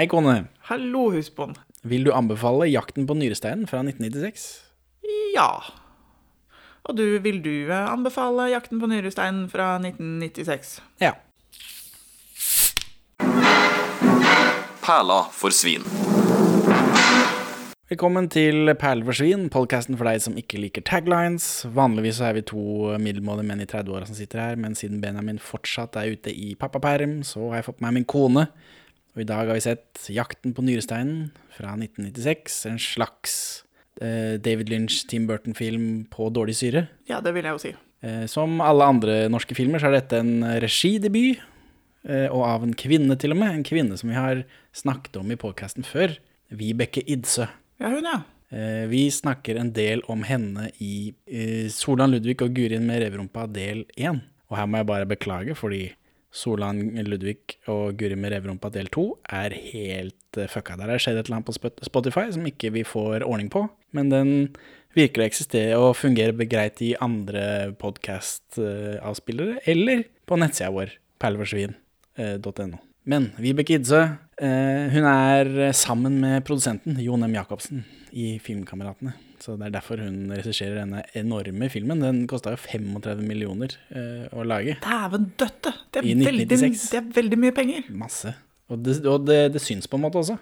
Hei, 0.00 0.06
kone. 0.08 0.46
Hallo, 0.64 1.10
husbond. 1.12 1.58
Vil 1.84 2.06
du 2.06 2.12
anbefale 2.16 2.64
'Jakten 2.64 3.04
på 3.06 3.12
nyresteinen' 3.12 3.66
fra 3.68 3.82
1996? 3.84 4.62
Ja. 5.34 5.60
Og 6.88 6.96
du, 6.96 7.18
vil 7.18 7.42
du 7.44 7.68
eh, 7.68 7.92
anbefale 7.92 8.46
'Jakten 8.48 8.80
på 8.80 8.88
nyresteinen' 8.88 9.50
fra 9.52 9.76
1996? 9.76 10.80
Ja. 11.04 11.12
Perla 14.80 15.20
for 15.36 15.52
svin. 15.52 15.84
Velkommen 17.92 18.32
til 18.32 18.72
Perle 18.80 19.04
for 19.04 19.12
svin, 19.12 19.50
podkasten 19.52 20.00
for 20.00 20.08
deg 20.08 20.24
som 20.24 20.40
ikke 20.40 20.64
liker 20.64 20.80
taglines. 20.80 21.66
Vanligvis 21.76 22.22
så 22.22 22.30
er 22.30 22.40
vi 22.40 22.48
to 22.48 22.96
middelmådige 22.96 23.52
menn 23.52 23.60
i 23.60 23.68
30-åra 23.68 24.08
som 24.08 24.16
sitter 24.16 24.46
her, 24.46 24.56
men 24.56 24.72
siden 24.72 25.04
Benjamin 25.04 25.38
fortsatt 25.38 26.00
er 26.00 26.16
ute 26.16 26.32
i 26.32 26.54
pappaperm, 26.54 27.20
så 27.20 27.50
har 27.50 27.60
jeg 27.60 27.68
fått 27.68 27.82
med 27.82 27.90
meg 27.90 28.00
min 28.00 28.12
kone. 28.16 28.48
Og 29.14 29.22
i 29.24 29.26
dag 29.26 29.48
har 29.48 29.56
vi 29.56 29.62
sett 29.64 30.06
'Jakten 30.08 30.54
på 30.54 30.62
nyresteinen' 30.62 31.30
fra 31.50 31.74
1996. 31.76 32.66
En 32.70 32.78
slags 32.78 33.64
eh, 34.00 34.38
David 34.38 34.68
Lynch, 34.70 35.06
Tim 35.08 35.26
Burton-film 35.26 36.06
på 36.10 36.30
dårlig 36.32 36.56
syre. 36.56 36.88
Ja, 37.08 37.20
det 37.20 37.34
vil 37.34 37.44
jeg 37.44 37.52
jo 37.52 37.58
si. 37.58 37.74
Eh, 38.02 38.26
som 38.26 38.60
alle 38.60 38.86
andre 38.86 39.28
norske 39.28 39.54
filmer 39.54 39.82
så 39.82 39.90
er 39.90 39.98
dette 40.00 40.20
en 40.22 40.44
regidebut, 40.62 41.42
eh, 42.08 42.28
og 42.30 42.44
av 42.46 42.62
en 42.62 42.74
kvinne 42.74 43.18
til 43.18 43.32
og 43.34 43.38
med. 43.42 43.54
En 43.54 43.66
kvinne 43.66 43.98
som 43.98 44.08
vi 44.08 44.16
har 44.16 44.44
snakket 44.72 45.16
om 45.20 45.30
i 45.30 45.36
podkasten 45.36 45.84
før. 45.84 46.16
Vibeke 46.50 47.02
Idsø. 47.06 47.48
Ja, 47.80 47.90
hun, 47.90 48.04
ja. 48.04 48.22
Eh, 48.52 48.86
Vi 48.88 49.10
snakker 49.10 49.58
en 49.58 49.72
del 49.72 50.02
om 50.08 50.22
henne 50.22 50.70
i 50.80 51.14
eh, 51.26 51.68
Solan 51.68 52.10
Ludvig 52.10 52.40
og 52.42 52.54
Gurin 52.54 52.86
med 52.86 53.02
reverumpa 53.02 53.46
del 53.52 53.84
1. 53.96 54.22
Og 54.50 54.56
her 54.56 54.66
må 54.66 54.78
jeg 54.78 54.86
bare 54.86 55.06
beklage, 55.06 55.54
fordi 55.54 55.92
Solan 56.30 56.78
Ludvig 57.08 57.56
og 57.70 57.96
Guri 57.98 58.16
med 58.18 58.32
reverumpa 58.34 58.70
del 58.72 58.90
2 58.92 59.06
er 59.40 59.54
helt 59.72 60.38
eh, 60.38 60.50
fucka. 60.50 60.76
Der 60.78 60.92
har 60.92 61.02
skjedd 61.02 61.18
et 61.18 61.26
eller 61.26 61.40
annet 61.40 61.50
på 61.50 61.86
Spotify 61.86 62.28
som 62.30 62.46
ikke 62.46 62.72
vi 62.76 62.84
får 62.86 63.26
ordning 63.26 63.50
på. 63.52 63.64
Men 63.96 64.12
den 64.12 64.32
virker 64.96 65.22
å 65.22 65.26
eksistere 65.26 65.78
og 65.78 65.96
fungere 65.98 66.46
greit 66.50 66.82
i 66.82 66.92
andre 67.02 67.72
podkast-avspillere, 67.78 69.60
eller 69.70 70.04
på 70.26 70.38
nettsida 70.38 70.70
vår, 70.74 70.94
perleforsvin.no. 71.22 72.80
Men 73.10 73.30
Vibeke 73.40 73.78
Idsø, 73.78 74.02
eh, 74.42 74.84
hun 74.92 75.06
er 75.08 75.50
eh, 75.70 75.74
sammen 75.74 76.20
med 76.22 76.44
produsenten 76.46 76.98
Jon 77.02 77.26
M. 77.26 77.34
Jacobsen 77.38 77.84
i 78.12 78.34
Filmkameratene. 78.42 79.16
Så 79.40 79.54
det 79.56 79.70
er 79.70 79.74
derfor 79.78 80.00
hun 80.04 80.28
regisserer 80.36 80.82
denne 80.82 81.00
enorme 81.16 81.70
filmen. 81.72 82.02
Den 82.04 82.26
kosta 82.28 82.52
jo 82.52 82.60
35 82.60 83.22
millioner 83.24 83.72
eh, 83.88 84.26
å 84.36 84.44
lage. 84.44 84.76
Dæven 84.84 85.30
døtte! 85.40 85.72
Det 85.88 86.02
er, 86.02 86.08
veldig, 86.10 86.44
1996. 86.44 86.90
det 86.92 87.00
er 87.00 87.06
veldig 87.16 87.38
mye 87.40 87.54
penger. 87.56 87.86
Masse. 88.02 88.34
Og 88.70 88.82
det, 88.84 88.98
og 89.08 89.24
det, 89.24 89.38
det 89.54 89.62
syns 89.64 89.88
på 89.88 89.96
en 89.96 90.04
måte 90.04 90.20
også. 90.20 90.36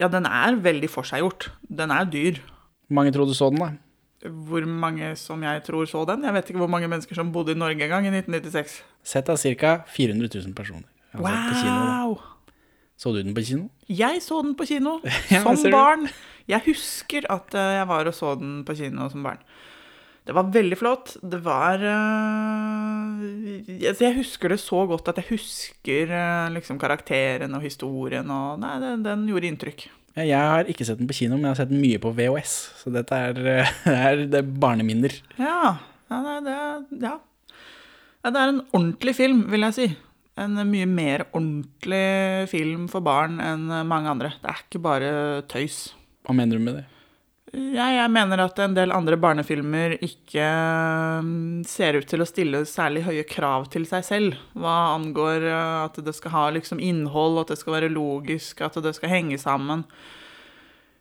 Ja, 0.00 0.08
den 0.08 0.24
er 0.30 0.56
veldig 0.64 0.88
forseggjort. 0.90 1.50
Den 1.68 1.92
er 1.92 2.08
dyr. 2.08 2.40
Hvor 2.88 3.00
mange 3.02 3.12
tror 3.12 3.28
du 3.28 3.34
så 3.36 3.50
den, 3.52 3.60
da? 3.60 4.30
Hvor 4.48 4.64
mange 4.66 5.12
som 5.20 5.42
jeg 5.44 5.62
tror 5.66 5.84
så 5.86 6.06
den? 6.08 6.24
Jeg 6.26 6.34
vet 6.34 6.48
ikke 6.50 6.62
hvor 6.64 6.72
mange 6.72 6.88
mennesker 6.90 7.14
som 7.18 7.28
bodde 7.34 7.52
i 7.54 7.58
Norge 7.58 7.84
en 7.84 7.92
gang 7.92 8.08
i 8.08 8.14
1996. 8.16 8.80
Sett 9.06 9.28
av 9.30 9.38
ca. 9.60 9.76
400 9.94 10.32
000 10.32 10.56
personer. 10.56 10.88
Altså 11.12 11.28
wow! 11.28 12.16
kino. 12.16 12.34
Så 12.98 13.12
du 13.14 13.20
den 13.22 13.34
på 13.36 13.44
kino? 13.46 13.68
Jeg 13.86 14.18
så 14.24 14.40
den 14.42 14.56
på 14.58 14.66
kino 14.66 14.98
som 15.30 15.70
barn. 15.70 16.08
Jeg 16.48 16.64
husker 16.64 17.26
at 17.28 17.52
eh, 17.56 17.74
jeg 17.76 17.88
var 17.90 18.08
og 18.08 18.16
så 18.16 18.32
den 18.40 18.62
på 18.64 18.76
kino 18.78 19.08
som 19.12 19.26
barn. 19.26 19.40
Det 20.28 20.34
var 20.36 20.48
veldig 20.52 20.76
flott. 20.76 21.14
Det 21.24 21.40
var 21.44 21.80
eh, 21.80 23.68
Jeg 23.84 24.16
husker 24.16 24.52
det 24.52 24.60
så 24.60 24.82
godt 24.88 25.08
at 25.12 25.20
jeg 25.20 25.30
husker 25.34 26.12
eh, 26.12 26.48
liksom 26.56 26.80
karakteren 26.80 27.56
og 27.56 27.64
historien 27.64 28.28
og 28.32 28.60
Nei, 28.60 28.74
den, 28.84 29.04
den 29.04 29.28
gjorde 29.28 29.50
inntrykk. 29.52 29.86
Jeg 30.18 30.34
har 30.34 30.66
ikke 30.66 30.84
sett 30.88 30.98
den 30.98 31.08
på 31.08 31.14
kino, 31.20 31.36
men 31.36 31.46
jeg 31.46 31.52
har 31.52 31.60
sett 31.60 31.70
den 31.70 31.84
mye 31.84 32.00
på 32.02 32.10
VHS. 32.16 32.56
Så 32.80 32.92
dette 32.92 33.14
er, 33.28 33.38
er, 34.08 34.24
det 34.26 34.40
er 34.40 34.52
barneminner. 34.64 35.14
Ja. 35.38 35.76
ja, 36.10 36.38
det, 36.44 36.56
ja. 36.56 37.12
ja. 37.12 37.16
Det 38.28 38.40
er 38.40 38.54
en 38.56 38.64
ordentlig 38.72 39.14
film, 39.20 39.44
vil 39.52 39.68
jeg 39.68 39.76
si. 39.76 39.86
En 40.38 40.58
mye 40.70 40.88
mer 40.88 41.28
ordentlig 41.28 42.48
film 42.50 42.88
for 42.90 43.04
barn 43.04 43.38
enn 43.42 43.68
mange 43.90 44.10
andre. 44.16 44.32
Det 44.42 44.50
er 44.50 44.64
ikke 44.64 44.82
bare 44.82 45.12
tøys. 45.50 45.86
Hva 46.28 46.36
mener 46.36 46.60
du 46.60 46.64
med 46.64 46.80
det? 46.82 46.86
Ja, 47.56 47.86
jeg 47.94 48.10
mener 48.12 48.42
at 48.44 48.58
en 48.60 48.74
del 48.76 48.92
andre 48.92 49.16
barnefilmer 49.16 49.94
ikke 50.04 50.44
mm, 51.24 51.62
ser 51.64 51.96
ut 51.96 52.08
til 52.10 52.20
å 52.20 52.26
stille 52.28 52.60
særlig 52.68 53.06
høye 53.06 53.24
krav 53.28 53.70
til 53.72 53.86
seg 53.88 54.04
selv, 54.04 54.36
hva 54.52 54.92
angår 54.98 55.46
eh, 55.48 55.78
at 55.86 55.96
det 56.04 56.12
skal 56.18 56.34
ha 56.34 56.44
liksom 56.58 56.82
innhold, 56.84 57.40
at 57.40 57.54
det 57.54 57.58
skal 57.62 57.78
være 57.78 57.90
logisk, 57.94 58.60
at 58.66 58.76
det 58.84 58.92
skal 58.98 59.14
henge 59.14 59.40
sammen. 59.40 59.86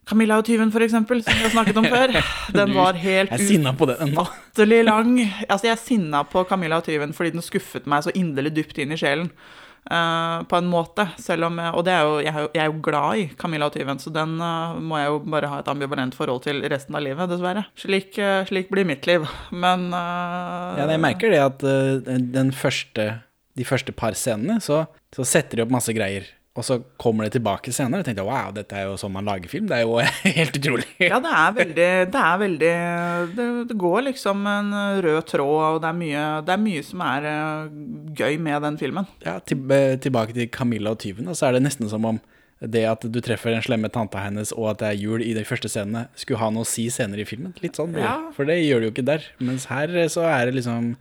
Camilla 0.08 0.40
og 0.40 0.48
tyven, 0.48 0.72
for 0.72 0.86
eksempel, 0.86 1.20
som 1.26 1.36
vi 1.36 1.44
har 1.50 1.52
snakket 1.52 1.82
om 1.84 1.90
før, 1.98 2.16
den 2.56 2.76
var 2.78 2.96
helt 3.04 3.36
Jeg 3.36 3.60
ufattelig 3.68 4.82
lang. 4.88 5.14
Altså, 5.50 5.68
jeg 5.68 5.76
er 5.76 5.84
sinna 5.84 6.24
på 6.24 6.48
Camilla 6.48 6.80
og 6.80 6.88
tyven 6.88 7.12
fordi 7.18 7.36
den 7.36 7.44
skuffet 7.44 7.92
meg 7.92 8.08
så 8.08 8.16
inderlig 8.16 8.56
dypt 8.56 8.80
inn 8.80 8.96
i 8.96 9.00
sjelen. 9.04 9.34
Eh, 9.90 10.38
på 10.50 10.60
en 10.60 10.70
måte, 10.72 11.08
selv 11.22 11.50
om 11.50 11.60
Og 11.74 11.84
det 11.88 11.94
er 11.96 12.06
jo, 12.06 12.20
jeg, 12.22 12.34
er 12.34 12.46
jo, 12.46 12.52
jeg 12.54 12.64
er 12.64 12.72
jo 12.72 12.82
glad 12.86 13.22
i 13.22 13.26
Camilla 13.40 13.70
og 13.70 13.76
tyven, 13.76 14.02
så 14.02 14.14
den 14.14 14.38
uh, 14.42 14.78
må 14.78 15.00
jeg 15.00 15.12
jo 15.12 15.20
bare 15.34 15.52
ha 15.52 15.62
et 15.64 15.72
ambivalent 15.72 16.16
forhold 16.18 16.44
til 16.46 16.62
resten 16.70 16.98
av 16.98 17.06
livet, 17.06 17.30
dessverre. 17.32 17.66
Slik, 17.80 18.18
uh, 18.22 18.44
slik 18.50 18.72
blir 18.74 18.88
mitt 18.88 19.08
liv. 19.10 19.26
Men 19.64 19.90
Ja, 19.92 20.88
jeg 20.88 21.04
merker 21.04 21.34
det 21.34 21.44
at 21.44 21.68
første, 22.58 23.10
de 23.58 23.68
første 23.68 23.96
par 23.96 24.18
scenene, 24.18 24.60
så, 24.64 24.86
så 25.16 25.26
setter 25.28 25.60
de 25.60 25.68
opp 25.68 25.74
masse 25.74 25.94
greier. 25.96 26.28
Og 26.58 26.66
så 26.66 26.80
kommer 26.98 27.28
det 27.28 27.36
tilbake 27.38 27.72
senere. 27.76 28.02
Og 28.02 28.08
tenkte 28.08 28.24
jeg, 28.24 28.30
wow, 28.30 28.50
dette 28.56 28.78
er 28.78 28.88
jo 28.88 28.96
sånn 28.98 29.14
man 29.14 29.28
lager 29.30 29.52
film. 29.52 29.68
Det 29.70 29.78
er 29.78 29.84
jo 29.86 30.00
helt 30.40 30.58
utrolig. 30.58 30.88
Ja, 31.04 31.20
det 31.24 31.34
er 31.40 31.58
veldig 31.60 31.90
Det 32.14 32.24
er 32.24 32.40
veldig 32.44 32.72
Det, 33.38 33.48
det 33.70 33.78
går 33.78 34.00
liksom 34.10 34.48
en 34.50 34.72
rød 35.06 35.22
tråd, 35.30 35.60
og 35.76 35.82
det 35.84 35.92
er 35.92 36.00
mye, 36.00 36.24
det 36.48 36.56
er 36.56 36.64
mye 36.64 36.86
som 36.86 37.04
er 37.06 37.30
eh, 37.30 37.76
gøy 38.18 38.40
med 38.42 38.66
den 38.66 38.80
filmen. 38.82 39.08
Ja, 39.26 39.38
eh, 39.38 39.94
tilbake 40.02 40.34
til 40.34 40.50
Camilla 40.54 40.96
og 40.96 41.02
tyven, 41.04 41.30
og 41.30 41.38
så 41.38 41.50
er 41.50 41.58
det 41.58 41.66
nesten 41.68 41.90
som 41.92 42.06
om 42.10 42.20
det 42.60 42.84
at 42.90 43.04
du 43.06 43.20
treffer 43.22 43.54
den 43.54 43.64
slemme 43.66 43.90
tanta 43.94 44.22
hennes, 44.24 44.52
og 44.56 44.72
at 44.72 44.82
det 44.82 44.90
er 44.90 45.02
jul 45.02 45.22
i 45.22 45.34
de 45.38 45.44
første 45.46 45.70
scenene, 45.70 46.08
skulle 46.18 46.42
ha 46.42 46.50
noe 46.54 46.66
å 46.66 46.70
si 46.70 46.88
senere 46.94 47.22
i 47.22 47.28
filmen. 47.30 47.54
Litt 47.62 47.78
sånn. 47.78 47.94
Ja. 48.00 48.16
For 48.36 48.50
det 48.50 48.58
gjør 48.64 48.82
det 48.82 48.90
jo 48.90 48.96
ikke 48.96 49.08
der. 49.12 49.28
Mens 49.44 49.68
her 49.70 49.94
eh, 49.94 50.10
så 50.12 50.26
er 50.30 50.50
det 50.50 50.58
liksom 50.58 50.96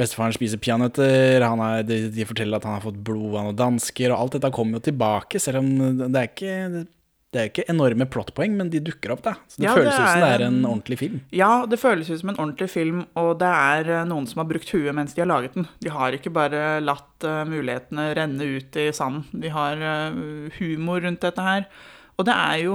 Bestefaren 0.00 0.34
spiser 0.34 0.60
peanøtter, 0.62 1.44
de, 1.86 1.98
de 2.14 2.26
forteller 2.26 2.58
at 2.58 2.66
han 2.66 2.78
har 2.78 2.86
fått 2.86 3.02
blod 3.04 3.36
av 3.36 3.50
noen 3.50 3.58
dansker, 3.58 4.10
og 4.10 4.24
alt 4.24 4.38
dette 4.38 4.54
kommer 4.54 4.78
jo 4.78 4.88
tilbake, 4.88 5.42
selv 5.42 5.62
om 5.62 6.00
det 6.00 6.10
er 6.10 6.30
ikke 6.30 6.86
det 7.30 7.38
er 7.40 7.46
ikke 7.46 7.62
enorme 7.70 8.06
plotpoeng, 8.10 8.56
men 8.58 8.70
de 8.72 8.80
dukker 8.82 9.12
opp, 9.14 9.20
da. 9.22 9.36
Så 9.46 9.60
det 9.62 9.68
Ja, 9.68 9.74
føles 9.76 9.94
det 9.94 10.02
ut 10.02 10.08
som 10.10 10.20
det 10.24 10.30
er 10.34 10.42
en 10.46 10.54
en- 10.56 10.64
ordentlig 10.66 10.98
film. 10.98 11.20
Ja, 11.30 11.64
det 11.66 11.78
føles 11.78 12.10
ut 12.10 12.18
som 12.20 12.28
en 12.32 12.40
ordentlig 12.42 12.68
film, 12.70 13.06
og 13.14 13.38
det 13.38 13.46
er 13.46 13.90
eh, 14.00 14.04
noen 14.10 14.26
som 14.26 14.40
har 14.42 14.48
brukt 14.50 14.72
huet 14.74 14.92
mens 14.94 15.14
de 15.14 15.20
har 15.22 15.28
laget 15.30 15.54
den. 15.54 15.68
De 15.80 15.90
har 15.94 16.10
ikke 16.10 16.32
bare 16.34 16.80
latt 16.82 17.22
uh, 17.22 17.44
mulighetene 17.46 18.08
renne 18.18 18.42
ut 18.58 18.74
i 18.82 18.90
sanden. 18.90 19.24
De 19.32 19.48
har 19.48 19.76
uh, 19.78 20.50
humor 20.58 21.00
rundt 21.06 21.20
dette 21.22 21.40
her. 21.40 21.66
Og 22.18 22.26
det 22.26 22.34
er 22.34 22.64
jo 22.64 22.74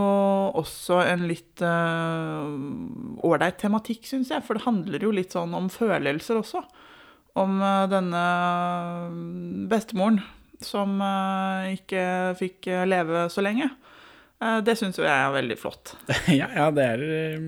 også 0.56 1.02
en 1.06 1.28
litt 1.28 1.60
ålreit 1.62 3.56
uh, 3.60 3.60
tematikk, 3.60 4.08
syns 4.08 4.32
jeg, 4.32 4.42
for 4.42 4.56
det 4.56 4.64
handler 4.64 5.04
jo 5.04 5.12
litt 5.12 5.36
sånn 5.36 5.54
om 5.54 5.68
følelser 5.70 6.40
også. 6.40 6.64
Om 7.36 7.60
denne 7.92 8.24
bestemoren 9.68 10.22
som 10.64 10.96
ikke 11.68 12.34
fikk 12.40 12.70
leve 12.88 13.26
så 13.30 13.44
lenge. 13.44 13.68
Eh, 14.44 14.60
det 14.68 14.76
syns 14.80 14.98
jo 15.00 15.06
jeg 15.06 15.16
er 15.16 15.32
veldig 15.36 15.58
flott. 15.60 15.96
ja, 16.42 16.50
ja, 16.56 16.68
det 16.76 16.84
er 16.84 17.04
eh, 17.06 17.48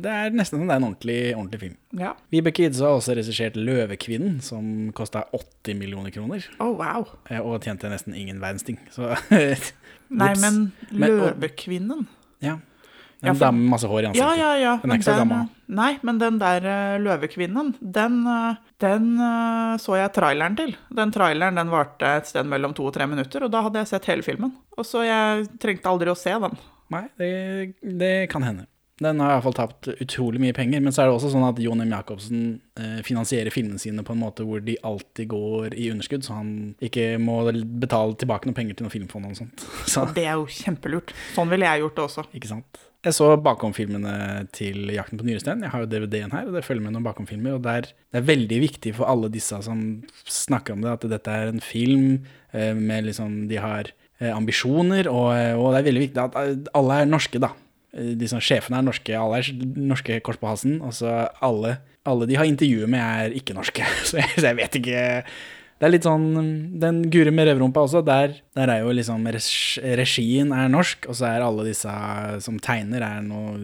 Det 0.00 0.10
er 0.14 0.30
nesten 0.36 0.60
som 0.60 0.68
det 0.68 0.74
er 0.76 0.80
en 0.82 0.88
ordentlig, 0.90 1.18
ordentlig 1.34 1.60
film. 1.60 1.76
Ja. 1.98 2.12
Vibeke 2.30 2.68
Idse 2.68 2.84
har 2.86 2.94
også 3.00 3.16
regissert 3.18 3.56
'Løvekvinnen', 3.58 4.40
som 4.44 4.92
kosta 4.94 5.24
80 5.34 5.74
millioner 5.80 6.10
kroner. 6.14 6.44
Oh, 6.60 6.76
wow. 6.78 7.08
eh, 7.30 7.40
Og 7.40 7.60
tjente 7.64 7.90
nesten 7.90 8.14
ingen 8.14 8.38
verdens 8.40 8.62
ting. 8.62 8.78
Så 8.94 9.16
Nei, 10.10 10.34
men 10.38 10.72
'Løvekvinnen'? 10.92 11.88
Men- 11.88 12.06
og- 12.06 12.44
ja. 12.46 12.56
En 13.22 13.28
Ja, 13.28 13.34
for- 13.34 13.44
dame 13.44 13.58
med 13.60 13.70
masse 13.74 13.88
hår 13.90 14.00
i 14.00 14.06
ansiktet. 14.08 14.22
Ja, 14.24 14.34
ja, 14.38 14.52
ja. 14.56 14.76
Den 14.80 14.90
er 14.94 14.96
ikke 15.00 15.08
så 15.10 15.16
gammel. 15.20 15.48
Nei, 15.68 15.90
men 16.02 16.18
den 16.18 16.38
der 16.40 16.64
uh, 16.64 16.96
Løvekvinnen, 17.04 17.74
den, 17.80 18.14
uh, 18.26 18.56
den 18.80 19.10
uh, 19.20 19.76
så 19.76 19.98
jeg 20.00 20.12
traileren 20.16 20.56
til. 20.56 20.72
Den 20.96 21.12
traileren 21.12 21.60
den 21.60 21.68
varte 21.70 22.08
et 22.16 22.26
sted 22.32 22.48
mellom 22.48 22.72
to 22.74 22.88
og 22.88 22.94
tre 22.96 23.06
minutter, 23.06 23.44
og 23.44 23.52
da 23.52 23.60
hadde 23.66 23.82
jeg 23.82 23.90
sett 23.92 24.08
hele 24.08 24.24
filmen. 24.24 24.54
Og 24.78 24.88
så 24.88 25.04
jeg 25.04 25.46
trengte 25.60 25.92
aldri 25.92 26.08
å 26.10 26.16
se 26.16 26.32
den. 26.32 26.56
Nei, 26.90 27.04
det, 27.20 27.30
det 28.00 28.14
kan 28.32 28.42
hende. 28.42 28.66
Den 29.00 29.20
har 29.22 29.36
iallfall 29.36 29.54
tapt 29.56 29.88
utrolig 29.94 30.40
mye 30.42 30.52
penger. 30.52 30.82
Men 30.84 30.92
så 30.92 31.02
er 31.04 31.08
det 31.08 31.14
også 31.14 31.30
sånn 31.32 31.46
at 31.46 31.60
Jon 31.62 31.80
M. 31.80 31.88
Jacobsen 31.94 32.42
finansierer 33.06 33.48
filmene 33.54 33.80
sine 33.80 34.02
på 34.04 34.12
en 34.12 34.20
måte 34.20 34.44
hvor 34.44 34.60
de 34.60 34.74
alltid 34.84 35.30
går 35.30 35.72
i 35.72 35.86
underskudd, 35.92 36.26
så 36.26 36.36
han 36.36 36.50
ikke 36.84 37.14
må 37.22 37.38
betale 37.80 38.18
tilbake 38.20 38.44
noen 38.50 38.58
penger 38.58 38.76
til 38.76 38.84
noe 38.88 38.92
filmfond 38.92 39.30
og 39.30 39.38
sånt. 39.38 39.64
Så, 39.92 40.04
Det 40.16 40.26
er 40.26 40.36
jo 40.36 40.44
kjempelurt. 40.52 41.14
Sånn 41.36 41.48
ville 41.48 41.64
jeg 41.70 41.84
gjort 41.86 41.96
det 41.96 42.04
også. 42.10 42.26
ikke 42.36 42.50
sant. 42.52 42.82
Jeg 43.00 43.16
så 43.16 43.30
bakomfilmene 43.40 44.44
til 44.52 44.90
'Jakten 44.92 45.16
på 45.16 45.24
nyrestein'. 45.24 45.62
Jeg 45.64 45.72
har 45.72 45.80
jo 45.80 45.88
DVD-en 45.88 46.32
her, 46.32 46.48
og 46.48 46.52
det 46.52 46.64
følger 46.66 46.84
med 46.84 46.92
noen 46.92 47.06
bakomfilmer. 47.06 47.54
Og 47.56 47.62
det 47.64 47.72
er, 47.72 47.86
det 48.12 48.18
er 48.20 48.26
veldig 48.28 48.58
viktig 48.60 48.92
for 48.94 49.08
alle 49.08 49.30
disse 49.32 49.56
som 49.64 50.02
snakker 50.28 50.76
om 50.76 50.82
det, 50.84 50.92
at 50.92 51.06
dette 51.08 51.30
er 51.32 51.48
en 51.48 51.64
film 51.64 52.26
eh, 52.52 52.74
med 52.76 53.08
liksom 53.08 53.48
De 53.48 53.56
har 53.56 53.88
eh, 54.20 54.36
ambisjoner, 54.36 55.08
og, 55.08 55.32
og, 55.32 55.72
det 55.72 55.80
er 55.80 55.88
veldig 55.88 56.04
viktig 56.04 56.20
at 56.20 56.68
alle 56.76 57.00
er 57.00 57.08
norske, 57.08 57.40
da. 57.40 57.54
De 57.90 58.28
som 58.28 58.38
Sjefene 58.38 58.78
er 58.78 58.84
norske, 58.84 59.16
alle 59.16 59.40
er 59.40 59.48
norske 59.80 60.20
kors 60.20 60.36
på 60.36 60.46
halsen. 60.52 60.82
Og 60.84 60.92
så 60.92 61.24
alle, 61.40 61.78
alle 62.04 62.28
de 62.28 62.36
har 62.36 62.44
intervjuet 62.44 62.88
med, 62.88 63.00
er 63.00 63.32
ikke 63.32 63.56
norske. 63.56 63.80
Så 64.12 64.20
jeg, 64.20 64.28
så 64.36 64.52
jeg 64.52 64.60
vet 64.60 64.76
ikke 64.76 65.00
det 65.80 65.86
er 65.88 65.94
litt 65.94 66.04
sånn 66.04 66.26
Den 66.80 66.98
Guri 67.08 67.32
med 67.32 67.48
revrumpa 67.48 67.86
også, 67.86 68.02
der, 68.04 68.34
der, 68.56 68.68
er 68.68 68.82
jo 68.84 68.92
liksom 68.92 69.24
Regien 69.96 70.52
er 70.52 70.68
norsk, 70.68 71.08
og 71.08 71.16
så 71.16 71.30
er 71.30 71.44
alle 71.44 71.64
disse 71.70 71.94
som 72.44 72.58
tegner, 72.60 73.00
er 73.06 73.24
noe 73.24 73.56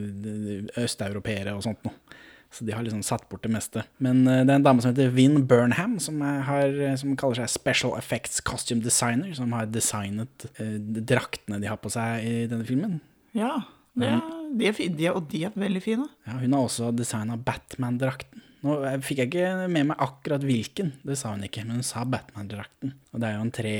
østeuropeere 0.80 1.52
og 1.52 1.66
sånt 1.66 1.84
noe. 1.84 2.16
Så 2.56 2.64
de 2.64 2.72
har 2.72 2.86
liksom 2.86 3.02
satt 3.04 3.26
bort 3.28 3.42
det 3.44 3.50
meste. 3.52 3.82
Men 4.00 4.22
uh, 4.24 4.40
det 4.46 4.54
er 4.54 4.60
en 4.62 4.64
dame 4.64 4.80
som 4.80 4.94
heter 4.94 5.12
Vin 5.12 5.42
Burnham, 5.50 5.98
som, 6.00 6.22
har, 6.24 6.72
som 6.96 7.12
kaller 7.20 7.42
seg 7.42 7.52
Special 7.52 7.96
Effects 7.98 8.40
Costume 8.40 8.80
Designer, 8.80 9.34
som 9.36 9.52
har 9.52 9.68
designet 9.68 10.46
eh, 10.54 10.78
draktene 10.80 11.60
de 11.60 11.68
har 11.68 11.76
på 11.82 11.92
seg 11.92 12.24
i 12.24 12.34
denne 12.48 12.64
filmen. 12.64 13.00
Ja, 13.36 13.58
er, 14.00 14.22
de, 14.56 14.70
er, 14.70 14.80
de, 14.96 15.10
og 15.12 15.28
de 15.28 15.44
er 15.50 15.58
veldig 15.58 15.84
fine. 15.84 16.08
Ja, 16.24 16.38
Hun 16.40 16.56
har 16.56 16.64
også 16.64 16.94
designa 16.96 17.36
Batman-drakten. 17.36 18.45
Nå 18.66 18.76
fikk 19.06 19.22
jeg 19.22 19.30
ikke 19.30 19.70
med 19.70 19.92
meg 19.92 20.02
akkurat 20.02 20.44
hvilken, 20.46 20.92
det 21.06 21.18
sa 21.20 21.32
hun 21.34 21.46
ikke, 21.46 21.62
men 21.66 21.78
hun 21.78 21.86
sa 21.86 22.02
Batman-drakten. 22.08 22.96
Og 23.14 23.22
det 23.22 23.28
er 23.28 23.36
jo 23.36 23.46
en 23.46 23.54
tre, 23.54 23.76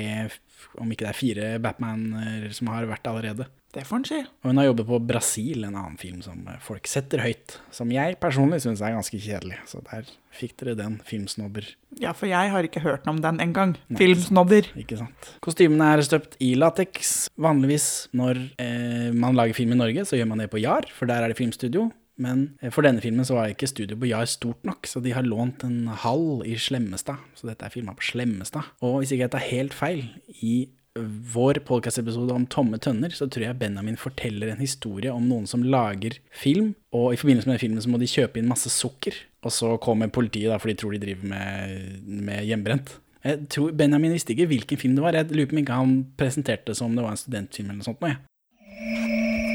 om 0.81 0.93
ikke 0.93 1.09
det 1.09 1.12
er 1.12 1.21
fire 1.21 1.53
Batmaner 1.62 2.50
som 2.55 2.71
har 2.71 2.87
vært 2.91 3.11
allerede. 3.11 3.49
Det 3.77 3.83
får 3.85 3.99
en 3.99 4.05
si. 4.09 4.19
Og 4.25 4.49
hun 4.49 4.56
har 4.56 4.71
jobbet 4.71 4.87
på 4.88 4.99
Brasil, 5.05 5.65
en 5.67 5.75
annen 5.77 5.99
film 6.00 6.23
som 6.25 6.47
folk 6.65 6.87
setter 6.88 7.21
høyt. 7.21 7.59
Som 7.75 7.91
jeg 7.93 8.17
personlig 8.23 8.62
syns 8.65 8.81
er 8.81 8.94
ganske 8.94 9.21
kjedelig. 9.21 9.59
Så 9.69 9.83
der 9.85 10.09
fikk 10.33 10.55
dere 10.62 10.77
den, 10.79 10.97
filmsnobber. 11.05 11.69
Ja, 12.00 12.15
for 12.17 12.31
jeg 12.31 12.55
har 12.55 12.65
ikke 12.65 12.81
hørt 12.87 13.05
om 13.11 13.21
den 13.21 13.43
engang. 13.44 13.75
Filmsnobber. 14.00 14.71
Ikke 14.81 14.97
sant. 15.03 15.29
Kostymene 15.44 15.91
er 15.93 16.05
støpt 16.09 16.38
i 16.41 16.55
lateks. 16.56 17.27
Vanligvis 17.37 17.91
når 18.17 18.41
eh, 18.65 19.12
man 19.12 19.37
lager 19.37 19.59
film 19.59 19.77
i 19.77 19.81
Norge, 19.83 20.09
så 20.09 20.17
gjør 20.17 20.33
man 20.33 20.41
det 20.41 20.49
på 20.55 20.62
JAR, 20.62 20.88
for 20.97 21.12
der 21.12 21.27
er 21.27 21.35
det 21.35 21.41
filmstudio. 21.43 21.91
Men 22.23 22.47
eh, 22.63 22.73
for 22.73 22.87
denne 22.87 23.03
filmen 23.05 23.27
så 23.29 23.37
var 23.37 23.53
ikke 23.53 23.69
studio 23.71 23.99
på 24.01 24.09
Jar 24.11 24.29
stort 24.31 24.65
nok, 24.67 24.89
så 24.89 25.03
de 25.05 25.13
har 25.17 25.27
lånt 25.27 25.65
en 25.67 25.87
hall 26.05 26.43
i 26.49 26.57
Slemmestad. 26.61 27.21
Så 27.37 27.51
dette 27.51 27.67
er 27.67 27.75
filma 27.75 27.97
på 27.97 28.09
Slemmestad. 28.13 28.73
Og 28.87 29.01
hvis 29.01 29.15
ikke 29.15 29.27
jeg 29.27 29.35
tar 29.37 29.49
helt 29.51 29.77
feil, 29.77 30.05
i 30.41 30.57
vår 30.97 31.61
podkast-episode 31.69 32.33
om 32.33 32.47
tomme 32.49 32.79
tønner, 32.81 33.13
så 33.13 33.29
tror 33.29 33.47
jeg 33.47 33.59
Benjamin 33.61 33.99
forteller 34.01 34.53
en 34.53 34.63
historie 34.63 35.13
om 35.13 35.27
noen 35.29 35.49
som 35.49 35.65
lager 35.65 36.17
film, 36.33 36.73
og 36.97 37.13
i 37.13 37.19
forbindelse 37.21 37.49
med 37.49 37.59
den 37.59 37.65
filmen 37.67 37.85
så 37.85 37.93
må 37.93 38.01
de 38.01 38.09
kjøpe 38.11 38.41
inn 38.41 38.49
masse 38.49 38.73
sukker. 38.73 39.19
Og 39.47 39.53
så 39.55 39.75
kommer 39.83 40.11
politiet, 40.11 40.51
da, 40.51 40.57
for 40.62 40.73
de 40.73 40.79
tror 40.81 40.97
de 40.97 41.03
driver 41.03 41.29
med, 41.31 42.01
med 42.07 42.47
hjemmebrent. 42.49 42.97
Jeg 43.27 43.49
tror 43.51 43.75
Benjamin 43.77 44.15
visste 44.15 44.33
ikke 44.35 44.49
hvilken 44.51 44.81
film 44.81 44.97
det 44.97 45.05
var. 45.05 45.19
Jeg 45.19 45.29
lurer 45.33 45.51
på 45.51 45.57
om 45.57 45.62
ikke 45.62 45.81
han 45.81 45.95
presenterte 46.19 46.71
det 46.71 46.79
som 46.79 46.95
det 46.95 47.05
var 47.05 47.15
en 47.15 47.21
studentfilm 47.21 47.73
eller 47.73 47.83
noe 47.83 47.89
sånt. 47.91 48.03
Nå, 48.03 48.15
jeg. 48.15 49.46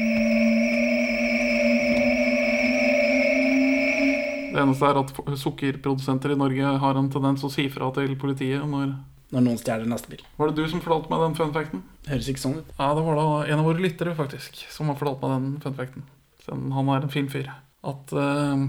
Det 4.52 4.60
eneste 4.60 4.88
er 4.88 5.00
at 5.00 5.12
sukkerprodusenter 5.40 6.34
i 6.34 6.38
Norge 6.38 6.76
har 6.84 6.98
en 7.00 7.08
tendens 7.12 7.44
å 7.46 7.50
si 7.52 7.68
fra 7.72 7.88
til 7.96 8.14
politiet 8.20 8.64
når 8.68 8.92
Når 9.32 9.44
noen 9.46 9.56
stjeler 9.56 9.86
en 9.86 9.94
lastebil. 9.94 10.20
Var 10.36 10.50
det 10.50 10.60
du 10.60 10.68
som 10.68 10.82
fortalte 10.84 11.08
meg 11.08 11.22
den 11.22 11.36
fun 11.38 11.52
facten? 11.54 11.84
Høres 12.04 12.26
ikke 12.28 12.42
sånn 12.42 12.58
ut. 12.60 12.72
Ja, 12.76 12.90
det 12.92 13.04
var 13.06 13.16
da 13.16 13.28
en 13.48 13.62
av 13.62 13.68
våre 13.70 13.80
lyttere 13.80 14.12
faktisk 14.18 14.58
som 14.68 14.90
har 14.92 14.98
fortalt 15.00 15.22
meg 15.22 15.32
den 15.32 15.54
fun 15.62 15.78
facten. 15.78 16.08
Han 16.50 16.90
er 16.92 17.06
en 17.06 17.14
fin 17.14 17.30
fyr. 17.32 17.48
At 17.88 18.12
uh, 18.12 18.66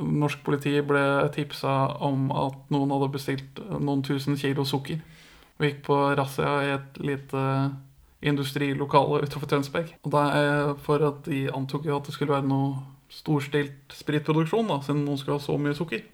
norsk 0.00 0.40
politi 0.46 0.72
ble 0.88 1.04
tipsa 1.36 1.74
om 2.08 2.30
at 2.32 2.72
noen 2.72 2.94
hadde 2.94 3.12
bestilt 3.12 3.60
noen 3.76 4.04
tusen 4.06 4.40
kilo 4.40 4.64
sukker. 4.64 5.04
Og 5.60 5.68
gikk 5.68 5.84
på 5.84 6.00
razzia 6.16 6.56
i 6.64 6.72
et 6.78 6.98
lite 7.00 7.44
industrilokale 8.26 9.22
utenfor 9.24 9.52
Tønsberg. 9.52 9.92
Og 10.04 10.12
det 10.12 10.26
er 10.40 10.74
for 10.84 11.04
at 11.06 11.24
de 11.28 11.46
antok 11.52 11.86
jo 11.88 11.96
at 11.96 12.08
det 12.08 12.16
skulle 12.16 12.34
være 12.36 12.48
noe 12.48 12.95
storstilt 13.16 13.96
spritproduksjon, 13.96 14.68
da, 14.68 14.80
siden 14.84 15.04
noen 15.06 15.20
skulle 15.20 15.38
ha 15.38 15.44
så 15.44 15.56
mye 15.60 15.76
sukker. 15.76 16.04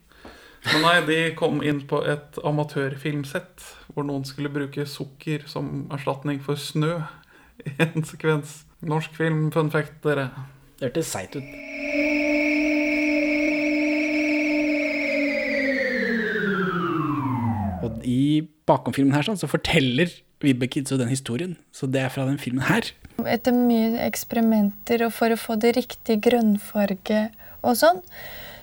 Men 0.69 0.85
nei, 0.85 0.97
de 1.09 1.19
kom 1.35 1.59
inn 1.67 1.81
på 1.91 1.99
et 2.07 2.39
amatørfilmsett 2.47 3.65
hvor 3.93 4.07
noen 4.07 4.23
skulle 4.27 4.53
bruke 4.53 4.87
sukker 4.87 5.49
som 5.51 5.89
erstatning 5.95 6.39
for 6.45 6.61
snø 6.61 7.01
i 7.67 7.75
en 7.83 8.07
sekvens. 8.07 8.63
Norsk 8.83 9.15
film, 9.19 9.49
fun 9.55 9.71
fact, 9.75 9.99
dere. 10.07 10.31
Det 10.79 10.91
hørtes 10.91 11.11
seigt 11.15 11.37
ut. 11.39 11.47
Og 17.83 18.03
i 18.07 18.47
bakom 18.67 18.95
filmen 18.95 19.15
her 19.15 19.27
sånn, 19.27 19.39
så 19.39 19.51
forteller 19.51 20.11
Vibeke 20.43 20.79
Kidso 20.79 20.99
den 20.99 21.11
historien. 21.11 21.57
Så 21.75 21.91
det 21.91 22.03
er 22.03 22.11
fra 22.15 22.27
den 22.27 22.39
filmen 22.43 22.67
her. 22.67 22.87
Etter 23.23 23.55
mye 23.55 24.01
eksperimenter 24.07 25.05
og 25.07 25.13
for 25.15 25.35
å 25.35 25.41
få 25.41 25.59
det 25.61 25.75
riktig 25.77 26.19
grønnfarge 26.25 27.27
og 27.63 27.77
sånn, 27.79 28.01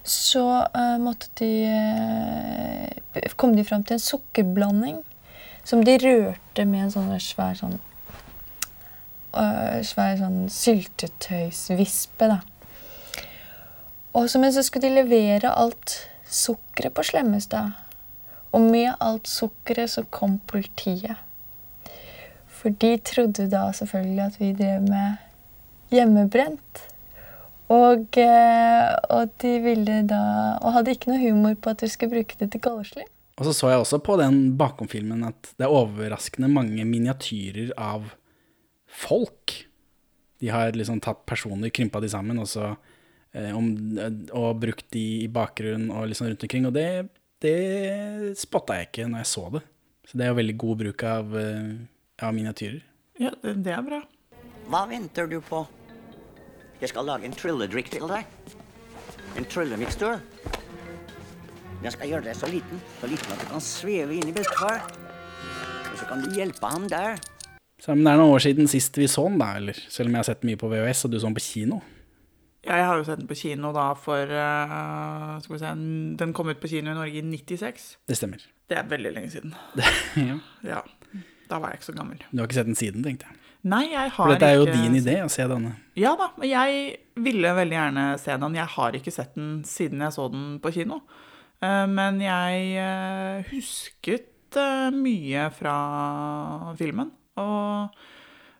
så 0.04 0.44
uh, 0.74 1.12
de 1.40 1.52
uh, 1.70 3.30
Kom 3.38 3.54
de 3.56 3.66
fram 3.68 3.84
til 3.84 3.98
en 3.98 4.04
sukkerblanding 4.04 4.98
som 5.68 5.84
de 5.86 5.98
rørte 6.02 6.66
med 6.66 6.88
en 6.88 6.94
sånn 6.94 7.12
svær 7.22 7.58
sånn 7.60 7.76
uh, 9.36 9.80
Svær 9.86 10.18
sånn 10.18 10.48
syltetøysvispe, 10.54 12.32
da. 12.32 12.40
Og 14.18 14.30
så, 14.32 14.42
men 14.42 14.54
så 14.56 14.64
skulle 14.66 14.88
de 14.88 15.04
levere 15.04 15.52
alt 15.54 16.00
sukkeret 16.26 16.96
på 16.98 17.06
Slemmestad. 17.06 17.78
Og 18.56 18.66
med 18.66 18.96
alt 18.98 19.30
sukkeret 19.30 19.92
så 19.94 20.06
kom 20.10 20.40
politiet. 20.50 21.20
For 22.60 22.76
de 22.76 22.98
trodde 23.08 23.48
da 23.52 23.70
selvfølgelig 23.76 24.24
at 24.26 24.40
vi 24.42 24.52
drev 24.58 24.88
med 24.88 25.94
hjemmebrent. 25.94 26.84
Og, 27.70 28.18
eh, 28.18 28.90
og, 29.14 29.30
de 29.44 29.52
ville 29.62 30.00
da 30.10 30.22
Og 30.66 30.74
hadde 30.74 30.96
ikke 30.96 31.12
noe 31.12 31.22
humor 31.22 31.54
på 31.62 31.76
at 31.76 31.84
vi 31.86 31.92
skulle 31.92 32.16
bruke 32.18 32.38
det 32.40 32.50
til 32.52 32.64
galeslim. 32.66 33.10
Og 33.40 33.46
så 33.46 33.54
så 33.56 33.70
jeg 33.72 33.84
også 33.84 34.02
på 34.04 34.18
den 34.20 34.40
bakomfilmen 34.60 35.24
at 35.30 35.52
det 35.56 35.68
er 35.68 35.72
overraskende 35.72 36.50
mange 36.52 36.84
miniatyrer 36.84 37.72
av 37.78 38.10
folk. 38.90 39.54
De 40.42 40.50
har 40.52 40.76
liksom 40.76 41.00
tatt 41.04 41.22
personer, 41.30 41.72
krympa 41.72 42.02
de 42.04 42.10
sammen, 42.12 42.42
og 42.42 42.50
så 42.52 42.74
eh, 43.32 43.54
om, 43.56 43.70
og 44.36 44.60
brukt 44.60 44.90
de 44.92 45.06
i 45.24 45.30
bakgrunnen 45.32 45.94
og 45.94 46.10
liksom 46.10 46.28
rundt 46.28 46.44
omkring. 46.44 46.68
Og 46.68 46.76
det, 46.76 46.90
det 47.46 48.36
spotta 48.40 48.82
jeg 48.82 48.90
ikke 48.90 49.08
når 49.08 49.24
jeg 49.24 49.32
så 49.32 49.46
det. 49.56 49.64
Så 50.10 50.18
det 50.18 50.26
er 50.26 50.34
jo 50.34 50.40
veldig 50.42 50.58
god 50.66 50.84
bruk 50.84 51.08
av 51.08 51.40
eh, 51.40 51.72
av 52.28 52.36
miniatyrer. 52.36 52.82
Ja, 53.20 53.34
det, 53.44 53.56
det 53.66 53.74
er 53.76 53.84
bra. 53.86 54.00
Hva 54.70 54.86
venter 54.90 55.28
du 55.30 55.40
på? 55.44 55.64
Jeg 56.80 56.92
skal 56.94 57.08
lage 57.10 57.28
en 57.28 57.36
trylledrikk 57.36 57.92
til 57.92 58.06
deg. 58.08 58.28
En 59.40 59.48
tryllemikstur. 59.50 60.22
Jeg 61.84 61.96
skal 61.96 62.12
gjøre 62.12 62.28
deg 62.28 62.36
så 62.36 62.48
liten, 62.52 62.82
så 63.00 63.08
liten 63.08 63.36
at 63.36 63.44
du 63.44 63.52
kan 63.54 63.64
sveve 63.64 64.16
inn 64.16 64.32
i 64.32 64.36
bestefar. 64.36 64.84
Og 65.90 65.96
så 66.00 66.08
kan 66.10 66.24
du 66.24 66.36
hjelpe 66.36 66.72
ham 66.72 66.88
der. 66.92 67.20
Så, 67.80 67.94
men 67.94 68.04
det 68.04 68.12
er 68.12 68.20
noen 68.20 68.36
år 68.36 68.44
siden 68.44 68.68
sist 68.68 69.00
vi 69.00 69.08
så 69.08 69.24
den, 69.30 69.40
da, 69.40 69.54
eller? 69.60 69.80
Selv 69.88 70.12
om 70.12 70.18
jeg 70.18 70.24
har 70.24 70.28
sett 70.28 70.44
mye 70.48 70.60
på 70.60 70.68
VHS, 70.72 71.06
og 71.08 71.14
du 71.14 71.20
så 71.20 71.30
den 71.30 71.38
på 71.38 71.46
kino? 71.46 71.80
Ja, 72.66 72.76
jeg 72.76 72.88
har 72.90 73.00
jo 73.00 73.06
sett 73.08 73.22
den 73.22 73.30
på 73.30 73.38
kino 73.40 73.72
da 73.72 73.86
for 73.96 74.32
uh, 74.36 75.38
Skal 75.40 75.54
vi 75.54 75.60
se 75.62 75.70
Den 76.20 76.34
kom 76.36 76.52
ut 76.52 76.60
på 76.60 76.68
kino 76.68 76.92
i 76.92 76.98
Norge 76.98 77.22
i 77.22 77.24
96. 77.24 77.86
Det 78.12 78.18
stemmer. 78.20 78.44
Det 78.68 78.78
er 78.78 78.90
veldig 78.92 79.14
lenge 79.16 79.32
siden. 79.32 79.56
ja. 80.30 80.36
ja. 80.68 80.82
Da 81.50 81.58
var 81.62 81.74
jeg 81.74 81.82
ikke 81.82 81.90
så 81.90 81.98
gammel. 81.98 82.20
Du 82.30 82.42
har 82.42 82.48
ikke 82.48 82.60
sett 82.60 82.70
den 82.70 82.78
siden, 82.78 83.06
tenkte 83.06 83.30
jeg. 83.30 83.40
Nei, 83.70 83.90
jeg 83.90 83.98
har 84.00 84.12
ikke 84.12 84.18
For 84.22 84.32
dette 84.32 84.50
er 84.50 84.60
jo 84.62 84.68
din 84.70 84.96
idé 84.96 85.18
å 85.20 85.32
se 85.32 85.46
denne. 85.50 85.74
Ja 86.00 86.14
da, 86.20 86.30
og 86.38 86.46
jeg 86.48 86.84
ville 87.20 87.56
veldig 87.58 87.76
gjerne 87.76 88.06
se 88.22 88.38
den. 88.40 88.56
Jeg 88.56 88.72
har 88.76 88.96
ikke 89.00 89.14
sett 89.14 89.34
den 89.36 89.50
siden 89.68 90.06
jeg 90.06 90.16
så 90.16 90.30
den 90.32 90.46
på 90.64 90.72
kino. 90.78 91.02
Eh, 91.60 91.86
men 91.92 92.22
jeg 92.24 92.70
eh, 92.80 93.50
husket 93.50 94.60
eh, 94.62 94.88
mye 94.96 95.50
fra 95.58 95.76
filmen. 96.80 97.12
Og 97.40 98.00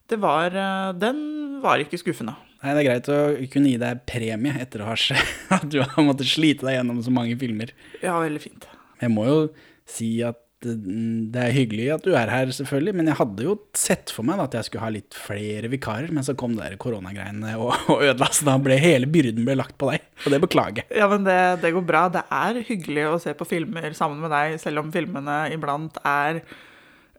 det 0.10 0.18
var 0.20 0.56
Den 0.98 1.18
var 1.62 1.80
ikke 1.84 2.00
skuffende. 2.02 2.34
Nei, 2.60 2.74
Det 2.74 2.82
er 2.82 2.88
greit 2.90 3.10
å 3.14 3.20
kunne 3.54 3.72
gi 3.72 3.80
deg 3.80 4.04
premie 4.10 4.56
etter 4.60 4.84
å 4.84 4.90
ha 4.90 4.98
at 5.60 5.68
du 5.72 5.80
har 5.80 6.04
måttet 6.04 6.28
slite 6.28 6.68
deg 6.68 6.80
gjennom 6.80 7.00
så 7.06 7.14
mange 7.14 7.38
filmer. 7.40 7.72
Ja, 8.04 8.18
veldig 8.20 8.44
fint. 8.44 8.68
Jeg 9.00 9.14
må 9.16 9.28
jo 9.30 9.42
si 9.88 10.18
at 10.28 10.42
det 10.60 11.40
er 11.40 11.54
hyggelig 11.56 11.86
at 11.94 12.04
du 12.04 12.12
er 12.20 12.28
her, 12.28 12.50
selvfølgelig, 12.52 12.94
men 13.00 13.08
jeg 13.08 13.16
hadde 13.16 13.46
jo 13.46 13.54
sett 13.78 14.12
for 14.12 14.28
meg 14.28 14.42
at 14.44 14.58
jeg 14.58 14.68
skulle 14.68 14.84
ha 14.84 14.92
litt 14.92 15.16
flere 15.16 15.70
vikarer, 15.72 16.12
men 16.12 16.26
så 16.28 16.36
kom 16.40 16.58
det 16.58 16.66
der 16.66 16.80
koronagreiene 16.82 17.54
og, 17.56 17.72
og 17.94 18.04
ødela, 18.04 18.28
så 18.36 18.48
da 18.50 18.58
ble 18.60 18.76
hele 18.82 19.08
byrden 19.08 19.48
ble 19.48 19.56
lagt 19.56 19.78
på 19.80 19.92
deg. 19.94 20.04
Og 20.26 20.36
det 20.36 20.42
beklager 20.44 20.90
Ja, 20.92 21.08
men 21.12 21.24
det, 21.28 21.40
det, 21.64 21.72
går 21.76 21.86
bra. 21.88 22.08
Det 22.12 22.26
er 22.28 22.60
hyggelig 22.68 23.06
å 23.08 23.22
se 23.24 23.36
på 23.40 23.48
filmer 23.48 23.96
sammen 23.96 24.20
med 24.26 24.36
deg, 24.36 24.58
selv 24.60 24.84
om 24.84 24.92
filmene 24.92 25.38
iblant 25.56 26.02
er 26.04 26.42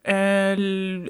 eh, 0.05 0.61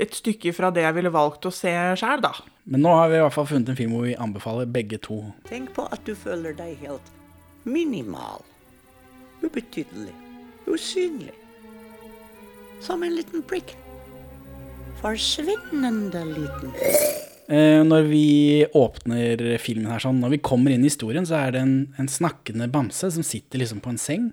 et 0.06 0.22
stykke 0.22 0.54
fra 0.54 0.70
det 0.75 0.87
jeg 0.87 0.99
ville 1.00 1.14
valgt 1.14 1.50
å 1.50 1.54
se 1.54 1.75
sjæl, 1.99 2.22
da. 2.22 2.37
Men 2.70 2.87
nå 2.87 2.94
har 2.94 3.10
vi 3.10 3.18
i 3.18 3.25
hvert 3.25 3.34
fall 3.34 3.50
funnet 3.50 3.75
en 3.75 3.80
film 3.82 3.99
hvor 3.99 4.06
vi 4.06 4.14
anbefaler 4.14 4.70
begge 4.70 5.02
to. 5.02 5.25
Tenk 5.50 5.75
på 5.75 5.90
at 5.90 6.06
du 6.06 6.14
føler 6.14 6.54
deg 6.54 6.78
helt 6.87 7.10
minimal. 7.66 8.46
Ubetydelig. 9.42 10.14
Usynlig 10.70 11.34
som 12.80 13.02
en 13.02 13.14
liten 13.14 13.42
prikk. 13.42 13.75
Forsvinnende 15.00 16.25
liten. 16.25 16.72
Eh, 17.50 17.80
når 17.84 18.02
vi 18.08 18.66
åpner 18.76 19.40
filmen 19.58 19.90
her 19.90 20.02
sånn, 20.02 20.20
når 20.22 20.37
vi 20.37 20.42
kommer 20.44 20.75
inn 20.75 20.84
i 20.84 20.90
historien, 20.90 21.26
så 21.26 21.40
er 21.40 21.56
det 21.56 21.62
en, 21.64 21.78
en 22.00 22.10
snakkende 22.10 22.68
bamse 22.70 23.10
som 23.14 23.26
sitter 23.26 23.62
liksom 23.62 23.80
på 23.84 23.94
en 23.94 24.00
seng, 24.00 24.28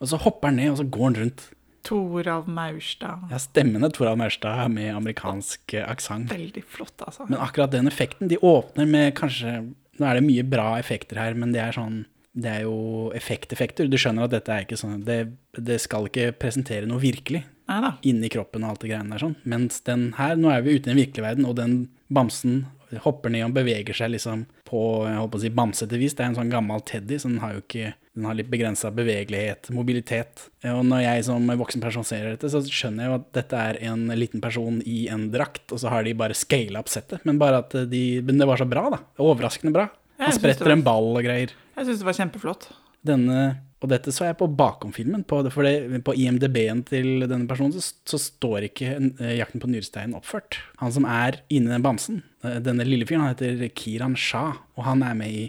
og 0.00 0.10
så 0.10 0.20
hopper 0.22 0.50
han 0.50 0.58
ned, 0.60 0.72
og 0.72 0.80
så 0.80 0.86
går 0.88 1.10
han 1.10 1.18
rundt. 1.20 1.44
Toralv 1.82 2.46
Maurstad. 2.50 3.26
Ja, 3.32 3.40
stemmene 3.42 3.90
Toralv 3.90 4.20
Maurstad 4.20 4.70
med 4.72 4.92
amerikansk 4.94 5.74
eh, 5.74 5.86
aksent. 5.90 6.30
Veldig 6.32 6.64
flott, 6.64 6.96
altså. 7.02 7.26
Men 7.28 7.42
akkurat 7.42 7.74
den 7.74 7.90
effekten, 7.90 8.30
de 8.30 8.40
åpner 8.40 8.88
med 8.88 9.14
kanskje 9.18 9.62
Nå 10.00 10.06
er 10.08 10.16
det 10.16 10.24
mye 10.24 10.42
bra 10.48 10.78
effekter 10.80 11.18
her, 11.20 11.34
men 11.36 11.50
det 11.52 11.60
er 11.60 11.74
sånn 11.76 11.98
Det 12.32 12.48
er 12.48 12.62
jo 12.64 13.10
effekteffekter. 13.12 13.90
Du 13.92 13.98
skjønner 14.00 14.24
at 14.24 14.32
dette 14.32 14.54
er 14.54 14.64
ikke 14.64 14.78
sånn 14.80 15.02
Det, 15.04 15.18
det 15.52 15.76
skal 15.84 16.08
ikke 16.08 16.30
presentere 16.40 16.88
noe 16.88 17.02
virkelig 17.02 17.42
Nei 17.72 17.80
da. 17.86 17.94
inni 18.04 18.28
kroppen 18.32 18.64
og 18.66 18.74
alt 18.74 18.84
det 18.84 18.92
greiene 18.92 19.16
der 19.16 19.24
sånn. 19.24 19.36
Mens 19.48 19.80
den 19.88 20.10
her, 20.20 20.36
nå 20.36 20.52
er 20.52 20.62
vi 20.64 20.76
ute 20.76 20.86
i 20.90 20.92
den 20.92 21.00
virkelige 21.00 21.24
verden, 21.26 21.48
og 21.48 21.56
den 21.58 21.76
bamsen 22.12 22.66
hopper 23.06 23.32
ned 23.32 23.46
og 23.46 23.54
beveger 23.56 23.96
seg 23.96 24.10
liksom 24.12 24.44
på 24.68 24.80
jeg 25.08 25.16
håper 25.16 25.38
å 25.38 25.40
si 25.40 25.50
bamsete 25.56 25.96
vis. 26.00 26.12
Det 26.16 26.26
er 26.26 26.30
en 26.30 26.36
sånn 26.36 26.52
gammel 26.52 26.82
teddy, 26.84 27.16
så 27.16 27.30
den 27.30 27.40
har 27.40 27.54
jo 27.56 27.62
ikke 27.64 27.94
den 28.12 28.26
har 28.28 28.36
litt 28.36 28.50
begrensa 28.52 28.90
bevegelighet, 28.92 29.70
mobilitet. 29.72 30.50
Og 30.68 30.82
når 30.84 31.00
jeg 31.00 31.24
som 31.30 31.46
voksen 31.62 31.80
person 31.80 32.04
ser 32.04 32.26
dette, 32.34 32.50
så 32.52 32.60
skjønner 32.60 33.06
jeg 33.06 33.08
jo 33.08 33.14
at 33.16 33.30
dette 33.38 33.62
er 33.70 33.78
en 33.88 34.02
liten 34.20 34.42
person 34.44 34.82
i 34.84 35.06
en 35.08 35.30
drakt, 35.32 35.64
og 35.72 35.80
så 35.80 35.88
har 35.88 36.04
de 36.04 36.12
bare 36.20 36.36
scala 36.36 36.82
opp 36.84 36.92
settet. 36.92 37.24
Men 37.24 37.40
bare 37.40 37.62
at 37.64 37.72
de, 37.88 38.02
men 38.20 38.36
det 38.36 38.48
var 38.50 38.60
så 38.60 38.68
bra, 38.68 38.84
da. 38.92 39.00
Overraskende 39.24 39.72
bra. 39.72 39.86
Han 40.20 40.36
spretter 40.36 40.68
var- 40.68 40.76
en 40.76 40.84
ball 40.84 41.08
og 41.16 41.24
greier. 41.24 41.56
Jeg 41.78 41.86
syns 41.88 42.04
det 42.04 42.08
var 42.10 42.18
kjempeflott. 42.20 42.68
Denne, 43.02 43.38
og 43.82 43.90
dette 43.90 44.12
så 44.14 44.28
jeg 44.28 44.38
på 44.38 44.46
bakomfilmen, 44.56 45.24
på, 45.26 45.40
på 45.42 46.14
IMDb-en 46.14 46.84
til 46.86 47.24
denne 47.26 47.48
personen 47.50 47.74
så, 47.74 47.82
så 48.06 48.20
står 48.20 48.68
ikke 48.68 48.94
eh, 48.94 49.34
'Jakten 49.40 49.62
på 49.62 49.70
nyresteinen' 49.70 50.14
oppført. 50.18 50.60
Han 50.78 50.94
som 50.94 51.06
er 51.08 51.40
inni 51.50 51.72
den 51.72 51.82
bamsen, 51.82 52.22
eh, 52.46 52.60
denne 52.62 52.86
lille 52.86 53.08
fyren, 53.08 53.26
han 53.26 53.34
heter 53.34 53.66
Kiran 53.74 54.14
Shah, 54.14 54.62
og 54.78 54.86
han 54.86 55.02
er 55.02 55.18
med 55.18 55.34
i, 55.34 55.44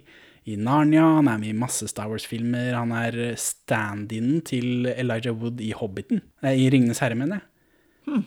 i 0.50 0.58
Narnia, 0.58 1.06
han 1.20 1.30
er 1.30 1.42
med 1.44 1.54
i 1.54 1.58
masse 1.62 1.88
Star 1.92 2.10
Wars-filmer, 2.10 2.74
han 2.74 2.94
er 2.98 3.36
stand-in 3.40 4.42
til 4.50 4.90
Elijah 4.96 5.38
Wood 5.38 5.62
i 5.62 5.72
Hobbiten, 5.78 6.26
eh, 6.42 6.58
i 6.58 6.70
'Ringenes 6.72 7.06
herre', 7.06 7.20
mener 7.20 7.44
jeg. 7.44 8.24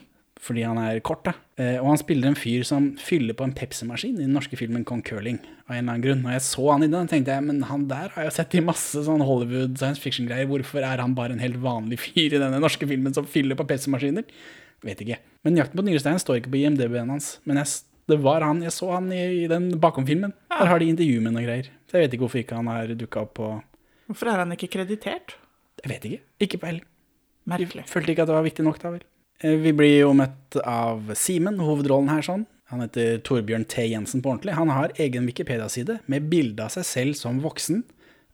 Fordi 0.47 0.63
han 0.63 0.77
er 0.79 1.01
kort, 1.03 1.25
da. 1.27 1.33
Eh, 1.59 1.75
og 1.81 1.89
han 1.91 1.99
spiller 1.99 2.29
en 2.29 2.37
fyr 2.39 2.63
som 2.67 2.93
fyller 3.01 3.35
på 3.35 3.43
en 3.43 3.55
Pepsi-maskin 3.55 4.15
i 4.15 4.23
den 4.23 4.35
norske 4.37 4.55
filmen 4.59 4.85
Kong 4.87 5.01
Curling. 5.03 5.41
Av 5.67 5.73
en 5.75 5.81
eller 5.81 5.97
annen 5.97 6.05
grunn. 6.05 6.23
Og 6.23 6.35
jeg 6.37 6.45
så 6.45 6.67
han 6.69 6.85
i 6.85 6.91
den, 6.93 7.09
tenkte 7.11 7.35
jeg, 7.35 7.45
men 7.49 7.59
han 7.67 7.83
der 7.89 8.13
har 8.15 8.27
jeg 8.27 8.35
sett 8.37 8.55
i 8.55 8.63
masse 8.63 9.03
sånn 9.07 9.25
Hollywood 9.27 9.75
science 9.79 9.99
fiction-greier. 10.03 10.47
Hvorfor 10.47 10.85
er 10.87 11.03
han 11.03 11.17
bare 11.17 11.35
en 11.35 11.43
helt 11.43 11.59
vanlig 11.63 11.99
fyr 12.05 12.37
i 12.37 12.39
denne 12.39 12.61
norske 12.63 12.87
filmen 12.87 13.15
som 13.17 13.27
fyller 13.27 13.59
på 13.59 13.67
Pepsi-maskiner? 13.67 14.27
Vet 14.85 15.03
ikke. 15.03 15.19
Men 15.43 15.57
'Jakten 15.57 15.79
på 15.79 15.85
nyresteinen' 15.87 16.21
står 16.21 16.39
ikke 16.39 16.53
på 16.53 16.61
IMDb-en 16.61 17.09
hans. 17.09 17.39
Men 17.43 17.59
jeg, 17.59 17.81
det 18.07 18.19
var 18.23 18.45
han. 18.45 18.61
Jeg 18.63 18.75
så 18.75 18.93
han 18.93 19.11
i, 19.11 19.23
i 19.43 19.47
den 19.51 19.71
bakomfilmen. 19.81 20.35
Der 20.53 20.71
har 20.71 20.79
de 20.79 20.91
intervju 20.93 21.19
med 21.19 21.33
noen 21.33 21.47
greier. 21.49 21.71
Så 21.89 21.97
jeg 21.97 22.05
vet 22.05 22.13
ikke 22.13 22.27
hvorfor 22.27 22.43
ikke 22.43 22.59
han 22.61 22.69
har 22.71 22.93
dukka 22.93 23.25
opp 23.25 23.33
på 23.41 23.55
Hvorfor 24.07 24.29
er 24.31 24.39
han 24.39 24.53
ikke 24.55 24.69
kreditert? 24.71 25.35
Jeg 25.83 25.91
vet 25.91 26.05
ikke. 26.07 26.21
Ikke 26.39 26.59
peiling. 26.61 26.85
Merkelig. 27.47 27.83
Følte 27.91 28.13
ikke 28.13 28.23
at 28.23 28.29
det 28.29 28.37
var 28.37 28.45
viktig 28.45 28.63
nok, 28.63 28.79
da 28.79 28.93
vel. 28.93 29.03
Eh, 29.43 29.51
Vi 29.61 29.73
blir 29.73 29.99
jo 30.01 30.13
møtt 30.17 30.57
av 30.65 31.11
Simen, 31.15 31.59
hovedrollen 31.61 32.09
her 32.09 32.21
sånn. 32.25 32.45
Han 32.71 32.81
heter 32.83 33.19
Torbjørn 33.23 33.63
T. 33.69 33.85
Jensen 33.87 34.21
på 34.21 34.31
ordentlig. 34.33 34.53
Han 34.57 34.69
har 34.73 34.91
egen 34.99 35.25
Wikipedia-side 35.29 35.99
med 36.11 36.25
bilde 36.31 36.65
av 36.65 36.73
seg 36.73 36.83
selv 36.87 37.15
som 37.15 37.39
voksen. 37.43 37.83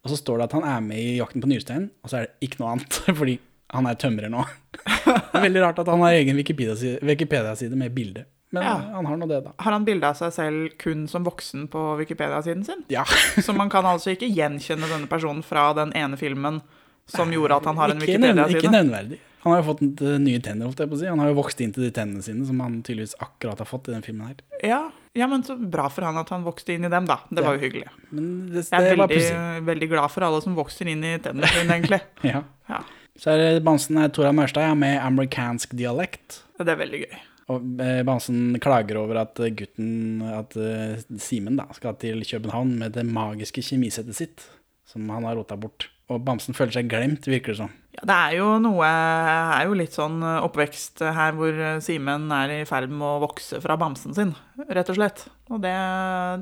Og 0.03 0.09
så 0.11 0.17
står 0.19 0.39
det 0.41 0.47
at 0.49 0.55
han 0.57 0.65
er 0.67 0.81
med 0.83 0.97
i 0.99 1.17
Jakten 1.19 1.43
på 1.43 1.47
nyresteinen, 1.51 1.89
og 2.03 2.09
så 2.11 2.17
er 2.17 2.25
det 2.27 2.47
ikke 2.49 2.59
noe 2.63 2.71
annet, 2.75 2.97
fordi 3.19 3.37
han 3.73 3.87
er 3.89 3.95
tømrer 4.01 4.29
nå. 4.33 4.41
Det 5.03 5.39
er 5.39 5.45
veldig 5.47 5.61
rart 5.63 5.79
at 5.83 5.89
han 5.91 6.01
har 6.03 6.15
egen 6.17 6.37
Wikipedia-side 6.39 6.99
Wikipedia 7.05 7.53
med 7.75 7.93
bilde. 7.95 8.25
Men 8.53 8.63
Ja. 8.63 8.73
han 8.93 9.05
har 9.05 9.17
nå 9.17 9.27
det, 9.27 9.39
da. 9.45 9.51
Har 9.65 9.71
han 9.73 9.85
bilde 9.85 10.05
av 10.05 10.13
seg 10.19 10.33
selv 10.33 10.75
kun 10.77 11.07
som 11.09 11.23
voksen 11.25 11.67
på 11.73 11.81
Wikipedia-siden 12.01 12.63
sin? 12.65 12.83
Ja. 12.93 13.03
Så 13.41 13.53
man 13.53 13.69
kan 13.69 13.85
altså 13.85 14.13
ikke 14.13 14.29
gjenkjenne 14.29 14.89
denne 14.89 15.07
personen 15.09 15.41
fra 15.45 15.71
den 15.77 15.93
ene 15.97 16.17
filmen 16.17 16.61
som 17.09 17.31
gjorde 17.33 17.57
at 17.57 17.65
han 17.65 17.77
har 17.81 17.89
en 17.95 18.01
Wikipedia-side? 18.03 18.59
ikke 18.59 18.69
Wikipedia-side? 18.69 19.19
Han 19.43 19.51
har 19.51 19.61
jo 19.61 19.67
fått 19.73 20.01
eh, 20.01 20.17
nye 20.23 20.39
tenner, 20.43 20.69
holdt 20.69 20.79
jeg 20.79 20.89
på 20.91 20.95
å 20.95 20.99
si. 21.01 21.07
Han 21.11 21.19
har 21.19 21.31
jo 21.31 21.37
vokst 21.41 21.59
inn 21.63 21.73
til 21.75 21.83
de 21.83 21.91
tennene 21.95 22.23
sine, 22.23 22.45
som 22.47 22.61
han 22.63 22.77
tydeligvis 22.85 23.15
akkurat 23.23 23.59
har 23.59 23.67
fått 23.67 23.89
i 23.91 23.95
den 23.95 24.05
filmen 24.05 24.29
her. 24.31 24.37
Ja, 24.63 24.81
ja, 25.13 25.27
men 25.29 25.43
så 25.45 25.57
bra 25.59 25.89
for 25.93 26.07
han 26.07 26.17
at 26.17 26.31
han 26.33 26.45
vokste 26.47 26.73
inn 26.73 26.87
i 26.87 26.91
dem, 26.91 27.05
da. 27.09 27.19
Det 27.29 27.43
var 27.45 27.57
jo 27.57 27.65
hyggelig. 27.65 27.91
Men 28.09 28.31
det, 28.53 28.63
Jeg 28.71 28.93
er 28.93 28.97
veldig, 28.97 29.65
veldig 29.67 29.89
glad 29.91 30.13
for 30.13 30.25
alle 30.25 30.39
som 30.45 30.55
vokser 30.57 30.89
inn 30.89 31.03
i 31.05 31.17
tennene 31.21 31.51
sine, 31.51 31.67
egentlig. 31.75 32.01
Ja. 32.33 32.41
Ja, 32.71 32.79
Så 33.19 33.33
er 33.33 33.43
det 33.43 33.65
Bamsen 33.67 33.99
er 33.99 34.09
Tora 34.15 34.31
Maurstad 34.33 34.63
ja, 34.65 34.73
med 34.79 34.95
amerikansk 35.03 35.75
dialekt. 35.77 36.39
det 36.57 36.71
er 36.71 36.79
veldig 36.79 37.03
gøy. 37.03 37.21
Og 37.51 37.65
Bamsen 38.07 38.55
klager 38.63 39.01
over 39.01 39.19
at 39.25 39.39
eh, 39.43 39.51
gutten, 39.51 40.23
at 40.31 40.55
eh, 40.55 41.01
Simen 41.19 41.59
da, 41.59 41.67
skal 41.75 41.97
til 41.99 42.23
København 42.23 42.71
med 42.79 42.95
det 42.95 43.03
magiske 43.05 43.61
kjemisettet 43.67 44.15
sitt, 44.17 44.45
som 44.87 45.11
han 45.11 45.27
har 45.27 45.35
rota 45.35 45.59
bort. 45.59 45.89
Og 46.07 46.23
Bamsen 46.23 46.55
føler 46.55 46.79
seg 46.79 46.87
glemt, 46.91 47.27
virker 47.27 47.51
det 47.53 47.59
som. 47.65 47.75
Ja, 47.93 48.05
det 48.09 48.15
er 48.15 48.35
jo 48.39 48.47
noe 48.63 48.87
er 48.89 49.67
jo 49.69 49.75
litt 49.77 49.93
sånn 49.93 50.17
oppvekst 50.23 51.03
her 51.13 51.35
hvor 51.37 51.59
Simen 51.85 52.25
er 52.33 52.55
i 52.55 52.63
ferd 52.65 52.89
med 52.89 53.05
å 53.05 53.21
vokse 53.21 53.59
fra 53.61 53.77
bamsen 53.77 54.15
sin, 54.17 54.33
rett 54.65 54.89
og 54.89 54.97
slett. 54.97 55.27
Og 55.53 55.61
det, 55.61 55.73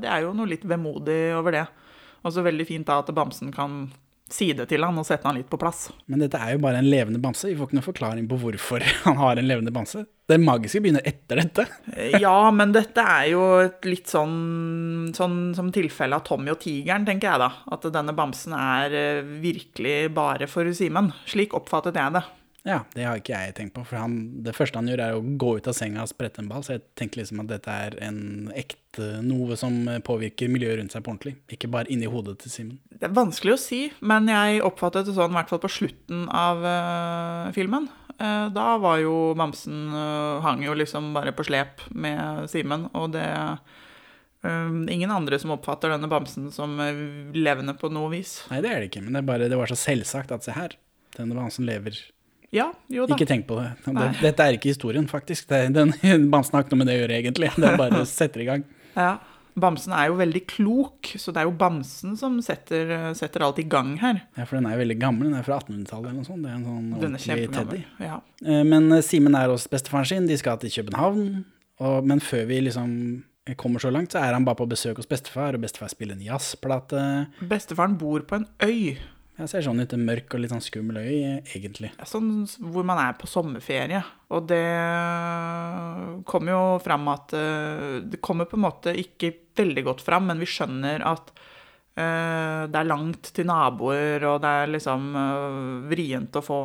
det 0.03 0.08
er 0.08 0.24
jo 0.24 0.31
noe 0.38 0.48
litt 0.48 0.63
vemodig 0.63 1.20
over 1.36 1.58
det. 1.58 1.65
Og 2.22 2.31
så 2.31 2.46
veldig 2.46 2.67
fint 2.70 2.88
da 2.88 3.01
at 3.01 3.12
bamsen 3.15 3.51
kan 3.51 3.84
si 4.31 4.51
det 4.55 4.67
til 4.72 4.86
han 4.86 4.98
og 4.98 5.08
sette 5.08 5.27
han 5.27 5.38
litt 5.38 5.50
på 5.51 5.60
plass. 5.60 5.89
Men 6.08 6.24
dette 6.24 6.39
er 6.39 6.55
jo 6.55 6.63
bare 6.63 6.79
en 6.81 6.89
levende 6.89 7.20
bamse. 7.22 7.50
Vi 7.50 7.58
får 7.60 7.70
ikke 7.70 7.79
noen 7.79 7.88
forklaring 7.88 8.29
på 8.31 8.39
hvorfor 8.41 8.86
han 9.05 9.20
har 9.20 9.39
en 9.39 9.50
levende 9.50 9.74
bamse. 9.75 10.05
Det 10.32 10.40
magiske 10.40 10.82
begynner 10.84 11.06
etter 11.08 11.42
dette. 11.42 11.68
Ja, 12.22 12.36
men 12.56 12.74
dette 12.76 13.04
er 13.04 13.30
jo 13.34 13.46
et 13.66 13.88
litt 13.88 14.12
sånn, 14.12 15.12
sånn 15.16 15.40
som 15.58 15.72
tilfelle 15.76 16.18
av 16.18 16.26
Tommy 16.28 16.54
og 16.54 16.62
tigeren, 16.64 17.08
tenker 17.08 17.34
jeg 17.34 17.44
da. 17.44 17.50
At 17.76 17.88
denne 17.94 18.16
bamsen 18.16 18.56
er 18.58 18.96
eh, 18.96 19.34
virkelig 19.44 19.98
bare 20.16 20.48
for 20.52 20.70
Simen. 20.78 21.12
Slik 21.30 21.56
oppfattet 21.58 22.00
jeg 22.00 22.16
det. 22.16 22.24
Ja, 22.62 22.84
det 22.94 23.06
har 23.08 23.18
ikke 23.18 23.34
jeg 23.34 23.56
tenkt 23.58 23.74
på. 23.74 23.84
For 23.88 23.98
han, 23.98 24.18
det 24.46 24.54
første 24.54 24.78
han 24.78 24.90
gjør, 24.90 25.02
er 25.02 25.18
å 25.18 25.24
gå 25.42 25.56
ut 25.58 25.70
av 25.70 25.76
senga 25.78 26.04
og 26.04 26.12
sprette 26.12 26.44
en 26.44 26.50
ball. 26.52 26.62
Så 26.66 26.76
jeg 26.76 26.84
tenkte 27.00 27.22
liksom 27.22 27.42
at 27.42 27.50
dette 27.50 27.74
er 27.88 27.98
en 28.06 28.52
ekte 28.54 29.08
noe 29.26 29.58
som 29.58 29.80
påvirker 30.06 30.52
miljøet 30.52 30.78
rundt 30.78 30.94
seg 30.94 31.06
på 31.06 31.14
ordentlig. 31.14 31.36
Ikke 31.54 31.72
bare 31.74 31.90
inni 31.94 32.10
hodet 32.12 32.38
til 32.44 32.54
Simen. 32.54 32.78
Det 32.94 33.10
er 33.10 33.18
vanskelig 33.18 33.56
å 33.56 33.62
si, 33.62 33.82
men 34.06 34.30
jeg 34.30 34.62
oppfattet 34.68 35.10
det 35.10 35.18
sånn, 35.18 35.34
i 35.34 35.40
hvert 35.40 35.50
fall 35.50 35.64
på 35.64 35.74
slutten 35.74 36.28
av 36.30 36.62
uh, 36.62 37.50
filmen. 37.56 37.90
Eh, 38.22 38.48
da 38.54 38.66
var 38.82 39.00
jo 39.01 39.16
bamsen 39.38 39.88
eh, 39.90 40.42
hang 40.46 40.62
jo 40.66 40.75
liksom 40.78 41.12
bare 41.16 41.34
på 41.34 41.46
slep 41.48 41.82
med 41.90 42.50
Simen, 42.51 42.90
og 42.94 43.13
det 43.18 43.30
Um, 44.42 44.88
Ingen 44.90 45.12
andre 45.13 45.38
som 45.38 45.51
oppfatter 45.54 45.92
denne 45.94 46.08
bamsen 46.10 46.48
som 46.50 46.72
levende 47.38 47.75
på 47.78 47.92
noe 47.94 48.10
vis. 48.10 48.40
Nei, 48.50 48.58
det 48.66 48.72
er 48.72 48.80
det 48.82 48.88
ikke. 48.88 49.04
Men 49.06 49.13
det, 49.13 49.20
er 49.20 49.28
bare, 49.28 49.50
det 49.51 49.60
var 49.60 49.70
så 49.70 49.78
selvsagt 49.78 50.34
at 50.34 50.48
se 50.48 50.56
her, 50.56 50.74
denne 51.13 51.38
bamsen 51.38 51.68
lever. 51.70 52.00
Ja, 52.50 52.72
jo 52.90 53.06
da. 53.06 53.13
Ikke 53.13 53.28
tenk 53.30 53.46
på 53.48 53.60
det. 53.60 53.70
det. 53.86 54.08
Dette 54.20 54.48
er 54.48 54.58
ikke 54.58 54.74
historien, 54.74 55.06
faktisk. 55.08 55.46
Det, 55.51 55.60
den 55.78 55.94
bamsen 56.34 56.58
har 56.58 56.66
ikke 56.66 56.74
noe 56.74 56.82
med 56.82 56.90
det 56.90 56.98
å 56.98 57.04
gjøre, 57.04 57.20
egentlig. 57.22 57.51
Det 57.54 57.70
er 57.70 57.78
bare 57.80 58.01
setter 58.10 58.42
i 58.42 58.48
gang. 58.50 58.66
Ja. 58.96 59.12
Bamsen 59.60 59.93
er 59.98 60.08
jo 60.12 60.17
veldig 60.20 60.41
klok, 60.48 61.10
så 61.20 61.34
det 61.34 61.41
er 61.41 61.48
jo 61.50 61.55
bamsen 61.60 62.13
som 62.20 62.38
setter, 62.46 63.12
setter 63.17 63.43
alt 63.43 63.60
i 63.60 63.65
gang 63.67 63.96
her. 64.00 64.22
Ja, 64.38 64.46
for 64.46 64.58
den 64.60 64.67
er 64.70 64.77
jo 64.77 64.84
veldig 64.84 65.00
gammel. 65.01 65.27
Den 65.31 65.39
er 65.39 65.43
fra 65.48 65.58
1800-tallet 65.60 66.12
eller 66.12 66.20
noe 66.22 66.27
sånt. 66.29 66.43
Det 66.46 66.51
er 66.51 66.60
en 66.60 66.67
sånn 66.70 66.91
Den 67.01 67.17
ordentlig 67.17 67.50
teddy. 67.55 67.81
Ja. 68.00 68.20
Eh, 68.46 68.63
Men 68.67 68.91
eh, 68.96 69.03
Simen 69.05 69.36
er 69.36 69.51
hos 69.51 69.67
bestefaren 69.72 70.08
sin, 70.08 70.29
de 70.29 70.38
skal 70.39 70.62
til 70.62 70.72
København. 70.77 71.25
Og, 71.81 72.05
men 72.08 72.22
før 72.24 72.46
vi 72.51 72.62
liksom 72.67 72.93
kommer 73.58 73.81
så 73.81 73.89
langt, 73.91 74.13
så 74.13 74.22
er 74.22 74.36
han 74.38 74.46
bare 74.46 74.60
på 74.62 74.67
besøk 74.70 75.00
hos 75.01 75.10
bestefar, 75.10 75.55
og 75.58 75.63
bestefar 75.65 75.89
spiller 75.91 76.13
en 76.15 76.22
jazzplate. 76.24 77.01
Bestefaren 77.50 77.98
bor 78.00 78.22
på 78.29 78.38
en 78.38 78.46
øy, 78.63 78.96
Jeg 79.42 79.50
ser 79.50 79.64
sånn 79.66 79.82
ut, 79.82 79.94
en 79.96 80.04
mørk 80.06 80.36
og 80.36 80.44
litt 80.44 80.52
sånn 80.54 80.62
skummel 80.62 81.00
øy, 81.02 81.14
egentlig. 81.56 81.90
sånn 82.06 82.44
hvor 82.62 82.86
man 82.86 83.00
er 83.02 83.16
på 83.18 83.30
sommerferie. 83.30 84.02
Og 84.30 84.46
det 84.50 84.62
kommer 86.30 86.54
jo 86.54 86.64
fram 86.84 87.10
at 87.12 87.34
eh, 87.36 87.96
Det 88.06 88.22
kommer 88.24 88.48
på 88.48 88.60
en 88.60 88.66
måte 88.68 88.94
ikke 88.98 89.34
veldig 89.58 89.86
godt 89.88 90.04
fram, 90.06 90.30
men 90.30 90.42
vi 90.42 90.50
skjønner 90.50 91.04
at 91.04 91.34
uh, 92.00 92.64
det 92.72 92.78
er 92.78 92.88
langt 92.88 93.34
til 93.36 93.50
naboer, 93.50 94.24
og 94.30 94.38
det 94.44 94.52
er 94.62 94.72
liksom 94.72 95.10
uh, 95.18 95.90
vrient 95.92 96.40
å 96.40 96.44
få, 96.46 96.60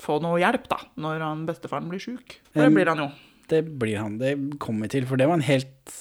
få 0.00 0.16
noe 0.24 0.40
hjelp, 0.40 0.64
da, 0.70 0.80
når 1.04 1.26
han 1.26 1.44
bestefaren 1.50 1.90
blir 1.92 2.02
sjuk. 2.02 2.38
Det 2.56 2.70
blir 2.72 2.88
han 2.88 3.04
jo. 3.04 3.10
Det 3.52 3.60
blir 3.68 4.00
han. 4.00 4.16
Det 4.22 4.32
kommer 4.62 4.88
vi 4.88 4.96
til, 4.96 5.08
for 5.10 5.20
det 5.20 5.28
var 5.28 5.40
en 5.40 5.46
helt 5.46 5.94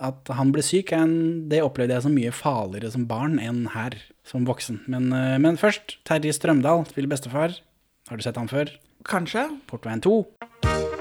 At 0.00 0.32
han 0.32 0.50
ble 0.52 0.64
syk, 0.64 0.94
en, 0.96 1.14
det 1.52 1.60
opplevde 1.64 1.98
jeg 1.98 2.06
som 2.06 2.16
mye 2.16 2.32
farligere 2.34 2.94
som 2.96 3.04
barn 3.08 3.36
enn 3.36 3.66
her 3.76 4.00
som 4.24 4.46
voksen. 4.48 4.82
Men, 4.88 5.12
eh, 5.12 5.38
men 5.38 5.56
først, 5.60 5.98
Terje 6.04 6.32
Strømdal 6.32 6.86
spiller 6.88 7.08
bestefar. 7.08 7.60
Har 8.08 8.16
du 8.16 8.22
sett 8.22 8.36
han 8.36 8.48
før? 8.48 8.72
Kanskje. 9.04 9.48
Portveien 9.68 10.00
2. 10.00 10.93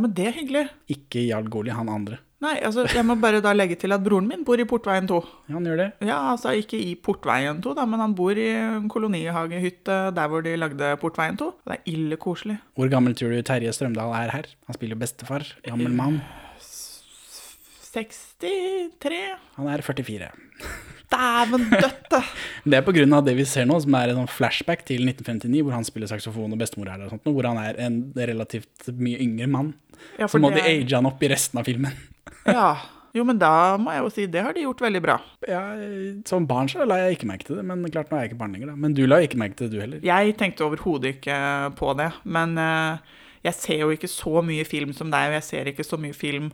Ja, 0.00 0.06
men 0.06 0.12
det 0.16 0.26
er 0.30 0.36
hyggelig. 0.38 0.60
Ikke 0.88 1.20
Jarl 1.26 1.48
Goli, 1.52 1.68
han 1.76 1.90
andre. 1.92 2.16
Nei, 2.40 2.54
altså, 2.64 2.86
jeg 2.88 3.04
må 3.04 3.18
bare 3.20 3.42
da 3.44 3.50
legge 3.52 3.76
til 3.76 3.92
at 3.92 4.00
broren 4.00 4.24
min 4.24 4.46
bor 4.48 4.56
i 4.56 4.64
Portveien 4.64 5.04
2. 5.10 5.16
Ja, 5.50 5.52
han 5.58 5.66
gjør 5.68 5.76
det. 5.82 5.88
Ja, 6.08 6.16
altså 6.30 6.54
ikke 6.56 6.78
i 6.80 6.94
Portveien 6.96 7.58
2, 7.60 7.74
da, 7.76 7.84
men 7.84 8.00
han 8.00 8.14
bor 8.16 8.32
i 8.32 8.46
en 8.56 8.86
kolonihagehytte 8.88 9.98
der 10.16 10.30
hvor 10.32 10.40
de 10.46 10.54
lagde 10.56 10.94
Portveien 11.02 11.36
2. 11.36 11.50
Det 11.68 11.76
er 11.76 11.90
ille 11.92 12.16
koselig. 12.22 12.56
Hvor 12.80 12.88
gammel 12.88 13.12
tror 13.18 13.34
du 13.36 13.42
Terje 13.44 13.74
Strømdal 13.76 14.14
er 14.22 14.32
her? 14.32 14.48
Han 14.70 14.78
spiller 14.78 14.96
jo 14.96 15.02
bestefar. 15.04 15.44
Gammel 15.68 15.92
mann. 15.92 16.22
63 17.90 19.20
Han 19.58 19.68
er 19.68 19.84
44. 19.84 20.32
Dæven 21.10 21.66
døtte! 21.72 22.20
Det 22.70 22.78
er 22.78 23.14
av 23.16 23.24
det 23.26 23.34
vi 23.38 23.46
ser 23.48 23.66
nå, 23.66 23.80
som 23.82 23.94
er 23.98 24.12
en 24.12 24.20
sånn 24.22 24.30
flashback 24.30 24.84
til 24.86 25.02
1959, 25.08 25.64
hvor 25.66 25.74
han 25.74 25.86
spiller 25.88 26.10
saksofon 26.10 26.54
og 26.54 26.60
bestemor 26.60 26.90
er 26.92 27.00
der, 27.00 27.08
og 27.08 27.16
sånt, 27.16 27.26
hvor 27.34 27.48
han 27.48 27.58
er 27.58 27.80
en 27.82 28.00
relativt 28.14 28.90
mye 29.00 29.18
yngre 29.24 29.48
mann. 29.50 29.74
Ja, 30.18 30.28
Så 30.30 30.38
må 30.40 30.50
de 30.52 30.60
det 30.60 30.64
de 30.64 30.78
age 30.78 30.96
han 30.96 31.08
opp 31.10 31.22
i 31.22 31.30
resten 31.32 31.60
av 31.60 31.68
filmen. 31.68 31.92
Ja. 32.50 32.70
Jo, 33.10 33.24
men 33.26 33.40
da 33.40 33.74
må 33.80 33.90
jeg 33.90 34.04
jo 34.04 34.10
si 34.14 34.24
det 34.30 34.42
har 34.46 34.54
de 34.54 34.62
gjort 34.62 34.82
veldig 34.84 35.00
bra. 35.02 35.16
Ja, 35.50 35.60
Som 36.28 36.46
barn 36.46 36.68
så 36.70 36.86
la 36.86 37.00
jeg 37.02 37.16
ikke 37.18 37.26
merke 37.26 37.48
til 37.48 37.58
det, 37.58 37.64
men 37.66 37.82
klart 37.90 38.10
nå 38.10 38.16
er 38.16 38.22
jeg 38.24 38.30
ikke 38.30 38.38
barn 38.44 38.54
lenger. 38.54 38.70
da. 38.70 38.76
Men 38.78 38.94
du 38.94 39.02
la 39.08 39.18
ikke 39.24 39.40
merke 39.40 39.58
til 39.58 39.66
det, 39.66 39.74
du 39.74 39.82
heller. 39.82 40.04
Jeg 40.06 40.36
tenkte 40.38 40.62
overhodet 40.68 41.16
ikke 41.16 41.34
på 41.78 41.90
det, 41.98 42.06
men 42.22 42.54
eh, 42.62 43.16
jeg 43.48 43.56
ser 43.58 43.82
jo 43.82 43.90
ikke 43.94 44.10
så 44.10 44.44
mye 44.46 44.66
film 44.68 44.94
som 44.96 45.10
deg, 45.10 45.32
og 45.32 45.38
jeg 45.40 45.46
ser 45.48 45.72
ikke 45.72 45.86
så 45.86 45.98
mye 46.00 46.14
film 46.16 46.52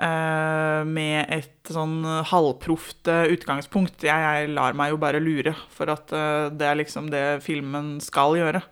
med 0.00 1.28
et 1.34 1.70
sånn 1.70 2.04
halvproft 2.30 3.08
eh, 3.10 3.30
utgangspunkt. 3.34 4.04
Jeg, 4.06 4.24
jeg 4.24 4.52
lar 4.56 4.76
meg 4.78 4.94
jo 4.94 5.00
bare 5.00 5.22
lure, 5.22 5.54
for 5.74 5.92
at 5.92 6.12
eh, 6.16 6.46
det 6.56 6.68
er 6.68 6.78
liksom 6.80 7.10
det 7.12 7.24
filmen 7.44 7.98
skal 8.04 8.38
gjøre. 8.38 8.62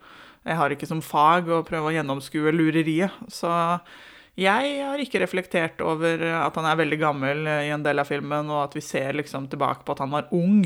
Jeg 0.48 0.56
har 0.56 0.72
ikke 0.72 0.88
som 0.88 1.02
fag 1.04 1.50
å 1.52 1.64
prøve 1.66 1.90
å 1.90 1.96
gjennomskue 1.96 2.54
lureriet, 2.54 3.12
så 3.28 3.50
jeg 4.38 4.78
har 4.86 5.02
ikke 5.02 5.20
reflektert 5.20 5.82
over 5.82 6.22
at 6.38 6.56
han 6.56 6.68
er 6.70 6.78
veldig 6.78 7.00
gammel 7.00 7.44
eh, 7.50 7.66
i 7.68 7.74
en 7.74 7.84
del 7.84 8.00
av 8.00 8.08
filmen, 8.08 8.48
og 8.54 8.68
at 8.68 8.78
vi 8.78 8.84
ser 8.84 9.18
liksom 9.18 9.50
tilbake 9.52 9.84
på 9.84 9.96
at 9.96 10.04
han 10.04 10.14
var 10.14 10.32
ung. 10.36 10.64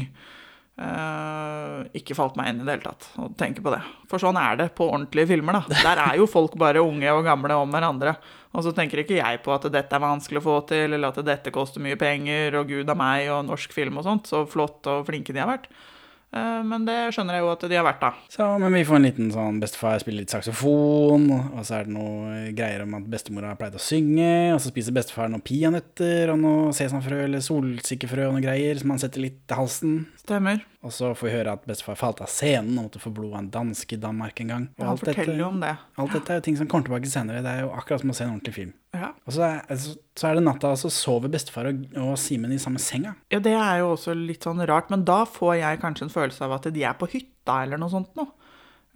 Uh, 0.72 1.84
ikke 1.94 2.16
falt 2.16 2.32
meg 2.38 2.48
inn 2.48 2.62
i 2.62 2.64
det 2.64 2.78
hele 2.78 2.86
tatt 2.86 3.10
å 3.20 3.26
tenke 3.38 3.60
på 3.62 3.70
det. 3.74 3.82
For 4.08 4.22
sånn 4.22 4.38
er 4.40 4.56
det 4.56 4.70
på 4.78 4.86
ordentlige 4.88 5.28
filmer. 5.34 5.58
da. 5.60 5.80
Der 5.84 6.00
er 6.00 6.16
jo 6.16 6.24
folk 6.30 6.56
bare 6.58 6.80
unge 6.80 7.12
og 7.12 7.26
gamle 7.26 7.58
om 7.60 7.74
hverandre. 7.74 8.14
Og 8.52 8.66
så 8.66 8.74
tenker 8.76 9.00
ikke 9.00 9.16
jeg 9.16 9.40
på 9.44 9.54
at 9.54 9.64
dette 9.72 9.96
er 9.96 10.04
vanskelig 10.04 10.42
å 10.42 10.44
få 10.44 10.58
til, 10.68 10.92
eller 10.92 11.12
at 11.12 11.24
dette 11.24 11.54
koster 11.54 11.80
mye 11.84 11.96
penger, 12.00 12.58
og 12.60 12.68
gud 12.68 12.90
a 12.92 12.96
meg, 12.98 13.30
og 13.32 13.46
norsk 13.48 13.72
film 13.72 14.00
og 14.00 14.06
sånt. 14.08 14.28
Så 14.28 14.44
flott 14.50 14.88
og 14.92 15.06
flinke 15.08 15.32
de 15.32 15.40
har 15.40 15.48
vært. 15.48 15.70
Eh, 16.32 16.60
men 16.64 16.86
det 16.88 16.96
skjønner 17.12 17.36
jeg 17.36 17.44
jo 17.44 17.50
at 17.52 17.64
de 17.68 17.76
har 17.76 17.86
vært, 17.86 18.04
da. 18.04 18.10
Så, 18.32 18.46
men 18.60 18.76
vi 18.76 18.84
får 18.88 18.98
en 18.98 19.06
liten 19.08 19.32
sånn 19.34 19.60
bestefar 19.60 20.00
spiller 20.00 20.24
litt 20.24 20.32
saksofon, 20.32 21.28
og 21.32 21.60
så 21.68 21.78
er 21.78 21.88
det 21.88 21.96
noe 21.96 22.42
greier 22.56 22.86
om 22.86 22.96
at 22.96 23.08
bestemora 23.12 23.52
har 23.52 23.60
pleid 23.60 23.76
å 23.76 23.82
synge, 23.82 24.32
og 24.54 24.60
så 24.60 24.72
spiser 24.72 24.96
bestefar 24.96 25.32
noen 25.32 25.44
peanøtter 25.44 26.32
og 26.32 26.40
noe 26.40 26.76
sesamfrø 26.76 27.24
eller 27.26 27.44
solsikkefrø 27.44 28.30
og 28.30 28.38
noe 28.38 28.44
greier 28.44 28.80
som 28.80 28.94
han 28.94 29.04
setter 29.04 29.26
litt 29.28 29.42
til 29.44 29.60
halsen. 29.60 29.98
Stemmer. 30.24 30.64
Og 30.82 30.90
så 30.90 31.12
får 31.14 31.28
vi 31.28 31.32
høre 31.36 31.52
at 31.54 31.66
bestefar 31.68 31.94
falt 31.94 32.20
av 32.24 32.26
scenen 32.26 32.74
og 32.80 32.88
måtte 32.88 32.98
få 32.98 33.12
blod 33.14 33.32
av 33.36 33.38
en 33.44 33.50
danske 33.54 33.94
i 33.94 34.00
Danmark 34.02 34.40
en 34.42 34.48
gang. 34.50 34.64
Og 34.78 34.82
Ja, 34.82 34.90
alt 34.90 35.04
dette- 35.06 35.36
jo 35.38 35.46
om 35.46 35.60
det. 35.62 35.76
Alt 35.96 36.12
dette 36.16 36.30
er 36.34 36.40
jo 36.40 36.44
ting 36.48 36.56
som 36.58 36.66
kommer 36.66 36.88
tilbake 36.88 37.06
senere. 37.06 37.42
Det 37.44 37.52
er 37.52 37.60
jo 37.62 37.68
akkurat 37.70 38.00
som 38.02 38.10
å 38.10 38.14
se 38.18 38.24
en 38.24 38.32
ordentlig 38.32 38.54
film. 38.54 38.72
Ja. 38.92 39.12
Og 39.26 39.32
så 39.36 39.42
er, 39.46 39.60
altså, 39.70 39.94
så 40.16 40.28
er 40.28 40.34
det 40.34 40.42
natta, 40.42 40.72
og 40.74 40.76
så 40.82 40.90
sover 40.90 41.30
bestefar 41.30 41.68
og, 41.70 41.86
og 41.96 42.18
Simen 42.18 42.50
i 42.52 42.58
samme 42.58 42.78
senga. 42.82 43.14
ja, 43.30 43.38
det 43.38 43.52
er 43.54 43.78
jo 43.78 43.92
også 43.94 44.16
litt 44.26 44.42
sånn 44.42 44.66
rart, 44.66 44.90
men 44.90 45.04
da 45.04 45.24
får 45.24 45.54
jeg 45.60 45.80
kanskje 45.80 46.02
en 46.02 46.14
følelse 46.16 46.42
av 46.42 46.52
at 46.58 46.72
de 46.74 46.82
er 46.82 46.94
på 46.94 47.08
hytta 47.14 47.62
eller 47.62 47.78
noe 47.78 47.88
sånt 47.88 48.10
nå. 48.18 48.26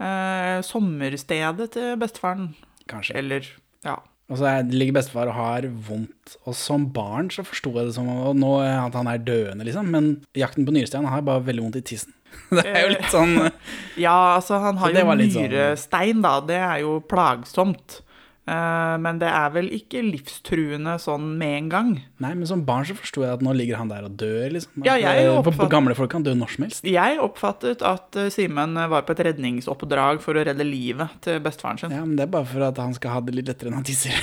Eh, 0.02 0.61
sommerstedet 0.66 1.71
til 1.73 1.97
bestefaren. 1.97 2.55
Kanskje. 2.88 3.14
Eller, 3.16 3.47
ja. 3.85 3.97
Og 4.26 4.40
så 4.40 4.47
er, 4.50 4.64
ligger 4.75 4.97
bestefar 4.97 5.28
og 5.30 5.37
har 5.38 5.66
vondt. 5.87 6.37
Og 6.49 6.54
som 6.59 6.88
barn 6.95 7.28
så 7.30 7.45
forsto 7.47 7.71
jeg 7.76 7.90
det 7.92 7.95
som 7.95 8.09
nå, 8.35 8.52
at 8.66 8.97
han 8.99 9.06
er 9.12 9.21
døende, 9.23 9.66
liksom. 9.68 9.87
Men 9.95 10.09
jakten 10.35 10.66
på 10.66 10.75
nyrestein 10.75 11.06
har 11.06 11.23
bare 11.26 11.45
veldig 11.47 11.62
vondt 11.68 11.78
i 11.78 11.85
tissen. 11.92 12.12
Det 12.50 12.64
er 12.66 12.83
jo 12.83 12.88
litt 12.97 13.06
sånn 13.12 13.37
Ja, 14.06 14.16
altså 14.37 14.59
han 14.61 14.76
har 14.83 14.90
jo 14.90 14.99
nyrestein, 14.99 15.30
sånn- 15.37 15.47
nyrestein, 15.54 16.25
da. 16.26 16.35
Det 16.49 16.59
er 16.59 16.83
jo 16.83 16.97
plagsomt. 17.06 18.00
Eh, 18.46 18.96
men 19.02 19.18
det 19.18 19.26
er 19.26 19.48
vel 19.54 19.66
ikke 19.74 20.04
livstruende 20.06 20.92
sånn 21.02 21.32
med 21.38 21.54
en 21.56 21.70
gang. 21.72 21.88
Nei, 22.22 22.30
men 22.38 22.46
som 22.46 22.62
barn 22.66 22.87
så 22.87 22.94
forsto 22.94 23.24
jeg 23.24 23.38
at 23.40 23.42
nå 23.42 23.54
ligger 23.59 23.80
han 23.80 23.90
der 23.90 24.06
og 24.06 24.14
dør, 24.20 24.44
liksom. 24.54 24.85
Ja, 24.87 24.94
jeg 25.02 25.24
eh, 25.24 25.32
oppfatt- 25.35 25.72
gamle 25.72 25.96
folk 25.98 26.12
kan 26.14 26.26
dø 26.26 26.35
når 26.38 26.54
som 26.54 26.66
helst. 26.68 26.87
Jeg 26.87 27.18
oppfattet 27.22 27.82
at 27.87 28.18
eh, 28.20 28.30
Simen 28.30 28.78
var 28.92 29.02
på 29.09 29.16
et 29.16 29.24
redningsoppdrag 29.32 30.22
for 30.22 30.38
å 30.38 30.46
redde 30.46 30.66
livet 30.66 31.18
til 31.26 31.42
bestefaren 31.42 31.82
sin. 31.82 31.96
Ja, 31.96 32.04
men 32.06 32.14
det 32.20 32.28
er 32.28 32.35
bare 32.38 32.46
for 32.46 32.62
at 32.68 32.78
han 32.78 32.94
skal 32.94 33.16
ha 33.16 33.24
det 33.26 33.35
litt 33.35 33.50
lettere 33.50 33.72
enn 33.72 33.80
han 33.80 33.88
tisser. 33.88 34.14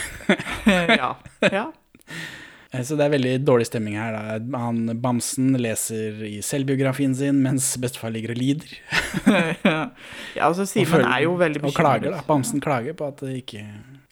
ja. 1.01 1.12
ja. 1.43 1.67
Så 2.81 2.95
det 2.97 3.05
er 3.05 3.12
veldig 3.13 3.33
dårlig 3.45 3.67
stemning 3.69 3.99
her. 3.99 4.15
Da. 4.15 4.59
Han 4.63 4.88
Bamsen 5.03 5.51
leser 5.62 6.23
i 6.25 6.39
selvbiografien 6.41 7.13
sin 7.13 7.43
mens 7.43 7.67
bestefar 7.81 8.09
ligger 8.15 8.33
og 8.33 8.39
lider. 8.39 8.71
ja, 9.67 10.47
altså 10.47 10.65
Simen 10.69 11.03
er 11.05 11.25
jo 11.27 11.36
veldig 11.38 11.62
Og 11.67 11.75
klager, 11.77 12.15
da. 12.15 12.23
Bamsen 12.25 12.63
klager 12.63 12.95
på 12.97 13.12
at 13.12 13.21
det 13.21 13.43
ikke, 13.43 13.62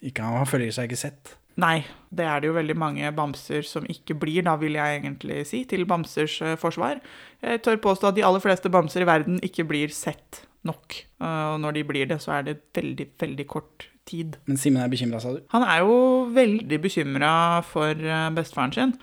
ikke 0.02 0.22
Han 0.26 0.48
føler 0.50 0.72
seg 0.74 0.90
ikke 0.90 1.00
sett. 1.04 1.36
Nei, 1.60 1.82
det 2.08 2.24
er 2.24 2.40
det 2.40 2.48
jo 2.48 2.54
veldig 2.56 2.76
mange 2.80 3.10
bamser 3.12 3.64
som 3.68 3.84
ikke 3.84 4.16
blir, 4.16 4.40
da 4.46 4.54
vil 4.56 4.78
jeg 4.78 5.02
egentlig 5.02 5.42
si, 5.50 5.64
til 5.68 5.84
bamsers 5.88 6.38
eh, 6.40 6.56
forsvar. 6.56 7.02
Jeg 7.44 7.60
tør 7.66 7.76
påstå 7.84 8.08
at 8.08 8.16
de 8.16 8.24
aller 8.24 8.40
fleste 8.40 8.72
bamser 8.72 9.04
i 9.04 9.08
verden 9.08 9.40
ikke 9.44 9.66
blir 9.68 9.92
sett 9.92 10.46
nok. 10.64 10.96
Eh, 11.20 11.48
Og 11.52 11.60
når 11.60 11.76
de 11.76 11.84
blir 11.84 12.08
det, 12.08 12.22
så 12.24 12.38
er 12.38 12.46
det 12.48 12.56
veldig, 12.74 13.08
veldig 13.20 13.46
kort 13.46 13.88
tid. 14.08 14.38
Men 14.48 14.56
Simen 14.56 14.82
er 14.82 14.88
bekymra, 14.92 15.20
sa 15.20 15.34
du? 15.36 15.42
Han 15.52 15.62
er 15.66 15.82
jo 15.84 15.98
veldig 16.32 16.80
bekymra 16.82 17.34
for 17.68 17.92
eh, 18.00 18.30
bestefaren 18.34 18.72
sin. 18.72 18.96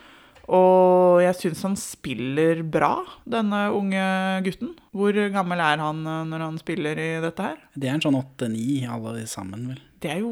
Og 0.49 1.19
jeg 1.21 1.35
syns 1.37 1.61
han 1.67 1.75
spiller 1.77 2.63
bra, 2.65 2.95
denne 3.29 3.67
unge 3.75 4.01
gutten. 4.47 4.73
Hvor 4.95 5.13
gammel 5.33 5.61
er 5.61 5.81
han 5.83 6.01
eh, 6.01 6.25
når 6.31 6.45
han 6.47 6.57
spiller 6.61 6.97
i 6.97 7.11
dette 7.21 7.51
her? 7.51 7.61
Det 7.75 7.89
er 7.89 7.97
en 7.97 8.05
sånn 8.07 8.17
åtte-ni, 8.17 8.81
alle 8.89 9.21
sammen, 9.29 9.67
vel. 9.69 9.83
Det 9.99 10.09
er 10.13 10.21
jo 10.23 10.31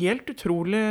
helt 0.00 0.30
utrolig 0.32 0.82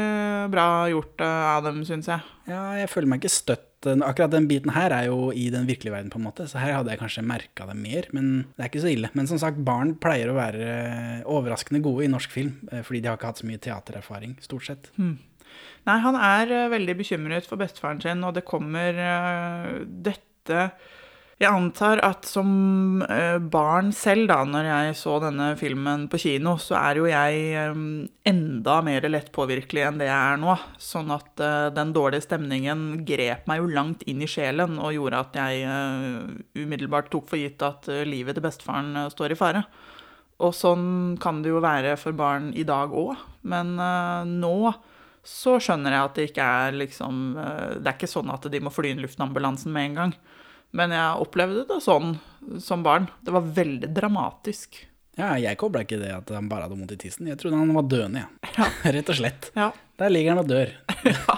bra 0.53 0.67
gjort 0.91 1.23
eh, 1.25 1.47
av 1.51 1.65
dem, 1.67 1.81
syns 1.87 2.07
jeg. 2.11 2.23
Ja, 2.47 2.61
jeg 2.79 2.91
føler 2.93 3.11
meg 3.11 3.23
ikke 3.23 3.35
støtt. 3.35 3.65
Akkurat 3.87 4.31
den 4.33 4.47
biten 4.49 4.71
her 4.73 4.93
er 4.95 5.09
jo 5.09 5.29
i 5.35 5.49
den 5.53 5.67
virkelige 5.67 5.93
verden, 5.93 6.11
på 6.13 6.21
en 6.21 6.27
måte, 6.29 6.47
så 6.49 6.61
her 6.61 6.79
hadde 6.79 6.93
jeg 6.93 7.01
kanskje 7.01 7.27
merka 7.27 7.67
det 7.69 7.75
mer. 7.77 8.07
Men 8.15 8.31
det 8.55 8.63
er 8.63 8.71
ikke 8.71 8.85
så 8.85 8.93
ille. 8.93 9.11
Men 9.17 9.29
som 9.29 9.41
sagt, 9.41 9.59
barn 9.67 9.97
pleier 10.01 10.31
å 10.31 10.37
være 10.39 10.67
overraskende 11.27 11.83
gode 11.85 12.07
i 12.07 12.11
norsk 12.15 12.31
film, 12.33 12.55
eh, 12.71 12.85
fordi 12.85 13.03
de 13.03 13.11
har 13.11 13.19
ikke 13.19 13.33
hatt 13.33 13.43
så 13.43 13.49
mye 13.49 13.65
teatererfaring, 13.67 14.39
stort 14.45 14.71
sett. 14.71 14.93
Nei, 15.87 15.97
han 16.03 16.19
er 16.19 16.51
eh, 16.51 16.69
veldig 16.73 16.99
bekymret 16.99 17.47
for 17.47 17.59
bestefaren 17.59 18.01
sin, 18.03 18.23
og 18.27 18.35
det 18.35 18.47
kommer 18.47 18.97
eh, 18.99 19.75
dette 19.87 20.63
Jeg 21.37 21.53
antar 21.53 22.01
at 22.03 22.25
som 22.27 23.03
eh, 23.05 23.37
barn 23.39 23.93
selv, 23.95 24.25
da, 24.27 24.41
når 24.43 24.67
jeg 24.67 24.97
så 24.99 25.13
denne 25.23 25.51
filmen 25.59 26.07
på 26.11 26.19
kino, 26.19 26.57
så 26.59 26.75
er 26.81 26.99
jo 26.99 27.05
jeg 27.07 27.69
enda 28.27 28.75
mer 28.83 29.07
lettpåvirkelig 29.07 29.85
enn 29.87 30.01
det 30.01 30.09
jeg 30.09 30.33
er 30.33 30.41
nå. 30.41 30.57
Sånn 30.81 31.13
at 31.15 31.45
den 31.77 31.93
dårlige 31.95 32.25
stemningen 32.25 33.05
grep 33.07 33.47
meg 33.47 33.61
jo 33.61 33.71
langt 33.77 34.03
inn 34.09 34.25
i 34.25 34.27
sjelen 34.27 34.81
og 34.81 34.95
gjorde 34.97 35.23
at 35.23 35.39
jeg 35.39 35.69
umiddelbart 36.57 37.13
tok 37.13 37.29
for 37.31 37.39
gitt 37.39 37.63
at 37.63 37.87
livet 38.09 38.35
til 38.35 38.47
bestefaren 38.49 39.07
står 39.13 39.37
i 39.37 39.39
fare. 39.39 39.63
Og 40.43 40.51
sånn 40.53 41.15
kan 41.21 41.39
det 41.45 41.53
jo 41.53 41.63
være 41.63 41.95
for 42.01 42.17
barn 42.17 42.51
i 42.57 42.67
dag 42.67 42.91
òg, 42.91 43.15
men 43.47 43.77
nå 44.41 44.57
så 45.25 45.57
skjønner 45.63 45.95
jeg 45.95 46.07
at 46.07 46.17
det 46.17 46.27
ikke 46.29 46.49
er 46.63 46.75
liksom 46.77 47.23
eh, 47.41 47.71
Det 47.81 47.89
er 47.89 47.95
ikke 47.97 48.09
sånn 48.09 48.29
at 48.31 48.45
de 48.51 48.61
må 48.63 48.71
fly 48.73 48.93
inn 48.93 49.01
luftambulansen 49.03 49.73
med 49.75 49.89
en 49.89 49.97
gang. 50.01 50.13
Men 50.77 50.93
jeg 50.95 51.23
opplevde 51.23 51.65
det 51.69 51.79
sånn 51.83 52.17
som 52.63 52.83
barn. 52.85 53.09
Det 53.23 53.33
var 53.35 53.49
veldig 53.57 53.89
dramatisk. 53.95 54.81
Ja, 55.17 55.33
jeg 55.41 55.57
kobla 55.57 55.81
ikke 55.85 55.99
det 55.99 56.11
at 56.13 56.31
han 56.33 56.49
bare 56.51 56.67
hadde 56.67 56.77
vondt 56.77 56.93
i 56.93 56.99
tissen. 57.01 57.29
Jeg 57.29 57.39
trodde 57.41 57.57
han 57.57 57.73
var 57.73 57.87
døende, 57.89 58.25
jeg. 58.25 58.65
Rett 58.97 59.13
og 59.13 59.19
slett. 59.19 59.49
Ja. 59.57 59.71
Der 59.97 60.13
ligger 60.13 60.35
han 60.35 60.43
og 60.43 60.51
dør. 60.51 60.73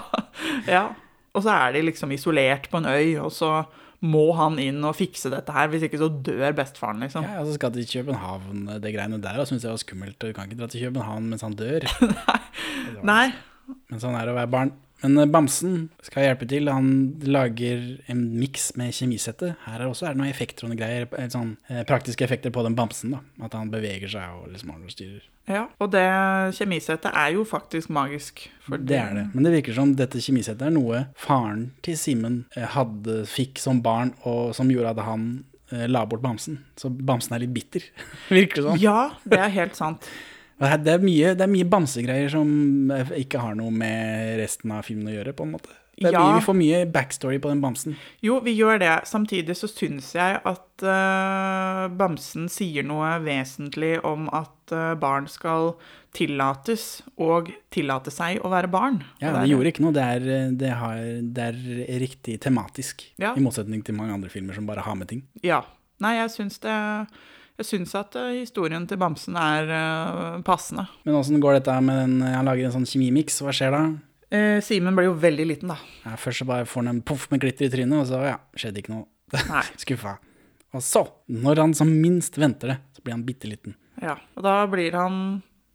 ja. 0.76 0.88
Og 1.30 1.46
så 1.46 1.54
er 1.54 1.76
de 1.76 1.86
liksom 1.86 2.12
isolert 2.12 2.66
på 2.68 2.80
en 2.80 2.90
øy, 2.90 3.16
og 3.22 3.30
så 3.32 3.62
må 4.00 4.30
han 4.36 4.56
inn 4.60 4.80
og 4.84 4.96
fikse 4.98 5.30
dette 5.32 5.54
her. 5.54 5.70
Hvis 5.72 5.86
ikke 5.86 6.00
så 6.00 6.10
dør 6.12 6.56
bestefaren, 6.56 7.00
liksom. 7.04 7.24
Ja, 7.24 7.40
og 7.40 7.48
så 7.48 7.56
skal 7.56 7.72
til 7.76 7.88
København, 7.88 8.66
det 8.82 8.92
greiene 8.96 9.20
der, 9.22 9.40
og 9.40 9.48
syns 9.48 9.64
jeg 9.64 9.72
var 9.72 9.80
skummelt. 9.80 10.18
Du 10.20 10.34
kan 10.36 10.48
ikke 10.48 10.60
dra 10.60 10.68
til 10.72 10.84
København 10.88 11.30
mens 11.32 11.46
han 11.46 11.56
dør. 11.56 11.86
Nei. 13.12 13.30
Men 13.90 14.02
sånn 14.02 14.16
er 14.18 14.26
det 14.26 14.34
å 14.34 14.40
være 14.40 14.54
barn. 14.54 14.72
Men 15.02 15.18
eh, 15.18 15.28
Bamsen 15.30 15.88
skal 16.04 16.28
hjelpe 16.28 16.48
til. 16.50 16.68
Han 16.72 16.90
lager 17.24 17.82
en 18.10 18.22
miks 18.38 18.70
med 18.80 18.94
kjemisette. 18.96 19.54
Her 19.64 19.80
er 19.80 19.88
også 19.88 20.08
er 20.08 20.14
det 20.14 20.22
noen 20.22 20.32
effekter 20.32 20.66
og 20.66 20.72
noen 20.72 20.80
greier. 20.80 21.08
Sånn, 21.32 21.54
eh, 21.70 21.82
praktiske 21.88 22.24
effekter 22.26 22.52
på 22.54 22.64
den 22.66 22.76
bamsen. 22.78 23.16
da. 23.16 23.22
At 23.46 23.56
han 23.56 23.72
beveger 23.72 24.12
seg 24.12 24.36
og 24.36 24.50
liksom 24.54 24.74
og 24.76 24.92
styrer. 24.92 25.26
Ja, 25.50 25.64
og 25.82 25.90
det 25.90 26.04
kjemisettet 26.58 27.10
er 27.10 27.34
jo 27.34 27.44
faktisk 27.48 27.90
magisk. 27.90 28.44
Det 28.70 28.98
er 28.98 29.14
det. 29.16 29.26
Men 29.34 29.46
det 29.46 29.54
virker 29.56 29.74
som 29.74 29.96
dette 29.98 30.20
kjemisettet 30.22 30.68
er 30.68 30.74
noe 30.74 31.06
faren 31.18 31.70
til 31.82 31.96
Simen 31.98 32.44
eh, 32.56 32.68
hadde, 32.76 33.24
fikk 33.30 33.58
som 33.58 33.80
barn, 33.82 34.14
og 34.28 34.54
som 34.56 34.70
gjorde 34.70 34.94
at 34.94 35.06
han 35.08 35.30
la 35.70 36.00
bort 36.02 36.18
bamsen. 36.18 36.56
Så 36.74 36.88
bamsen 36.90 37.36
er 37.36 37.44
litt 37.44 37.52
bitter, 37.54 37.84
virker 38.34 38.58
det 38.58 38.64
som. 38.66 38.78
Ja, 38.82 39.12
det 39.22 39.38
er 39.38 39.52
helt 39.54 39.78
sant. 39.78 40.08
Det 40.60 40.92
er 40.92 41.00
mye, 41.00 41.34
det 41.36 41.44
er 41.46 41.50
mye 41.50 41.68
bamsegreier 41.72 42.32
som 42.32 42.90
eh, 42.92 43.14
ikke 43.22 43.40
har 43.40 43.54
noe 43.56 43.72
med 43.72 44.36
resten 44.42 44.74
av 44.76 44.84
filmen 44.84 45.08
å 45.08 45.14
gjøre, 45.14 45.32
på 45.36 45.46
en 45.46 45.54
måte. 45.56 45.72
Det 46.00 46.12
Ja. 46.12 46.20
mye, 46.20 46.38
vi 46.38 46.44
får 46.46 46.56
mye 46.56 46.78
backstory 46.92 47.38
på 47.38 47.48
den 47.50 47.60
bamsen. 47.60 47.96
Jo, 48.24 48.38
vi 48.40 48.54
gjør 48.56 48.78
det. 48.80 48.92
Samtidig 49.04 49.56
så 49.56 49.68
syns 49.68 50.14
jeg 50.14 50.38
at 50.48 50.84
uh, 50.84 51.88
Bamsen 51.92 52.48
sier 52.48 52.86
noe 52.88 53.18
vesentlig 53.20 53.98
om 54.04 54.30
at 54.32 54.72
uh, 54.72 54.94
barn 54.96 55.28
skal 55.28 55.74
tillates 56.16 57.02
og 57.20 57.50
tillate 57.70 58.10
seg 58.10 58.40
å 58.40 58.48
være 58.48 58.70
barn. 58.72 59.02
Ja, 59.20 59.34
det 59.36 59.50
gjorde 59.50 59.74
ikke 59.74 59.84
noe. 59.84 59.92
Det 59.92 60.06
er, 60.06 60.24
det, 60.56 60.72
har, 60.80 61.02
det 61.20 61.44
er 61.50 62.00
riktig 62.00 62.38
tematisk. 62.40 63.04
Ja. 63.20 63.34
I 63.36 63.44
motsetning 63.44 63.84
til 63.84 63.94
mange 63.98 64.16
andre 64.16 64.32
filmer 64.32 64.56
som 64.56 64.64
bare 64.68 64.86
har 64.86 64.96
med 64.96 65.12
ting. 65.12 65.26
Ja. 65.44 65.62
Nei, 66.00 66.16
jeg 66.16 66.32
syns 66.32 66.56
det 66.64 66.78
Jeg 67.60 67.68
syns 67.68 67.92
at 67.98 68.14
eh, 68.16 68.38
historien 68.40 68.86
til 68.88 68.96
Bamsen 69.00 69.36
er 69.36 69.68
eh, 69.68 70.38
passende. 70.46 70.86
Men 71.04 71.18
åssen 71.18 71.42
går 71.42 71.58
dette 71.58 71.74
med 71.84 71.98
den 72.00 72.22
Han 72.24 72.48
lager 72.48 72.70
en 72.70 72.78
sånn 72.78 72.88
kjemimiks, 72.88 73.42
hva 73.44 73.52
skjer 73.52 73.74
da? 73.76 73.82
Eh, 74.32 74.62
Simen 74.64 74.96
blir 74.96 75.10
jo 75.10 75.16
veldig 75.20 75.44
liten, 75.50 75.72
da. 75.74 75.76
Ja, 76.06 76.14
først 76.20 76.40
så 76.40 76.46
bare 76.48 76.68
får 76.68 76.84
han 76.84 76.94
en 76.94 77.02
poff 77.04 77.26
med 77.32 77.42
glitter 77.42 77.66
i 77.66 77.72
trynet, 77.72 77.98
og 77.98 78.08
så 78.08 78.22
ja, 78.24 78.38
skjedde 78.56 78.80
ikke 78.80 78.94
noe. 78.94 79.04
Nei. 79.50 79.64
Skuffa. 79.82 80.16
Og 80.70 80.84
så, 80.86 81.02
når 81.28 81.64
han 81.64 81.74
som 81.76 81.90
minst 81.90 82.38
venter 82.38 82.72
det, 82.72 82.78
så 82.94 83.04
blir 83.04 83.16
han 83.16 83.26
bitte 83.26 83.50
liten. 83.50 83.74
Ja, 84.00 84.14
og 84.38 84.46
da 84.46 84.54
blir 84.70 84.94
han 84.96 85.16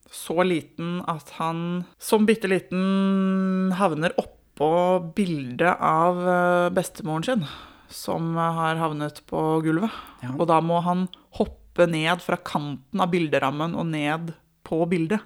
så 0.10 0.40
liten 0.48 1.02
at 1.12 1.36
han 1.38 1.84
som 2.02 2.26
bitte 2.26 2.48
liten 2.50 3.74
havner 3.76 4.16
oppå 4.22 4.72
bildet 5.18 5.76
av 5.84 6.24
eh, 6.24 6.70
bestemoren 6.74 7.28
sin, 7.28 7.46
som 7.92 8.34
har 8.40 8.80
havnet 8.80 9.20
på 9.30 9.44
gulvet. 9.66 9.94
Ja. 10.24 10.32
Og 10.40 10.48
da 10.50 10.62
må 10.64 10.80
han 10.86 11.06
hoppe 11.36 11.65
ned 11.84 12.24
fra 12.24 12.40
kanten 12.40 13.04
av 13.04 13.12
bilderammen 13.12 13.76
og 13.76 13.90
ned 13.92 14.32
på 14.66 14.80
bildet. 14.90 15.24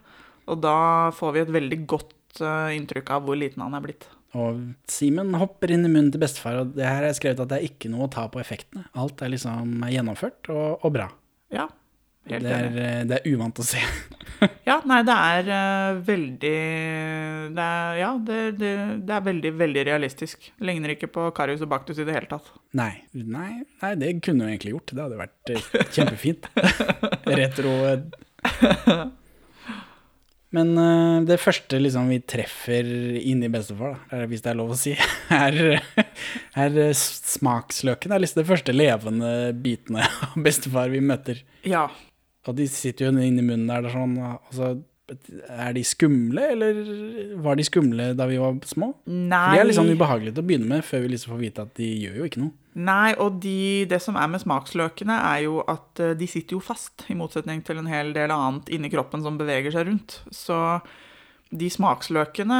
Og 0.50 0.58
da 0.64 1.12
får 1.16 1.36
vi 1.36 1.44
et 1.44 1.52
veldig 1.54 1.80
godt 1.90 2.42
uh, 2.42 2.74
inntrykk 2.74 3.14
av 3.14 3.28
hvor 3.28 3.38
liten 3.38 3.62
han 3.62 3.78
er 3.78 3.86
blitt. 3.86 4.08
Og 4.38 4.62
Simen 4.90 5.34
hopper 5.42 5.72
inn 5.74 5.86
i 5.86 5.90
munnen 5.90 6.12
til 6.14 6.22
bestefar, 6.22 6.60
og 6.62 6.74
det 6.76 6.86
her 6.86 7.06
er 7.06 7.16
skrevet 7.18 7.42
at 7.46 7.52
det 7.54 7.60
er 7.60 7.70
ikke 7.70 7.90
noe 7.94 8.06
å 8.06 8.14
ta 8.14 8.28
på 8.30 8.42
effektene. 8.42 8.86
Alt 8.98 9.22
er 9.26 9.34
liksom 9.34 9.86
gjennomført 9.90 10.50
og, 10.54 10.86
og 10.86 10.94
bra. 10.98 11.08
Ja, 11.54 11.66
Det 12.30 12.54
er, 12.54 12.78
eh, 12.78 13.04
det 13.10 13.20
er 13.20 13.30
uvant 13.34 13.60
å 13.62 13.66
se. 13.66 13.82
Ja, 14.64 14.78
nei, 14.88 15.02
det 15.04 15.12
er 15.12 15.50
uh, 15.52 15.98
veldig 16.08 16.52
det 17.52 17.64
er, 17.66 17.98
Ja, 18.00 18.12
det, 18.24 18.38
det, 18.60 18.70
det 19.04 19.16
er 19.18 19.26
veldig, 19.26 19.52
veldig 19.60 19.84
realistisk. 19.90 20.46
Ligner 20.64 20.94
ikke 20.94 21.10
på 21.12 21.26
Karius 21.36 21.66
og 21.66 21.72
Baktus 21.74 22.00
i 22.00 22.06
det 22.08 22.16
hele 22.16 22.30
tatt. 22.32 22.48
Nei, 22.78 22.94
nei, 23.12 23.66
nei, 23.82 23.94
det 24.00 24.14
kunne 24.24 24.46
du 24.46 24.54
egentlig 24.54 24.78
gjort. 24.78 24.94
Det 24.94 25.04
hadde 25.04 25.20
vært 25.20 25.52
eh, 25.52 25.70
kjempefint. 25.92 26.48
Retro. 27.42 27.74
Men 30.56 30.72
uh, 30.80 31.20
det 31.28 31.42
første 31.44 31.78
liksom 31.82 32.08
vi 32.10 32.22
treffer 32.24 32.88
inni 33.20 33.52
bestefar, 33.52 34.00
da, 34.10 34.24
hvis 34.30 34.46
det 34.46 34.54
er 34.54 34.62
lov 34.62 34.72
å 34.74 34.80
si, 34.80 34.96
er, 35.36 35.82
er 36.58 36.80
smaksløken. 36.96 38.08
Det 38.08 38.16
er 38.16 38.24
liksom 38.24 38.42
det 38.42 38.52
første 38.56 38.74
levende 38.78 39.34
bitene 39.68 40.08
av 40.08 40.40
bestefar 40.48 40.96
vi 40.96 41.04
møter. 41.04 41.44
Ja. 41.68 41.90
Og 42.50 42.56
de 42.58 42.66
sitter 42.72 43.08
jo 43.08 43.14
inni 43.14 43.46
munnen 43.46 43.70
der, 43.70 43.90
sånn, 43.94 44.16
altså, 44.26 44.74
er 45.50 45.74
de 45.74 45.84
skumle, 45.86 46.44
eller 46.54 46.80
var 47.42 47.58
de 47.58 47.66
skumle 47.66 48.12
da 48.18 48.28
vi 48.30 48.40
var 48.42 48.58
små? 48.70 48.92
Nei. 49.10 49.42
For 49.42 49.56
de 49.56 49.62
er 49.62 49.70
litt 49.70 49.80
sånn 49.80 49.92
ubehagelige 49.94 50.38
til 50.38 50.44
å 50.44 50.50
begynne 50.50 50.70
med, 50.70 50.86
før 50.86 51.04
vi 51.04 51.12
liksom 51.14 51.34
får 51.34 51.42
vite 51.42 51.66
at 51.66 51.76
de 51.80 51.90
gjør 52.06 52.20
jo 52.20 52.30
ikke 52.30 52.44
noe. 52.44 52.56
Nei, 52.80 53.12
og 53.20 53.40
de, 53.44 53.86
det 53.90 54.00
som 54.04 54.18
er 54.20 54.30
med 54.32 54.44
smaksløkene, 54.44 55.18
er 55.34 55.44
jo 55.48 55.60
at 55.68 56.02
eh, 56.04 56.16
de 56.18 56.30
sitter 56.30 56.56
jo 56.56 56.64
fast, 56.64 57.04
i 57.12 57.18
motsetning 57.18 57.64
til 57.66 57.82
en 57.82 57.90
hel 57.90 58.14
del 58.16 58.32
annet 58.34 58.70
inni 58.76 58.92
kroppen 58.94 59.26
som 59.26 59.40
beveger 59.40 59.74
seg 59.76 59.90
rundt. 59.90 60.20
Så 60.32 60.58
de 61.50 61.70
smaksløkene 61.74 62.60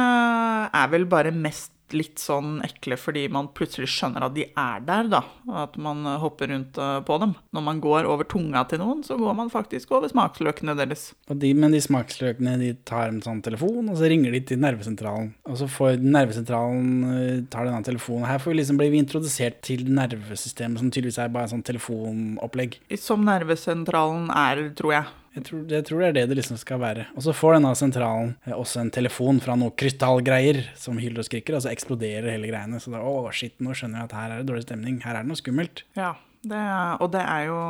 er 0.74 0.90
vel 0.92 1.06
bare 1.10 1.32
mest 1.34 1.72
litt 1.96 2.20
sånn 2.22 2.58
ekle 2.66 2.98
fordi 3.00 3.26
man 3.32 3.50
plutselig 3.56 3.90
skjønner 3.92 4.26
at 4.26 4.34
de 4.36 4.46
er 4.48 4.82
der, 4.86 5.10
da. 5.12 5.22
At 5.62 5.76
man 5.80 6.04
eh, 6.06 6.18
hopper 6.22 6.50
rundt 6.52 6.78
eh, 6.80 6.96
på 7.06 7.18
dem. 7.22 7.34
Når 7.56 7.66
man 7.66 7.82
går 7.84 8.08
over 8.10 8.28
tunga 8.28 8.64
til 8.70 8.82
noen, 8.82 9.04
så 9.06 9.18
går 9.20 9.36
man 9.38 9.52
faktisk 9.52 9.92
over 9.96 10.10
smaksløkene 10.10 10.76
deres. 10.78 11.10
Og 11.30 11.40
de, 11.42 11.52
men 11.56 11.74
de 11.74 11.82
smaksløkene 11.84 12.56
de 12.60 12.72
tar 12.88 13.10
en 13.10 13.22
sånn 13.24 13.42
telefon, 13.46 13.90
og 13.90 14.00
så 14.00 14.10
ringer 14.10 14.34
de 14.36 14.42
til 14.52 14.62
nervesentralen. 14.62 15.32
Og 15.50 15.60
så 15.60 15.70
får 15.70 16.02
nervesentralen 16.02 16.90
eh, 17.14 17.38
tar 17.52 17.68
denne 17.68 17.84
telefonen. 17.86 18.28
Her 18.30 18.42
får 18.42 18.54
vi 18.54 18.60
liksom 18.62 18.80
blir 18.80 18.92
vi 18.94 19.02
introdusert 19.04 19.62
til 19.66 19.86
nervesystemet, 19.90 20.80
som 20.80 20.92
tydeligvis 20.92 21.20
er 21.22 21.32
bare 21.32 21.48
en 21.48 21.56
sånn 21.56 21.66
telefonopplegg. 21.66 22.80
Som 23.00 23.26
nervesentralen 23.28 24.30
er, 24.34 24.68
tror 24.78 24.96
jeg. 24.98 25.16
Jeg 25.36 25.44
tror, 25.46 25.60
jeg 25.70 25.86
tror 25.86 26.00
det 26.02 26.08
er 26.08 26.14
det 26.16 26.24
det 26.32 26.36
liksom 26.40 26.58
skal 26.58 26.80
være. 26.82 27.04
Og 27.14 27.22
så 27.22 27.34
får 27.36 27.54
denne 27.56 27.70
sentralen 27.78 28.32
eh, 28.48 28.54
også 28.56 28.80
en 28.82 28.90
telefon 28.94 29.38
fra 29.42 29.54
noe 29.58 29.70
krystallgreier 29.78 30.64
som 30.78 30.98
hyler 30.98 31.22
og 31.22 31.28
skriker, 31.28 31.54
og 31.54 31.62
så 31.62 31.70
eksploderer 31.70 32.32
hele 32.32 32.50
greiene. 32.50 32.80
Så 32.82 32.90
da, 32.90 33.02
å 33.04 33.30
shit, 33.34 33.54
nå 33.62 33.76
skjønner 33.78 34.02
jeg 34.02 34.10
at 34.10 34.16
her 34.18 34.34
er 34.34 34.42
det 34.42 34.50
dårlig 34.50 34.66
stemning. 34.66 34.98
Her 35.04 35.14
er 35.20 35.22
det 35.22 35.30
noe 35.30 35.38
skummelt. 35.38 35.84
Ja, 35.98 36.16
det 36.42 36.58
er, 36.58 36.96
og 36.98 37.12
det 37.14 37.22
er 37.22 37.46
jo 37.50 37.60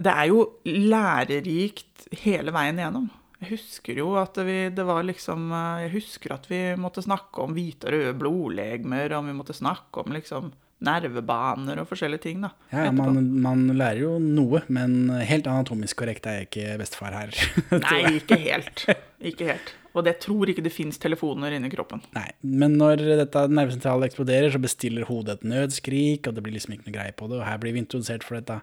Det 0.00 0.12
er 0.16 0.26
jo 0.30 0.44
lærerikt 0.64 2.06
hele 2.24 2.54
veien 2.56 2.78
igjennom. 2.80 3.10
Jeg 3.40 3.54
husker 3.54 4.00
jo 4.02 4.14
at 4.20 4.36
vi, 4.44 4.56
det 4.74 4.84
var 4.84 5.04
liksom 5.06 5.48
øh, 5.48 5.84
Jeg 5.86 5.92
husker 5.94 6.34
at 6.36 6.48
vi 6.50 6.58
måtte 6.80 7.04
snakke 7.04 7.46
om 7.46 7.54
hvite 7.56 7.88
og 7.88 7.94
røde 7.94 8.16
blodlegemer, 8.20 9.16
og 9.16 9.30
vi 9.30 9.36
måtte 9.36 9.56
snakke 9.56 10.04
om 10.04 10.12
liksom 10.16 10.52
nervebaner 10.84 11.82
og 11.82 11.88
forskjellige 11.90 12.24
ting, 12.24 12.44
da. 12.44 12.54
Ja, 12.72 12.86
ja, 12.86 12.92
man, 12.96 13.18
man 13.44 13.66
lærer 13.76 14.00
jo 14.00 14.14
noe, 14.22 14.62
men 14.72 15.10
helt 15.28 15.48
anatomisk 15.50 15.98
korrekt 16.00 16.28
er 16.28 16.38
jeg 16.38 16.48
ikke 16.48 16.78
bestefar 16.80 17.16
her. 17.18 17.36
Nei, 17.84 18.00
ikke 18.16 18.38
helt. 18.40 18.86
Ikke 19.20 19.50
helt. 19.52 19.74
Og 19.92 20.06
det 20.06 20.20
tror 20.22 20.48
ikke 20.48 20.64
det 20.64 20.72
fins 20.72 21.00
telefoner 21.02 21.56
inni 21.56 21.70
kroppen. 21.72 22.00
Nei, 22.14 22.28
men 22.46 22.78
når 22.80 23.02
dette 23.24 23.42
nervesentralet 23.50 24.08
eksploderer, 24.08 24.52
så 24.54 24.62
bestiller 24.62 25.08
hodet 25.08 25.40
et 25.40 25.48
nødskrik, 25.52 26.28
og 26.28 26.36
det 26.36 26.44
blir 26.46 26.56
liksom 26.56 26.76
ikke 26.76 26.88
noe 26.88 26.96
greie 26.96 27.16
på 27.16 27.28
det. 27.28 27.40
Og 27.40 27.48
her 27.48 27.60
blir 27.60 27.76
vi 27.76 27.82
introdusert 27.84 28.24
for 28.26 28.38
dette 28.38 28.60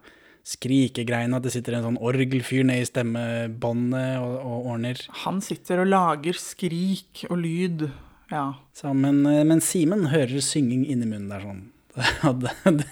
skrikegreiene, 0.47 1.37
at 1.37 1.45
det 1.45 1.53
sitter 1.55 1.77
en 1.77 1.87
sånn 1.89 2.01
orgelfyr 2.09 2.65
nede 2.67 2.85
i 2.85 2.89
stemmebåndet 2.89 4.19
og, 4.23 4.35
og 4.39 4.69
ordner. 4.73 5.01
Han 5.25 5.41
sitter 5.43 5.83
og 5.83 5.89
lager 5.91 6.39
skrik 6.39 7.25
og 7.29 7.41
lyd. 7.43 7.87
Ja. 8.31 8.49
Så, 8.75 8.93
men, 8.95 9.23
eh, 9.27 9.43
men 9.47 9.63
Simen 9.63 10.07
hører 10.11 10.43
synging 10.43 10.85
inni 10.87 11.07
munnen 11.07 11.31
der 11.31 11.43
sånn. 11.47 11.65
Og 12.29 12.43
det, 12.43 12.83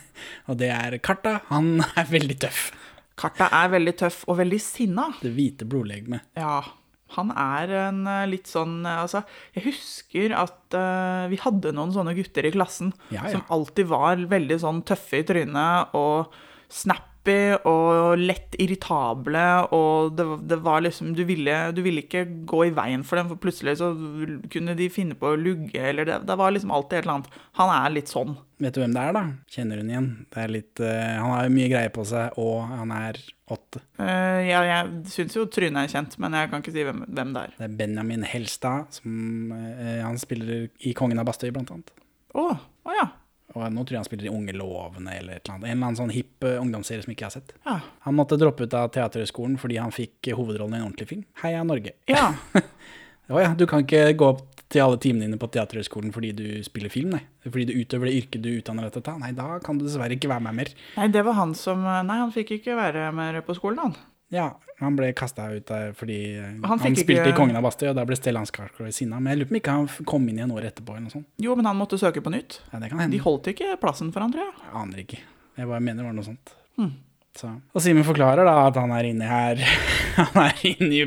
og 0.50 0.56
det 0.58 0.72
er 0.74 0.96
Karta. 0.98 1.36
Han 1.52 1.84
er 2.00 2.08
veldig 2.10 2.40
tøff. 2.42 2.72
Karta 3.20 3.52
er 3.54 3.70
veldig 3.76 3.94
tøff 4.00 4.24
og 4.26 4.40
veldig 4.40 4.58
sinna. 4.64 5.12
Det 5.22 5.30
hvite 5.36 5.68
blodlegemet. 5.70 6.26
Ja, 6.40 6.64
han 7.14 7.30
er 7.38 7.74
en 7.86 8.00
eh, 8.10 8.24
litt 8.32 8.50
sånn 8.50 8.80
eh, 8.82 9.04
Altså, 9.04 9.22
jeg 9.56 9.68
husker 9.70 10.34
at 10.36 10.76
uh, 10.76 11.30
vi 11.32 11.38
hadde 11.44 11.76
noen 11.78 11.94
sånne 11.94 12.16
gutter 12.18 12.48
i 12.48 12.54
klassen 12.56 12.92
Ja, 13.14 13.28
ja. 13.28 13.36
som 13.36 13.46
alltid 13.54 13.92
var 13.92 14.26
veldig 14.32 14.58
sånn 14.64 14.82
tøffe 14.88 15.22
i 15.22 15.28
trynet 15.28 15.94
og 15.98 16.34
snappy 17.26 17.66
og 17.66 18.20
lett 18.20 18.56
irritable, 18.60 19.46
og 19.74 20.16
det, 20.16 20.26
det 20.48 20.60
var 20.64 20.84
liksom 20.84 21.16
du 21.16 21.24
ville, 21.26 21.72
du 21.74 21.82
ville 21.82 22.04
ikke 22.04 22.26
gå 22.46 22.66
i 22.68 22.74
veien 22.74 23.04
for 23.04 23.18
dem, 23.18 23.30
for 23.30 23.38
plutselig 23.38 23.78
så 23.80 23.94
kunne 24.52 24.76
de 24.76 24.90
finne 24.90 25.16
på 25.16 25.34
å 25.34 25.40
lugge, 25.40 25.80
eller 25.80 26.06
det, 26.06 26.26
det 26.26 26.38
var 26.38 26.52
liksom 26.52 26.72
alltid 26.72 27.00
et 27.00 27.06
eller 27.06 27.16
annet. 27.16 27.40
Han 27.58 27.72
er 27.74 27.96
litt 27.96 28.12
sånn. 28.12 28.38
Vet 28.58 28.76
du 28.76 28.82
hvem 28.82 28.94
det 28.96 29.02
er, 29.02 29.16
da? 29.16 29.24
Kjenner 29.52 29.82
hun 29.82 29.90
igjen? 29.90 30.12
Det 30.32 30.44
er 30.44 30.54
litt, 30.54 30.80
uh, 30.80 31.16
han 31.20 31.34
har 31.34 31.48
jo 31.48 31.56
mye 31.56 31.72
greier 31.72 31.92
på 31.92 32.06
seg, 32.08 32.38
og 32.40 32.70
han 32.72 32.94
er 32.96 33.20
åtte. 33.52 33.82
Uh, 34.00 34.40
jeg 34.46 34.72
jeg 34.72 35.04
syns 35.12 35.36
jo 35.36 35.50
trynet 35.52 35.84
er 35.84 35.92
kjent, 35.92 36.16
men 36.22 36.38
jeg 36.40 36.52
kan 36.52 36.64
ikke 36.64 36.76
si 36.76 36.88
hvem, 36.88 37.04
hvem 37.10 37.36
det 37.36 37.44
er. 37.50 37.60
Det 37.60 37.68
er 37.68 37.76
Benjamin 37.84 38.26
Helstad, 38.28 38.96
som 39.02 39.52
uh, 39.52 40.02
han 40.06 40.22
spiller 40.22 40.70
i 40.80 40.96
Kongen 40.98 41.20
av 41.22 41.28
Bastøy, 41.28 41.52
blant 41.56 41.74
annet. 41.76 41.96
Å, 42.36 42.50
å 42.56 42.96
ja. 42.96 43.12
Og 43.56 43.64
nå 43.72 43.84
tror 43.86 43.96
jeg 43.96 44.02
han 44.04 44.08
spiller 44.08 44.28
i 44.28 44.34
Unge 44.34 44.56
lovene 44.58 45.14
eller 45.16 45.38
et 45.38 45.46
eller 45.46 45.56
annet. 45.56 45.70
En 45.70 45.78
eller 45.78 45.88
annen 45.88 46.00
sånn 46.02 46.12
hipp 46.12 46.44
eh, 46.44 46.58
ungdomsserie 46.60 47.06
som 47.06 47.14
ikke 47.14 47.24
jeg 47.24 47.32
har 47.32 47.36
sett. 47.38 47.56
Ja. 47.64 47.78
Han 48.08 48.18
måtte 48.18 48.38
droppe 48.40 48.68
ut 48.68 48.76
av 48.76 48.90
Teaterhøgskolen 48.96 49.56
fordi 49.62 49.80
han 49.80 49.96
fikk 49.96 50.28
eh, 50.28 50.36
hovedrollen 50.36 50.76
i 50.76 50.82
en 50.82 50.90
ordentlig 50.90 51.08
film. 51.14 51.24
Heia 51.44 51.64
Norge. 51.68 51.96
ja. 52.12 52.34
Å 53.26 53.40
ja, 53.42 53.56
du 53.58 53.64
kan 53.66 53.82
ikke 53.82 54.12
gå 54.14 54.28
opp 54.36 54.60
til 54.70 54.84
alle 54.84 55.00
timene 55.02 55.26
dine 55.26 55.38
på 55.42 55.48
Teaterhøgskolen 55.50 56.12
fordi 56.14 56.30
du 56.38 56.46
spiller 56.66 56.92
film, 56.94 57.16
nei. 57.16 57.24
Fordi 57.42 57.64
du 57.72 57.80
utøver 57.80 58.10
det 58.10 58.20
yrket 58.20 58.44
du 58.44 58.52
utdanner 58.52 58.86
deg 58.86 59.00
til. 59.00 59.16
Nei, 59.22 59.32
da 59.34 59.56
kan 59.66 59.80
du 59.80 59.86
dessverre 59.88 60.14
ikke 60.14 60.30
være 60.30 60.46
med 60.46 60.60
mer. 60.60 60.70
Nei, 61.00 61.08
det 61.14 61.24
var 61.26 61.40
han 61.40 61.56
som 61.58 61.82
Nei, 61.82 62.20
han 62.22 62.34
fikk 62.36 62.54
ikke 62.60 62.78
være 62.78 63.08
mer 63.18 63.40
på 63.48 63.56
skolen, 63.58 63.82
han. 63.82 63.98
Ja, 64.34 64.56
han 64.80 64.96
ble 64.98 65.12
kasta 65.14 65.46
ut 65.54 65.68
der 65.70 65.94
fordi 65.96 66.18
Han 66.42 66.64
han, 66.66 66.80
spilte 66.98 67.22
ikke- 67.22 67.34
i 67.34 67.38
Kongen 67.38 67.56
av 67.56 67.64
Bastøy, 67.64 67.90
og 67.90 67.96
da 67.96 68.06
ble 68.06 68.16
Stellan 68.18 68.46
Skarsgård 68.50 68.92
sinna. 68.94 69.20
Men 69.20 69.32
jeg 69.38 69.40
lurer 69.40 69.48
på 69.50 69.54
om 69.56 69.60
ikke 69.62 69.76
han 69.76 70.06
kom 70.06 70.28
inn 70.30 70.40
igjen 70.40 70.52
året 70.52 70.74
etterpå, 70.74 70.96
eller 70.96 71.06
noe 71.08 71.14
sånt. 71.14 71.28
Jo, 71.40 71.56
men 71.56 71.66
han 71.66 71.78
måtte 71.78 72.00
søke 72.02 72.22
på 72.26 72.32
nytt. 72.34 72.60
Ja, 72.74 72.80
det 72.80 72.90
kan 72.92 73.12
De 73.12 73.18
holdt 73.20 73.48
ikke 73.54 73.78
plassen 73.80 74.12
for 74.12 74.22
han, 74.26 74.32
tror 74.34 74.48
jeg. 74.48 74.54
Jeg 74.66 74.74
aner 74.82 74.98
ikke. 75.06 75.20
Jeg 75.58 75.68
bare 75.68 75.80
mener 75.80 76.04
det 76.04 76.10
var 76.10 76.18
noe 76.18 76.24
sånt. 76.28 76.56
Hmm. 76.78 76.94
Så. 77.36 77.50
Og 77.76 77.82
Simen 77.84 78.04
forklarer 78.08 78.46
da 78.48 78.68
at 78.68 78.76
han 78.80 78.92
er 78.96 79.04
inni 79.04 79.28
her 79.28 79.60
Han 80.16 80.38
er 80.46 80.54
inni 80.64 81.02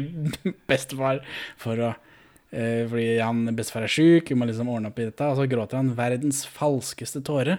bestefar 0.68 1.22
for 1.56 1.80
å 1.80 1.88
uh, 1.94 2.82
Fordi 2.90 3.06
han 3.18 3.46
bestefar 3.56 3.86
er 3.86 3.92
sjuk, 3.92 4.28
vi 4.28 4.36
må 4.36 4.44
liksom 4.48 4.68
ordne 4.68 4.90
opp 4.92 4.98
i 5.00 5.06
dette. 5.08 5.24
Og 5.24 5.36
så 5.40 5.48
gråter 5.48 5.80
han 5.80 5.94
verdens 5.96 6.44
falskeste 6.46 7.22
tåre. 7.24 7.58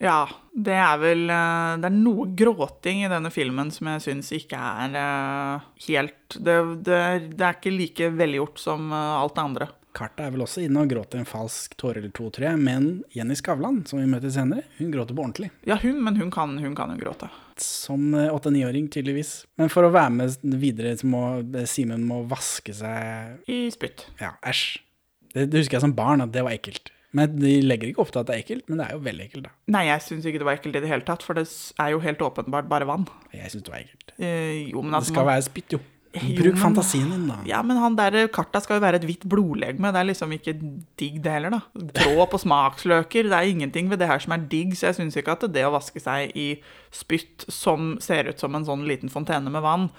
Ja, 0.00 0.24
det 0.56 0.76
er 0.80 1.00
vel 1.00 1.26
eh, 1.28 1.74
Det 1.80 1.90
er 1.90 1.96
noe 1.96 2.30
gråting 2.36 3.04
i 3.04 3.10
denne 3.12 3.30
filmen 3.32 3.68
som 3.74 3.90
jeg 3.92 4.04
syns 4.06 4.30
ikke 4.32 4.56
er 4.56 4.96
eh, 4.96 5.66
helt 5.90 6.38
det, 6.40 6.56
det, 6.86 7.00
det 7.34 7.44
er 7.44 7.58
ikke 7.58 7.74
like 7.74 8.08
velgjort 8.16 8.62
som 8.62 8.88
eh, 8.88 9.12
alt 9.20 9.36
det 9.36 9.44
andre. 9.44 9.68
Karta 9.92 10.24
er 10.24 10.32
vel 10.32 10.44
også 10.46 10.62
inne 10.64 10.84
og 10.84 10.92
gråter 10.92 11.18
en 11.20 11.28
falsk 11.28 11.74
tåre 11.80 11.98
eller 11.98 12.12
to, 12.14 12.28
tror 12.32 12.46
jeg. 12.46 12.60
Men 12.62 12.84
Jenny 13.12 13.34
Skavlan, 13.36 13.80
som 13.90 13.98
vi 13.98 14.06
møter 14.08 14.30
senere, 14.32 14.62
hun 14.78 14.92
gråter 14.94 15.18
på 15.18 15.24
ordentlig. 15.24 15.48
Ja, 15.66 15.76
hun, 15.82 15.98
men 16.06 16.16
hun 16.16 16.30
kan, 16.32 16.54
hun 16.62 16.76
kan 16.78 16.94
jo 16.94 17.00
gråte. 17.00 17.26
Som 17.60 18.14
åtte-niåring, 18.14 18.86
tydeligvis. 18.94 19.32
Men 19.58 19.72
for 19.74 19.88
å 19.88 19.90
være 19.90 20.14
med 20.14 20.54
videre, 20.62 20.94
så 20.96 21.10
må 21.10 21.24
Simen 21.68 22.06
må 22.06 22.22
vaske 22.30 22.76
seg 22.78 23.50
I 23.50 23.64
spytt. 23.74 24.06
Ja, 24.22 24.36
æsj. 24.46 24.78
Det, 25.34 25.50
det 25.50 25.64
husker 25.64 25.80
jeg 25.80 25.88
som 25.88 25.98
barn, 25.98 26.22
at 26.22 26.30
det 26.38 26.46
var 26.46 26.54
ekkelt. 26.54 26.94
Men 27.12 27.32
de 27.40 27.56
legger 27.66 27.88
ikke 27.90 27.98
opp 28.04 28.12
til 28.14 28.20
at 28.20 28.26
det 28.28 28.34
er 28.36 28.42
ekkelt, 28.44 28.68
men 28.70 28.78
det 28.78 28.86
er 28.86 28.92
jo 28.94 29.00
veldig 29.02 29.24
ekkelt, 29.26 29.42
da. 29.48 29.50
Nei, 29.74 29.84
jeg 29.88 30.00
syns 30.06 30.24
ikke 30.30 30.38
det 30.38 30.46
var 30.46 30.56
ekkelt 30.60 30.76
i 30.76 30.82
det 30.84 30.88
hele 30.92 31.02
tatt, 31.08 31.24
for 31.26 31.34
det 31.34 31.46
er 31.82 31.90
jo 31.90 31.98
helt 32.04 32.18
åpenbart 32.22 32.68
bare 32.70 32.86
vann. 32.86 33.08
Jeg 33.34 33.50
syns 33.50 33.64
det 33.66 33.72
var 33.72 33.80
ekkelt. 33.82 34.12
Eh, 34.18 34.68
jo, 34.70 34.82
men 34.82 34.92
Det 34.92 35.00
altså 35.00 35.12
skal 35.12 35.24
man- 35.24 35.32
være 35.34 35.42
spytt, 35.48 35.72
jo. 35.72 35.80
Jo, 36.12 36.34
Bruk 36.42 36.54
men- 36.54 36.62
fantasien 36.74 37.08
din, 37.10 37.26
da. 37.28 37.36
Ja, 37.46 37.62
men 37.62 37.76
han 37.78 37.94
der 37.94 38.26
karta 38.28 38.60
skal 38.60 38.80
jo 38.80 38.84
være 38.86 38.96
et 38.96 39.02
hvitt 39.06 39.28
blodlegeme. 39.28 39.92
Det 39.92 40.00
er 40.00 40.08
liksom 40.12 40.32
ikke 40.34 40.54
digg, 40.98 41.22
det 41.22 41.30
heller, 41.32 41.50
da. 41.50 41.60
Tråd 41.94 42.30
på 42.30 42.40
smaksløker. 42.42 43.22
Det 43.30 43.32
er 43.32 43.46
ingenting 43.46 43.88
ved 43.88 43.98
det 44.00 44.08
her 44.08 44.18
som 44.18 44.32
er 44.32 44.38
digg, 44.48 44.72
så 44.74 44.90
jeg 44.90 44.96
syns 44.96 45.16
ikke 45.16 45.32
at 45.38 45.52
det 45.52 45.62
å 45.64 45.70
vaske 45.70 46.00
seg 46.02 46.32
i 46.34 46.60
spytt 46.90 47.46
som 47.50 47.96
ser 48.00 48.24
ut 48.28 48.38
som 48.40 48.54
en 48.56 48.64
sånn 48.64 48.86
liten 48.86 49.08
fontene 49.08 49.50
med 49.50 49.62
vann, 49.62 49.90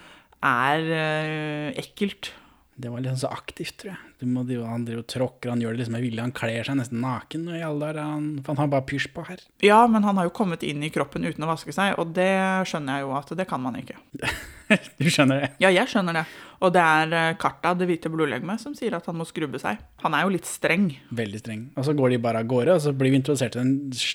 er 0.43 0.79
eh, 0.79 1.73
ekkelt. 1.79 2.31
Det 2.81 2.89
var 2.89 3.03
liksom 3.03 3.19
så 3.21 3.29
aktivt, 3.29 3.75
tror 3.81 3.91
jeg. 3.91 4.11
Du 4.21 4.25
må, 4.29 4.41
han 4.65 4.85
driver 4.87 5.03
og 5.03 5.09
tråkker, 5.09 5.51
han 5.53 5.61
gjør 5.61 5.75
det 5.75 5.83
liksom 5.83 5.95
med 5.97 6.05
vilje. 6.05 6.23
Han 6.25 6.33
kler 6.33 6.65
seg 6.65 6.79
nesten 6.79 7.01
naken 7.03 7.43
i 7.53 7.61
alle 7.65 7.91
dager. 7.91 7.99
Han, 8.09 8.29
han 8.47 8.61
har 8.61 8.71
bare 8.71 8.87
pysj 8.89 9.11
på 9.13 9.25
her. 9.27 9.43
Ja, 9.65 9.83
men 9.89 10.05
han 10.07 10.17
har 10.17 10.29
jo 10.29 10.33
kommet 10.33 10.65
inn 10.65 10.81
i 10.81 10.89
kroppen 10.93 11.25
uten 11.27 11.45
å 11.45 11.51
vaske 11.51 11.73
seg, 11.75 11.93
og 12.01 12.15
det 12.17 12.31
skjønner 12.69 12.99
jeg 12.99 13.05
jo 13.05 13.13
at 13.19 13.35
det 13.37 13.47
kan 13.49 13.61
man 13.61 13.77
ikke. 13.81 13.99
Du 14.71 15.09
skjønner 15.11 15.41
det? 15.41 15.47
Ja, 15.59 15.67
jeg 15.73 15.89
skjønner 15.91 16.15
det. 16.15 16.21
Og 16.63 16.69
det 16.71 16.79
er 16.79 17.13
eh, 17.17 17.33
Karta, 17.41 17.73
det 17.75 17.89
hvite 17.89 18.07
blodlegemet, 18.13 18.61
som 18.61 18.71
sier 18.77 18.93
at 18.95 19.07
han 19.09 19.17
må 19.19 19.25
skrubbe 19.27 19.59
seg. 19.59 19.81
Han 20.05 20.15
er 20.15 20.23
jo 20.23 20.31
litt 20.31 20.47
streng. 20.47 20.85
Veldig 21.11 21.41
streng. 21.41 21.65
Og 21.75 21.87
så 21.87 21.95
går 21.97 22.13
de 22.13 22.19
bare 22.23 22.39
av 22.39 22.47
gårde, 22.47 22.77
og 22.77 22.83
så 22.85 22.93
blir 22.95 23.11
vi 23.11 23.19
introdusert 23.19 23.57
til 23.57 23.65
den, 23.65 23.73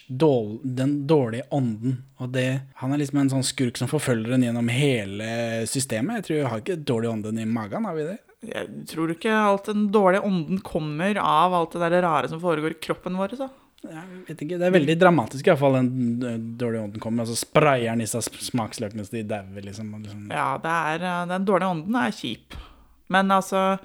dål, 0.08 0.54
den 0.78 0.94
dårlige 1.10 1.44
ånden. 1.52 1.98
Og 2.22 2.32
det, 2.32 2.46
han 2.80 2.94
er 2.94 3.02
liksom 3.02 3.20
en 3.20 3.34
sånn 3.34 3.44
skurk 3.44 3.76
som 3.76 3.90
forfølger 3.90 4.36
en 4.38 4.46
gjennom 4.46 4.70
hele 4.72 5.66
systemet. 5.68 6.22
Jeg 6.22 6.28
tror 6.28 6.38
jeg 6.38 6.52
har 6.54 6.64
ikke 6.64 6.78
dårlig 6.88 7.12
ånden 7.12 7.42
i 7.42 7.48
magen, 7.50 7.84
har 7.84 7.98
vi 7.98 8.08
det? 8.14 8.16
Jeg 8.50 8.86
tror 8.90 9.12
ikke 9.12 9.34
alt 9.34 9.70
den 9.70 9.86
dårlige 9.94 10.24
ånden 10.26 10.60
kommer 10.64 11.18
av 11.22 11.54
alt 11.56 11.76
det 11.76 11.86
der 11.86 12.02
rare 12.04 12.30
som 12.30 12.42
foregår 12.42 12.76
i 12.76 12.82
kroppen 12.86 13.18
vår. 13.18 13.36
Så. 13.38 13.48
Jeg 13.86 14.22
vet 14.28 14.42
ikke, 14.42 14.58
Det 14.58 14.66
er 14.66 14.74
veldig 14.74 14.96
dramatisk, 14.98 15.46
iallfall, 15.46 15.78
den 15.78 16.56
dårlige 16.58 16.86
ånden 16.86 17.02
kommer. 17.02 17.26
Og 17.26 17.32
så 17.32 17.46
sprayer 17.46 17.90
han 17.92 18.02
disse 18.02 18.22
smaksløkene 18.22 19.04
så 19.06 19.18
de 19.18 19.26
dauer, 19.28 19.62
liksom. 19.62 19.92
liksom. 20.02 20.26
Ja, 20.32 20.56
det 20.62 20.76
er, 20.92 21.06
eh, 21.06 21.26
den 21.34 21.46
dårlige 21.48 21.72
ånden 21.74 22.00
er 22.00 22.16
kjip. 22.16 22.56
Men 23.12 23.30
altså, 23.30 23.78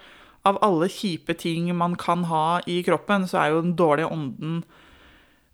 av 0.48 0.58
alle 0.66 0.90
kjipe 0.90 1.36
ting 1.38 1.70
man 1.78 1.96
kan 1.96 2.26
ha 2.32 2.62
i 2.66 2.82
kroppen, 2.84 3.28
så 3.30 3.44
er 3.44 3.52
jo 3.54 3.66
den 3.66 3.76
dårlige 3.78 4.10
ånden 4.10 4.64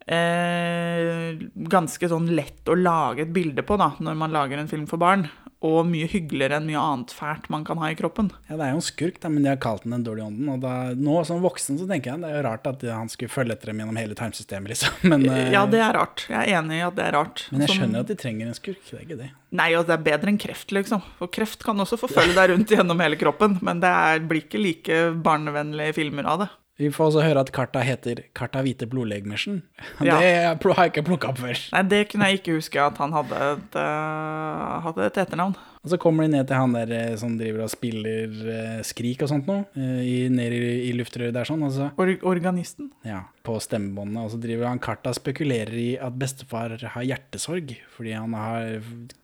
eh, 0.08 1.36
ganske 1.70 2.10
sånn 2.12 2.30
lett 2.36 2.68
å 2.72 2.78
lage 2.80 3.26
et 3.26 3.34
bilde 3.36 3.64
på 3.68 3.78
da, 3.80 3.94
når 4.04 4.16
man 4.20 4.34
lager 4.36 4.62
en 4.62 4.72
film 4.72 4.88
for 4.90 5.02
barn. 5.02 5.28
Og 5.66 5.88
mye 5.90 6.06
hyggeligere 6.06 6.60
enn 6.60 6.68
mye 6.70 6.78
annet 6.78 7.10
fælt 7.18 7.48
man 7.50 7.64
kan 7.66 7.80
ha 7.82 7.88
i 7.90 7.96
kroppen. 7.98 8.28
Ja, 8.46 8.60
Det 8.60 8.66
er 8.68 8.76
jo 8.76 8.78
en 8.78 8.86
skurk, 8.86 9.16
da, 9.24 9.30
men 9.34 9.42
de 9.42 9.50
har 9.50 9.58
kalt 9.58 9.82
den 9.88 9.96
Den 9.96 10.04
dårlige 10.06 10.28
ånden. 10.30 10.52
Og 10.54 10.60
da, 10.62 10.74
nå 10.94 11.16
som 11.26 11.42
voksen 11.42 11.80
så 11.80 11.88
tenker 11.90 12.12
jeg 12.12 12.22
det 12.22 12.30
er 12.30 12.36
jo 12.38 12.44
rart 12.46 12.68
at 12.70 12.86
han 12.94 13.10
skulle 13.10 13.34
følge 13.34 13.56
etter 13.58 13.72
dem 13.72 13.82
gjennom 13.82 13.98
hele 13.98 14.14
tarmsystemet, 14.14 14.70
liksom. 14.70 14.94
Men, 15.10 15.26
eh, 15.26 15.50
Ja, 15.56 15.66
det 15.66 15.82
er 15.82 15.98
rart. 15.98 16.28
Jeg 16.30 16.38
er 16.46 16.60
enig 16.62 16.78
i 16.78 16.86
at 16.86 16.96
det 17.00 17.08
er 17.08 17.18
rart. 17.18 17.48
men 17.52 17.62
jeg 17.66 17.70
Som- 17.72 17.80
skjønner 17.82 18.00
at 18.06 18.08
de 18.14 18.16
trenger 18.22 18.48
en 18.52 18.54
skurk. 18.60 18.84
Det 18.86 19.00
er 19.00 19.06
ikke 19.08 19.18
det. 19.24 19.32
Nei, 19.58 19.74
og 19.74 19.88
det 19.88 19.98
er 19.98 20.06
bedre 20.12 20.30
enn 20.30 20.38
kreft, 20.38 20.70
liksom. 20.78 21.02
For 21.18 21.28
kreft 21.28 21.66
kan 21.66 21.76
også 21.82 21.98
forfølge 21.98 22.36
deg 22.38 22.54
rundt 22.54 22.70
gjennom 22.78 23.02
hele 23.02 23.18
kroppen, 23.18 23.58
men 23.66 23.80
det 23.82 23.90
er, 23.90 24.20
blir 24.30 24.46
ikke 24.46 24.62
like 24.62 25.02
barnevennlige 25.26 25.98
filmer 25.98 26.26
av 26.30 26.40
det. 26.46 26.50
Vi 26.78 26.92
får 26.94 27.10
også 27.10 27.24
høre 27.26 27.42
at 27.42 27.50
karta 27.54 27.82
heter 27.82 28.22
Karta 28.38 28.62
hvite 28.66 28.88
blodlegemersen. 28.90 29.64
Ja. 30.08 30.20
Det 30.22 30.74
har 30.78 30.86
jeg 30.86 30.92
ikke 30.92 31.08
plukka 31.08 31.32
opp 31.32 31.40
før. 31.42 31.58
Nei, 31.74 31.82
det 31.90 32.04
kunne 32.12 32.28
jeg 32.30 32.40
ikke 32.40 32.58
huske 32.60 32.80
at 32.80 33.00
han 33.02 33.16
hadde 33.16 33.40
et, 33.48 33.78
uh, 33.80 34.78
hadde 34.86 35.08
et 35.08 35.18
etternavn. 35.24 35.56
Og 35.82 35.92
så 35.92 35.98
kommer 36.02 36.26
de 36.26 36.36
ned 36.36 36.48
til 36.50 36.60
han 36.60 36.76
der 36.76 36.92
eh, 36.94 37.16
som 37.20 37.34
driver 37.40 37.64
og 37.66 37.72
spiller 37.72 38.34
uh, 38.46 38.78
skrik 38.86 39.24
og 39.26 39.32
sånt 39.32 39.50
noe, 39.50 39.66
Uh, 39.78 40.02
i, 40.04 40.28
ned 40.32 40.54
i, 40.54 40.62
i 40.88 40.94
luftrøret 40.96 41.36
der 41.36 41.48
sånn. 41.50 41.66
Altså. 41.66 41.90
Or 42.00 42.12
organisten. 42.30 42.92
ja, 43.08 43.24
på 43.48 43.58
stemmebåndet. 43.64 44.22
Og 44.28 44.36
så 44.36 44.40
driver 44.44 44.70
han 44.70 44.82
karta 44.84 45.14
spekulerer 45.18 45.76
i 45.82 45.90
at 46.02 46.16
bestefar 46.20 46.78
har 46.78 47.10
hjertesorg 47.10 47.74
fordi 47.96 48.16
han 48.16 48.38
har 48.38 48.78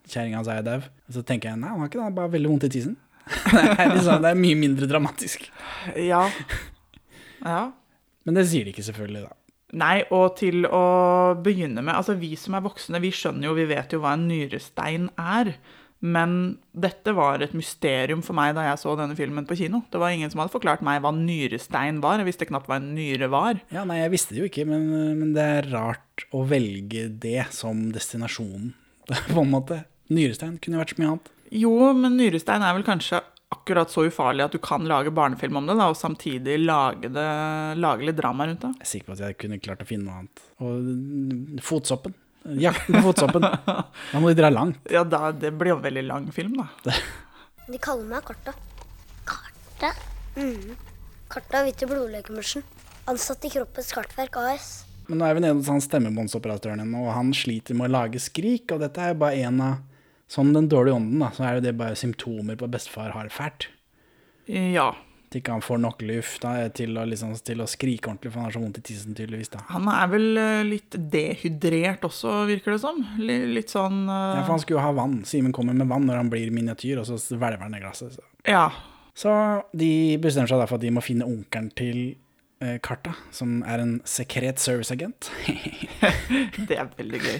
kjerringa 0.09 0.41
hans 0.41 0.51
er 0.51 0.65
dau. 0.65 0.91
Så 1.13 1.23
tenker 1.27 1.51
jeg 1.51 1.61
nei, 1.61 1.71
han 1.71 1.83
har 1.83 1.91
ikke 1.91 1.99
det, 1.99 2.05
han 2.05 2.13
har 2.13 2.21
bare 2.23 2.35
veldig 2.35 2.53
vondt 2.55 2.69
i 2.69 2.73
tissen. 2.79 2.99
det, 3.53 3.65
er 3.77 3.93
liksom, 3.93 4.23
det 4.25 4.33
er 4.33 4.45
mye 4.45 4.61
mindre 4.65 4.89
dramatisk. 4.89 5.49
Ja. 5.99 6.25
Ja. 7.43 7.69
Men 8.23 8.39
det 8.39 8.47
sier 8.49 8.65
de 8.65 8.73
ikke, 8.73 8.85
selvfølgelig, 8.87 9.27
da. 9.27 9.37
Nei, 9.73 10.03
og 10.13 10.35
til 10.37 10.67
å 10.69 10.83
begynne 11.41 11.81
med 11.81 11.95
Altså, 11.97 12.13
vi 12.19 12.35
som 12.37 12.53
er 12.53 12.65
voksne, 12.65 13.01
vi 13.01 13.09
skjønner 13.13 13.49
jo, 13.49 13.55
vi 13.57 13.69
vet 13.71 13.95
jo 13.95 14.03
hva 14.03 14.13
en 14.17 14.27
nyrestein 14.29 15.09
er. 15.17 15.55
Men 16.03 16.57
dette 16.75 17.13
var 17.15 17.39
et 17.41 17.53
mysterium 17.55 18.19
for 18.25 18.35
meg 18.35 18.57
da 18.57 18.65
jeg 18.67 18.81
så 18.81 18.93
denne 18.99 19.15
filmen 19.15 19.47
på 19.47 19.55
kino. 19.55 19.85
Det 19.87 20.01
var 20.01 20.11
ingen 20.11 20.29
som 20.29 20.41
hadde 20.43 20.51
forklart 20.51 20.83
meg 20.83 20.99
hva 21.03 21.13
nyrestein 21.15 22.01
var. 22.03 22.19
Jeg 22.19 22.27
visste 22.27 22.47
knapt 22.49 22.67
hva 22.67 22.77
en 22.81 22.91
nyre 22.97 23.29
var. 23.31 23.61
Ja, 23.73 23.85
nei, 23.87 24.01
jeg 24.01 24.11
visste 24.13 24.35
det 24.35 24.43
jo 24.43 24.49
ikke, 24.51 24.67
men, 24.67 24.89
men 25.21 25.31
det 25.37 25.45
er 25.59 25.69
rart 25.71 26.25
å 26.35 26.43
velge 26.49 27.07
det 27.23 27.47
som 27.55 27.87
destinasjonen, 27.95 28.73
på 29.31 29.45
en 29.45 29.53
måte. 29.55 29.85
Nyrestein 30.13 30.59
kunne 30.61 30.83
vært 30.83 30.93
så 30.93 30.99
mye 30.99 31.13
annet. 31.13 31.31
Jo, 31.53 31.73
men 31.95 32.19
nyrestein 32.19 32.65
er 32.65 32.75
vel 32.75 32.85
kanskje 32.85 33.23
akkurat 33.53 33.91
så 33.93 34.05
ufarlig 34.09 34.45
at 34.45 34.55
du 34.55 34.59
kan 34.63 34.83
lage 34.89 35.13
barnefilm 35.13 35.61
om 35.61 35.69
det, 35.69 35.77
da, 35.79 35.87
og 35.91 35.97
samtidig 35.99 36.57
lage, 36.63 37.11
det, 37.13 37.27
lage 37.79 38.09
litt 38.09 38.19
drama 38.19 38.49
rundt 38.49 38.65
det. 38.65 38.73
Jeg 38.81 38.87
er 38.87 38.91
sikker 38.91 39.11
på 39.11 39.17
at 39.17 39.23
jeg 39.27 39.39
kunne 39.43 39.61
klart 39.63 39.85
å 39.85 39.89
finne 39.89 40.09
noe 40.09 40.23
annet. 40.23 40.43
Og 40.63 41.63
fotsoppen. 41.65 42.17
Jakten 42.59 42.97
på 42.99 43.05
fotsoppen. 43.07 43.47
Da 44.11 44.19
må 44.21 44.31
de 44.31 44.37
dra 44.37 44.49
langt. 44.51 44.81
Ja, 44.91 45.05
da, 45.07 45.31
det 45.31 45.53
blir 45.55 45.73
jo 45.73 45.79
en 45.79 45.85
veldig 45.85 46.05
lang 46.09 46.31
film, 46.35 46.57
da. 46.59 46.95
De 47.69 47.79
kaller 47.81 48.09
meg 48.09 48.25
Karta. 48.27 48.55
Karta? 49.29 49.93
Mm. 50.35 50.73
Karta 51.31 51.63
Hvite 51.63 51.87
blodlegemusjen. 51.87 52.65
Ansatt 53.09 53.45
i 53.47 53.51
Kroppens 53.53 53.93
Kartverk 53.95 54.35
AS. 54.41 54.73
Men 55.07 55.19
nå 55.19 55.27
er 55.27 55.35
vi 55.35 55.43
nede 55.43 55.57
hos 55.57 55.71
han 55.71 55.81
stemmebåndsoperatøren 55.83 56.83
igjen, 56.83 56.93
og 56.99 57.09
han 57.11 57.31
sliter 57.35 57.75
med 57.75 57.89
å 57.89 57.95
lage 57.97 58.21
skrik. 58.23 58.71
Og 58.71 58.83
dette 58.83 59.03
er 59.03 59.11
jo 59.11 59.21
bare 59.23 59.47
en 59.47 59.63
av 59.63 59.81
Som 60.33 60.49
den 60.55 60.65
dårlige 60.71 60.97
ånden, 60.97 61.19
da, 61.21 61.29
så 61.35 61.45
er 61.45 61.59
jo 61.59 61.65
det 61.67 61.75
bare 61.77 61.95
symptomer 61.99 62.57
på 62.57 62.65
at 62.65 62.73
bestefar 62.73 63.11
har 63.13 63.27
det 63.29 63.35
fælt. 63.35 63.67
Ja. 64.49 64.87
At 65.29 65.35
ikke 65.39 65.53
han 65.55 65.61
får 65.65 65.79
nok 65.81 66.01
luft 66.05 66.41
da, 66.43 66.55
til, 66.77 66.95
å, 66.97 67.03
liksom, 67.09 67.31
til 67.45 67.61
å 67.63 67.67
skrike 67.69 68.09
ordentlig, 68.09 68.31
for 68.33 68.41
han 68.41 68.47
har 68.49 68.55
så 68.55 68.61
vondt 68.63 68.79
i 68.81 68.83
tissen, 68.85 69.13
tydeligvis. 69.17 69.49
da. 69.53 69.61
Han 69.71 69.87
er 69.93 70.09
vel 70.11 70.25
eh, 70.41 70.63
litt 70.67 70.97
dehydrert 71.13 72.05
også, 72.09 72.33
virker 72.49 72.75
det 72.75 72.81
som. 72.83 72.99
Li- 73.21 73.39
Litt 73.55 73.73
sånn 73.73 74.03
uh... 74.09 74.13
Ja, 74.39 74.41
for 74.45 74.55
han 74.55 74.61
skulle 74.63 74.79
jo 74.81 74.85
ha 74.87 74.91
vann. 74.97 75.19
Simen 75.29 75.53
kommer 75.55 75.77
med 75.77 75.89
vann 75.89 76.05
når 76.09 76.21
han 76.21 76.29
blir 76.33 76.49
miniatyr, 76.53 77.01
og 77.01 77.07
så 77.09 77.17
hvelver 77.33 77.61
han 77.65 77.73
ned 77.73 77.81
glasset. 77.85 78.17
Så. 78.17 78.25
Ja. 78.49 78.65
så 79.17 79.33
de 79.77 79.91
bestemmer 80.21 80.49
seg 80.53 80.61
derfor 80.63 80.81
at 80.81 80.85
de 80.85 80.93
må 80.97 81.01
finne 81.05 81.25
onkelen 81.29 81.69
til 81.77 81.99
eh, 82.61 82.77
Karta, 82.85 83.13
som 83.33 83.61
er 83.69 83.81
en 83.85 83.95
sekret 84.09 84.61
serviceagent. 84.61 85.29
Det 86.69 86.77
er 86.77 86.89
veldig 86.97 87.21
gøy. 87.25 87.37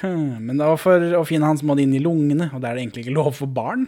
Hmm, 0.00 0.38
Men 0.46 0.60
da 0.60 0.70
for 0.80 1.02
å 1.18 1.24
finne 1.28 1.48
han 1.50 1.58
så 1.60 1.66
må 1.68 1.76
de 1.76 1.84
inn 1.84 1.96
i 1.96 2.02
lungene, 2.02 2.48
og 2.54 2.62
det 2.62 2.70
er 2.70 2.78
det 2.78 2.84
egentlig 2.84 3.04
ikke 3.04 3.16
lov 3.18 3.34
for 3.36 3.50
barn. 3.52 3.86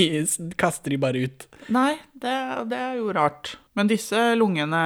Kaster 0.60 0.92
de 0.92 0.98
bare 1.00 1.22
ut. 1.24 1.46
Nei, 1.72 1.94
det, 2.12 2.34
det 2.70 2.80
er 2.80 2.98
jo 3.00 3.08
rart. 3.16 3.54
Men 3.76 3.88
disse 3.90 4.18
lungene, 4.38 4.78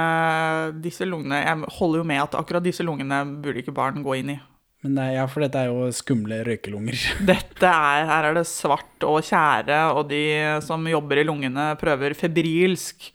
disse 0.83 1.07
lungene 1.07 1.43
Jeg 1.45 1.69
holder 1.77 2.01
jo 2.01 2.07
med 2.11 2.23
at 2.25 2.33
akkurat 2.41 2.65
disse 2.65 2.83
lungene 2.87 3.21
burde 3.43 3.63
ikke 3.63 3.75
barn 3.77 4.03
gå 4.03 4.17
inn 4.19 4.33
i. 4.35 4.39
Men 4.81 4.95
det 4.97 5.09
ja, 5.13 5.27
for 5.29 5.45
dette 5.45 5.61
er 5.61 5.69
jo 5.69 5.91
skumle 5.93 6.39
røykelunger. 6.47 7.03
Dette 7.31 7.69
er, 7.69 8.07
Her 8.09 8.31
er 8.31 8.39
det 8.39 8.47
svart 8.49 9.05
og 9.05 9.19
tjære, 9.27 9.81
og 9.93 10.07
de 10.09 10.23
som 10.65 10.87
jobber 10.89 11.21
i 11.21 11.27
lungene, 11.29 11.75
prøver 11.81 12.17
febrilsk 12.17 13.11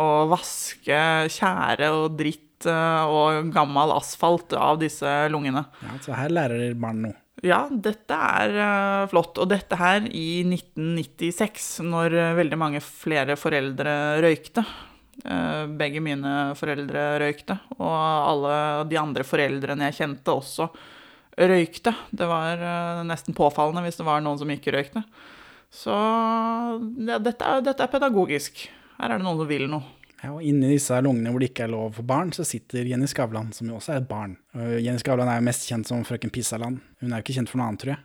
å 0.00 0.06
vaske 0.30 1.00
tjære 1.34 1.90
og 1.92 2.14
dritt 2.16 2.46
og 2.68 3.48
gammel 3.54 3.94
asfalt 3.94 4.52
av 4.58 4.80
disse 4.82 5.08
lungene. 5.32 5.64
Ja, 5.84 5.96
så 6.04 6.16
her 6.18 6.34
lærer 6.34 6.74
barn 6.78 7.04
noe. 7.06 7.16
Ja, 7.40 7.64
dette 7.72 8.16
er 8.16 8.52
eh, 8.52 9.08
flott. 9.08 9.38
Og 9.40 9.48
dette 9.48 9.78
her 9.80 10.04
i 10.12 10.42
1996, 10.44 11.70
når 11.88 12.16
eh, 12.18 12.36
veldig 12.36 12.58
mange 12.60 12.82
flere 12.84 13.36
foreldre 13.40 13.94
røykte. 14.20 14.64
Eh, 15.24 15.64
begge 15.80 16.02
mine 16.04 16.52
foreldre 16.56 17.04
røykte, 17.20 17.56
og 17.78 17.92
alle 17.92 18.54
de 18.88 18.98
andre 19.00 19.24
foreldrene 19.26 19.88
jeg 19.88 19.98
kjente 20.02 20.32
også 20.36 20.68
røykte. 21.40 21.94
Det 22.12 22.28
var 22.28 22.60
eh, 22.60 23.04
nesten 23.08 23.36
påfallende 23.36 23.86
hvis 23.86 24.00
det 24.00 24.08
var 24.08 24.20
noen 24.24 24.40
som 24.40 24.52
ikke 24.52 24.76
røykte. 24.76 25.04
Så 25.70 25.94
ja, 25.94 27.20
dette, 27.22 27.46
er, 27.46 27.64
dette 27.64 27.86
er 27.86 27.92
pedagogisk. 27.92 28.66
Her 28.98 29.14
er 29.14 29.20
det 29.20 29.24
noen 29.24 29.40
som 29.40 29.48
vil 29.48 29.68
noe. 29.70 29.96
Ja, 30.20 30.34
og 30.34 30.44
inni 30.44 30.74
disse 30.74 30.98
lungene 31.00 31.30
hvor 31.32 31.40
det 31.40 31.48
ikke 31.48 31.64
er 31.64 31.72
lov 31.72 31.94
for 31.96 32.04
barn, 32.04 32.32
så 32.36 32.44
sitter 32.44 32.84
Jenny 32.84 33.08
Skavlan, 33.08 33.54
som 33.56 33.70
jo 33.70 33.78
også 33.78 33.94
er 33.94 34.02
et 34.02 34.08
barn. 34.10 34.36
Uh, 34.52 34.76
Jenny 34.76 35.00
Skavlan 35.00 35.30
er 35.32 35.40
jo 35.40 35.46
mest 35.48 35.64
kjent 35.68 35.88
som 35.88 36.04
frøken 36.04 36.32
Pissaland. 36.34 36.80
Hun 37.00 37.12
er 37.12 37.20
jo 37.20 37.24
ikke 37.24 37.38
kjent 37.40 37.52
for 37.52 37.60
noe 37.60 37.70
annet, 37.70 37.80
tror 37.80 37.96
jeg. 37.96 38.00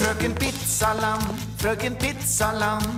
Frøken 0.00 0.32
Pizzaland, 0.40 1.26
frøken 1.60 1.96
Pizzaland, 2.00 2.88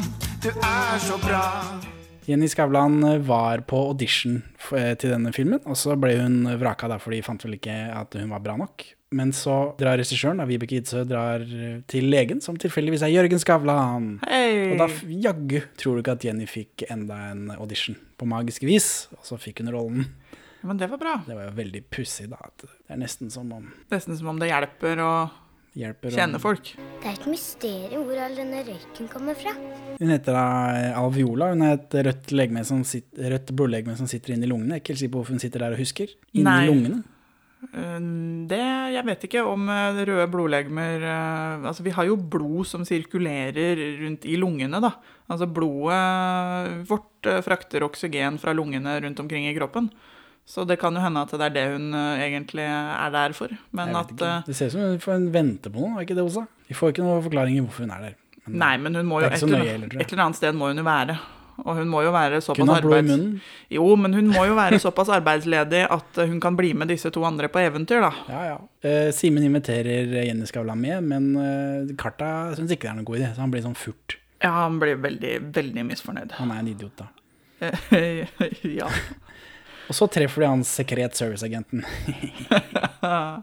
du 0.44 0.52
er 0.54 1.02
så 1.02 1.18
bra. 1.18 1.91
Jenny 2.32 2.48
Skavlan 2.48 3.02
var 3.26 3.60
på 3.68 3.76
audition 3.90 4.38
eh, 4.72 4.94
til 4.96 5.12
denne 5.12 5.34
filmen, 5.36 5.60
og 5.68 5.76
så 5.76 5.98
ble 6.00 6.14
hun 6.16 6.46
vraka 6.60 6.88
da, 6.88 6.96
for 7.02 7.12
de 7.12 7.20
fant 7.26 7.44
vel 7.44 7.58
ikke 7.58 7.76
at 7.92 8.16
hun 8.16 8.32
var 8.32 8.40
bra 8.44 8.56
nok. 8.60 8.86
Men 9.12 9.34
så 9.36 9.74
drar 9.76 9.98
regissøren, 10.00 10.40
da, 10.40 10.46
Vibeke 10.48 10.78
Idsøe, 10.80 11.04
drar 11.04 11.44
til 11.92 12.08
legen, 12.08 12.40
som 12.40 12.56
tilfeldigvis 12.56 13.04
er 13.04 13.12
Jørgen 13.12 13.42
Skavlan. 13.42 14.06
Hei! 14.24 14.72
Og 14.72 14.80
da 14.80 14.88
jaggu 15.28 15.60
tror 15.76 15.98
du 15.98 16.00
ikke 16.00 16.16
at 16.16 16.24
Jenny 16.24 16.48
fikk 16.48 16.86
enda 16.88 17.18
en 17.34 17.50
audition 17.58 17.98
på 18.16 18.28
magisk 18.32 18.64
vis, 18.64 18.88
og 19.18 19.28
så 19.28 19.36
fikk 19.40 19.60
hun 19.60 19.74
rollen. 19.76 20.08
Men 20.62 20.78
det 20.80 20.88
var 20.88 21.02
bra. 21.02 21.14
Det 21.26 21.36
var 21.36 21.50
jo 21.50 21.56
veldig 21.58 21.84
pussig, 21.92 22.30
da. 22.30 22.38
Det 22.56 22.70
er 22.94 23.00
nesten 23.02 23.32
som 23.34 23.50
om 23.52 23.66
Nesten 23.92 24.16
som 24.16 24.30
om 24.32 24.40
det 24.40 24.48
hjelper 24.48 25.00
å 25.02 25.12
hjelper 25.78 26.12
Kjenner 26.14 26.42
folk. 26.42 26.72
Det 27.02 27.08
er 27.08 27.16
et 27.16 27.28
mysterium 27.30 28.04
hvor 28.08 28.20
all 28.24 28.36
denne 28.36 28.60
røyken 28.66 29.08
kommer 29.12 29.38
fra. 29.38 29.54
Hun 29.98 30.12
heter 30.12 30.36
da 30.36 30.44
Alviola. 31.00 31.52
Hun 31.54 31.64
er 31.66 31.78
et 31.78 31.96
rødt, 32.08 32.34
legeme 32.36 32.64
som 32.68 32.82
sitter, 32.86 33.30
rødt 33.32 33.54
blodlegeme 33.56 33.96
som 33.98 34.10
sitter 34.10 34.36
inni 34.36 34.50
lungene. 34.50 34.76
Jeg 34.76 34.82
er 34.82 34.84
ikke 34.84 34.94
helt 34.94 35.02
sikker 35.04 35.14
på 35.16 35.22
hvorfor 35.22 35.36
hun 35.38 35.42
sitter 35.46 35.64
der 35.64 35.76
og 35.76 35.82
husker. 35.82 36.12
Inni 36.34 36.46
Nei. 36.48 36.68
lungene. 36.68 37.02
Eh, 37.72 37.98
Det, 38.50 38.60
jeg 38.96 39.06
vet 39.06 39.24
ikke 39.28 39.42
om 39.46 39.68
eh, 39.70 40.00
røde 40.08 40.24
blodlegemer 40.32 41.04
eh, 41.06 41.66
Altså, 41.70 41.84
vi 41.86 41.92
har 41.94 42.08
jo 42.08 42.16
blod 42.16 42.66
som 42.66 42.82
sirkulerer 42.84 43.78
rundt 44.02 44.26
i 44.26 44.34
lungene, 44.36 44.80
da. 44.82 44.90
Altså, 45.30 45.46
blodet 45.46 46.88
vårt 46.90 47.30
eh, 47.30 47.40
frakter 47.46 47.86
oksygen 47.86 48.40
fra 48.42 48.52
lungene 48.56 48.98
rundt 49.04 49.20
omkring 49.22 49.46
i 49.48 49.54
kroppen. 49.56 49.88
Så 50.44 50.64
det 50.66 50.76
kan 50.80 50.94
jo 50.96 51.02
hende 51.02 51.22
at 51.22 51.30
det 51.38 51.46
er 51.46 51.54
det 51.54 51.66
hun 51.76 51.92
eh, 51.94 52.24
egentlig 52.26 52.64
er 52.66 53.12
der 53.14 53.34
for. 53.36 53.52
Men 53.70 53.94
at 53.96 54.10
eh, 54.16 54.40
Det 54.48 54.56
ser 54.58 54.72
ut 54.72 54.74
som 54.74 54.82
hun 54.84 54.98
får 55.02 55.14
en 55.14 55.28
vente 55.34 55.70
på 55.72 55.84
noe, 55.84 55.94
er 55.96 56.06
ikke 56.06 56.18
det 56.18 56.24
også? 56.26 56.46
Vi 56.68 56.76
får 56.76 56.94
ikke 56.94 57.06
noen 57.06 57.22
forklaringer 57.28 57.68
hvorfor 57.68 57.86
hun 57.86 57.94
er 57.94 58.08
der. 58.08 58.18
Men 58.46 58.58
Nei, 58.58 58.72
men 58.82 58.98
hun 58.98 59.06
må 59.06 59.20
jo 59.22 59.30
et 59.30 59.38
eller, 59.38 59.62
jeg. 59.68 59.86
et 60.02 60.10
eller 60.10 60.24
annet 60.24 60.40
sted 60.40 60.58
må 60.58 60.72
hun 60.72 60.82
jo 60.82 60.86
være. 60.86 61.16
Og 61.62 61.76
hun 61.78 61.90
må 61.90 62.00
jo 62.02 62.10
være 62.14 62.40
såpass 62.42 62.64
i 62.64 62.74
arbeids... 62.74 63.42
Jo, 63.70 63.84
men 64.00 64.16
hun 64.16 64.30
må 64.32 64.46
jo 64.48 64.54
være 64.56 64.80
såpass 64.82 65.12
arbeidsledig 65.14 65.84
at 65.84 66.18
eh, 66.18 66.30
hun 66.30 66.40
kan 66.42 66.56
bli 66.58 66.72
med 66.74 66.90
disse 66.90 67.12
to 67.14 67.22
andre 67.28 67.50
på 67.52 67.60
eventyr, 67.62 68.02
da. 68.02 68.10
Ja, 68.32 68.42
ja. 68.48 68.56
Eh, 68.88 69.10
Simen 69.14 69.44
inviterer 69.46 70.10
Jenny 70.24 70.48
Skavlan 70.48 70.80
med, 70.82 71.06
men 71.12 71.28
eh, 71.38 71.94
Karta 72.00 72.50
syns 72.56 72.72
ikke 72.74 72.88
det 72.88 72.92
er 72.94 72.98
noen 72.98 73.08
god 73.12 73.20
idé, 73.20 73.30
så 73.36 73.44
han 73.44 73.54
blir 73.54 73.64
sånn 73.66 73.78
furt. 73.78 74.16
Ja, 74.42 74.50
han 74.64 74.80
blir 74.82 74.98
veldig, 74.98 75.36
veldig 75.54 75.86
misfornøyd. 75.92 76.34
Han 76.40 76.50
er 76.50 76.64
en 76.64 76.72
idiot, 76.72 77.04
da. 77.04 77.12
ja. 78.80 78.88
Og 79.92 79.96
så 79.98 80.06
treffer 80.08 80.40
de 80.40 80.48
han 80.48 80.62
sekret 80.64 81.18
serviceagenten. 81.18 81.82
Uh, 83.04 83.42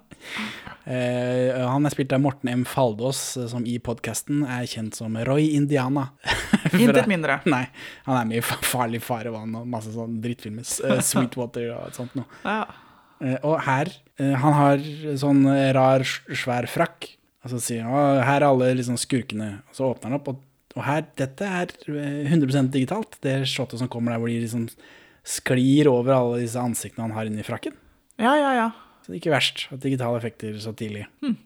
han 1.70 1.86
er 1.86 1.94
spilt 1.94 2.16
av 2.16 2.24
Morten 2.24 2.50
M. 2.50 2.64
Faldås, 2.66 3.20
som 3.52 3.68
i 3.70 3.76
podkasten 3.86 4.42
er 4.50 4.66
kjent 4.66 4.98
som 4.98 5.14
Roy 5.30 5.52
Indiana. 5.54 6.08
Intet 6.74 7.06
mindre. 7.12 7.38
Nei, 7.46 7.68
han 8.08 8.18
er 8.18 8.26
med 8.32 8.42
i 8.42 8.66
Farlig 8.66 9.04
farevann 9.06 9.54
og 9.60 9.68
masse 9.70 9.94
sånn 9.94 10.18
drittfilmer. 10.24 10.66
Eh, 10.66 11.04
Sweetwater 11.12 11.70
og 11.76 11.94
sånt 11.94 12.18
noe. 12.18 12.26
Ja. 12.42 12.64
Uh, 13.22 13.38
og 13.44 13.60
her, 13.68 13.94
han 14.18 14.56
har 14.58 14.82
sånn 15.22 15.46
rar, 15.78 16.02
svær 16.34 16.66
frakk. 16.72 17.12
Og 17.46 17.54
så 17.54 17.60
sier 17.62 17.86
han 17.86 18.24
her 18.26 18.42
er 18.42 18.48
alle 18.48 18.72
liksom 18.80 18.98
skurkene. 18.98 19.60
Og 19.70 19.78
så 19.78 19.92
åpner 19.92 20.10
han 20.10 20.18
opp, 20.18 20.34
og, 20.34 20.42
og 20.74 20.82
her, 20.88 21.06
dette 21.22 21.46
er 21.46 21.78
eh, 21.94 22.26
100% 22.26 22.74
digitalt. 22.74 23.22
Det 23.22 23.44
shotet 23.46 23.84
som 23.84 23.92
kommer 23.92 24.18
der 24.18 24.26
hvor 24.26 24.34
de 24.34 24.42
liksom 24.48 24.66
sklir 25.30 25.90
over 25.92 26.16
alle 26.16 26.42
disse 26.44 26.60
ansiktene 26.62 27.08
han 27.08 27.18
har 27.18 27.30
inni 27.30 27.46
frakken. 27.46 27.76
ja, 28.20 28.36
ja, 28.38 28.54
ja. 28.64 28.70
Så 29.00 29.14
det 29.14 29.16
er 29.16 29.22
ikke 29.24 29.32
verst 29.34 29.62
at 29.74 29.82
digitale 29.82 30.18
effekter 30.20 30.58
så 30.62 30.74
tidlig. 30.78 31.06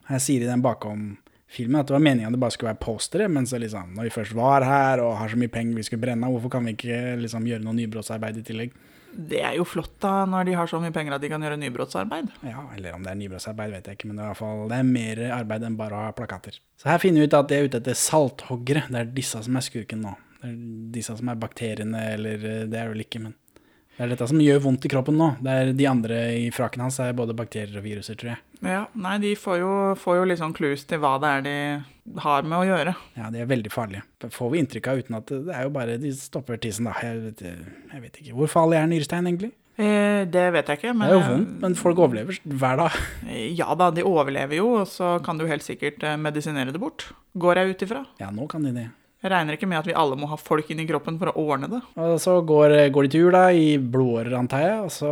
Her 0.10 0.19
sier 0.19 0.41
de 0.41 0.50
den 0.50 0.63
bakom 0.63 1.13
filmen 1.54 1.80
at 1.80 1.88
det 1.88 1.93
var 1.96 2.02
meningen 2.04 2.32
at 2.32 2.36
det 2.36 2.41
bare 2.41 2.56
skulle 2.56 2.72
være 2.72 2.82
postere, 2.82 3.28
men 3.32 3.46
så 3.48 3.60
liksom, 3.62 3.93
når 3.96 4.10
vi 4.10 4.15
først 4.15 4.34
var 4.36 4.65
her 4.67 5.04
og 5.04 5.13
har 5.19 5.30
så 5.32 5.38
mye 5.39 5.52
penger 5.54 5.78
vi 5.78 5.86
skulle 5.88 6.02
brenne, 6.02 6.28
hvorfor 6.34 6.52
kan 6.56 6.65
vi 6.65 6.74
ikke 6.76 6.98
liksom 7.22 7.46
gjøre 7.48 7.63
noe 7.63 7.78
nybrottsarbeid 7.78 8.41
i 8.41 8.46
tillegg? 8.48 8.74
Det 9.13 9.43
er 9.46 9.60
jo 9.60 9.65
flott 9.69 9.93
da, 10.02 10.24
når 10.26 10.48
de 10.50 10.56
har 10.58 10.69
så 10.72 10.80
mye 10.82 10.93
penger 10.96 11.13
at 11.13 11.22
de 11.22 11.30
kan 11.30 11.43
gjøre 11.46 11.60
nybrottsarbeid. 11.62 12.32
Ja, 12.50 12.63
eller 12.76 12.96
om 12.98 13.06
det 13.06 13.12
er 13.13 13.19
nybrottsarbeid, 13.22 13.76
vet 13.76 13.88
jeg 13.91 14.00
ikke, 14.00 14.10
men 14.10 14.17
det 14.17 14.24
er, 14.24 14.32
i 14.32 14.34
hvert 14.34 14.41
fall, 14.41 14.63
det 14.72 14.80
er 14.80 14.89
mer 14.89 15.22
arbeid 15.38 15.67
enn 15.69 15.78
bare 15.78 16.00
å 16.00 16.06
ha 16.08 16.15
plakater. 16.17 16.58
Så 16.82 16.89
her 16.89 16.98
finner 17.04 17.22
vi 17.22 17.30
ut 17.30 17.38
at 17.38 17.52
de 17.52 17.60
er 17.60 17.69
ute 17.69 17.84
etter 17.84 18.00
salthoggere. 18.02 18.88
Det 18.89 19.04
er 19.04 19.13
disse 19.22 19.43
som 19.46 19.60
er 19.62 19.67
skurken 19.69 20.02
nå. 20.08 20.15
Det 20.41 20.50
er 20.50 20.58
disse 20.98 21.13
som 21.22 21.30
er 21.30 21.38
bakteriene, 21.46 22.02
eller 22.15 22.48
eh, 22.50 22.63
det 22.72 22.82
er 22.82 22.89
vel 22.89 23.06
ikke, 23.06 23.22
men 23.28 23.38
det 23.98 24.04
er 24.06 24.12
dette 24.14 24.28
som 24.28 24.40
gjør 24.42 24.62
vondt 24.64 24.86
i 24.86 24.92
kroppen 24.92 25.18
nå. 25.20 25.28
Det 25.44 25.54
er 25.54 25.72
de 25.78 25.86
andre 25.90 26.20
i 26.40 26.48
fraken 26.56 26.82
hans 26.82 27.00
er 27.04 27.14
både 27.18 27.36
bakterier 27.38 27.78
og 27.78 27.86
viruser, 27.86 28.18
tror 28.18 28.34
jeg. 28.34 28.42
Ja, 28.66 28.86
nei, 28.96 29.18
de 29.22 29.34
får 29.38 29.60
jo, 29.62 29.72
får 30.00 30.18
jo 30.22 30.28
litt 30.32 30.40
sånn 30.42 30.56
clues 30.56 30.86
til 30.90 31.02
hva 31.04 31.16
det 31.22 31.30
er 31.38 31.42
de 31.46 32.20
har 32.24 32.44
med 32.48 32.58
å 32.58 32.66
gjøre. 32.68 32.94
Ja, 33.20 33.30
de 33.34 33.44
er 33.44 33.50
veldig 33.50 33.72
farlige. 33.74 34.02
Det 34.24 34.32
får 34.34 34.50
vi 34.54 34.62
inntrykk 34.64 34.88
av 34.94 35.02
uten 35.04 35.18
at 35.20 35.28
det 35.30 35.42
det 35.50 35.58
er 35.60 35.68
jo 35.68 35.74
bare 35.76 35.98
de 36.02 36.14
stopper 36.18 36.58
tissen, 36.64 36.90
da. 36.90 36.96
Jeg 37.04 37.20
vet, 37.28 37.44
jeg 37.94 38.02
vet 38.08 38.18
ikke. 38.24 38.34
Hvor 38.40 38.50
farlig 38.52 38.80
er 38.82 38.90
nyrestein, 38.92 39.30
egentlig? 39.30 39.52
Eh, 39.74 40.24
det 40.30 40.44
vet 40.54 40.68
jeg 40.70 40.78
ikke, 40.80 40.92
Men, 40.94 41.10
Det 41.10 41.14
er 41.16 41.20
jo 41.20 41.30
vondt, 41.34 41.54
men 41.64 41.76
folk 41.80 41.98
overlever 41.98 42.38
hver 42.46 42.78
dag. 42.78 42.98
eh, 43.28 43.48
Ja 43.58 43.74
da, 43.74 43.88
de 43.92 44.04
overlever 44.06 44.58
jo, 44.60 44.68
og 44.82 44.88
så 44.90 45.16
kan 45.26 45.38
du 45.38 45.48
helt 45.50 45.66
sikkert 45.66 46.04
eh, 46.06 46.18
medisinere 46.18 46.72
det 46.74 46.82
bort. 46.82 47.08
Går 47.38 47.58
jeg 47.62 47.70
ut 47.74 47.86
ifra. 47.88 48.04
Ja, 48.22 48.30
nå 48.30 48.46
kan 48.50 48.62
de 48.68 48.74
det. 48.76 48.88
Jeg 49.24 49.32
regner 49.32 49.56
ikke 49.56 49.68
med 49.72 49.80
at 49.80 49.88
vi 49.88 49.96
alle 49.96 50.18
må 50.20 50.28
ha 50.28 50.36
folk 50.36 50.68
inni 50.74 50.84
kroppen 50.90 51.16
for 51.22 51.32
å 51.32 51.44
ordne 51.46 51.70
det. 51.72 51.80
Og 51.96 52.18
så 52.20 52.36
går, 52.44 52.74
går 52.92 53.06
de 53.08 53.12
tur 53.14 53.30
da, 53.32 53.46
i 53.56 53.78
blodårer, 53.80 54.34
antar 54.36 54.64
jeg, 54.66 54.80
og 54.84 54.92
så 54.92 55.12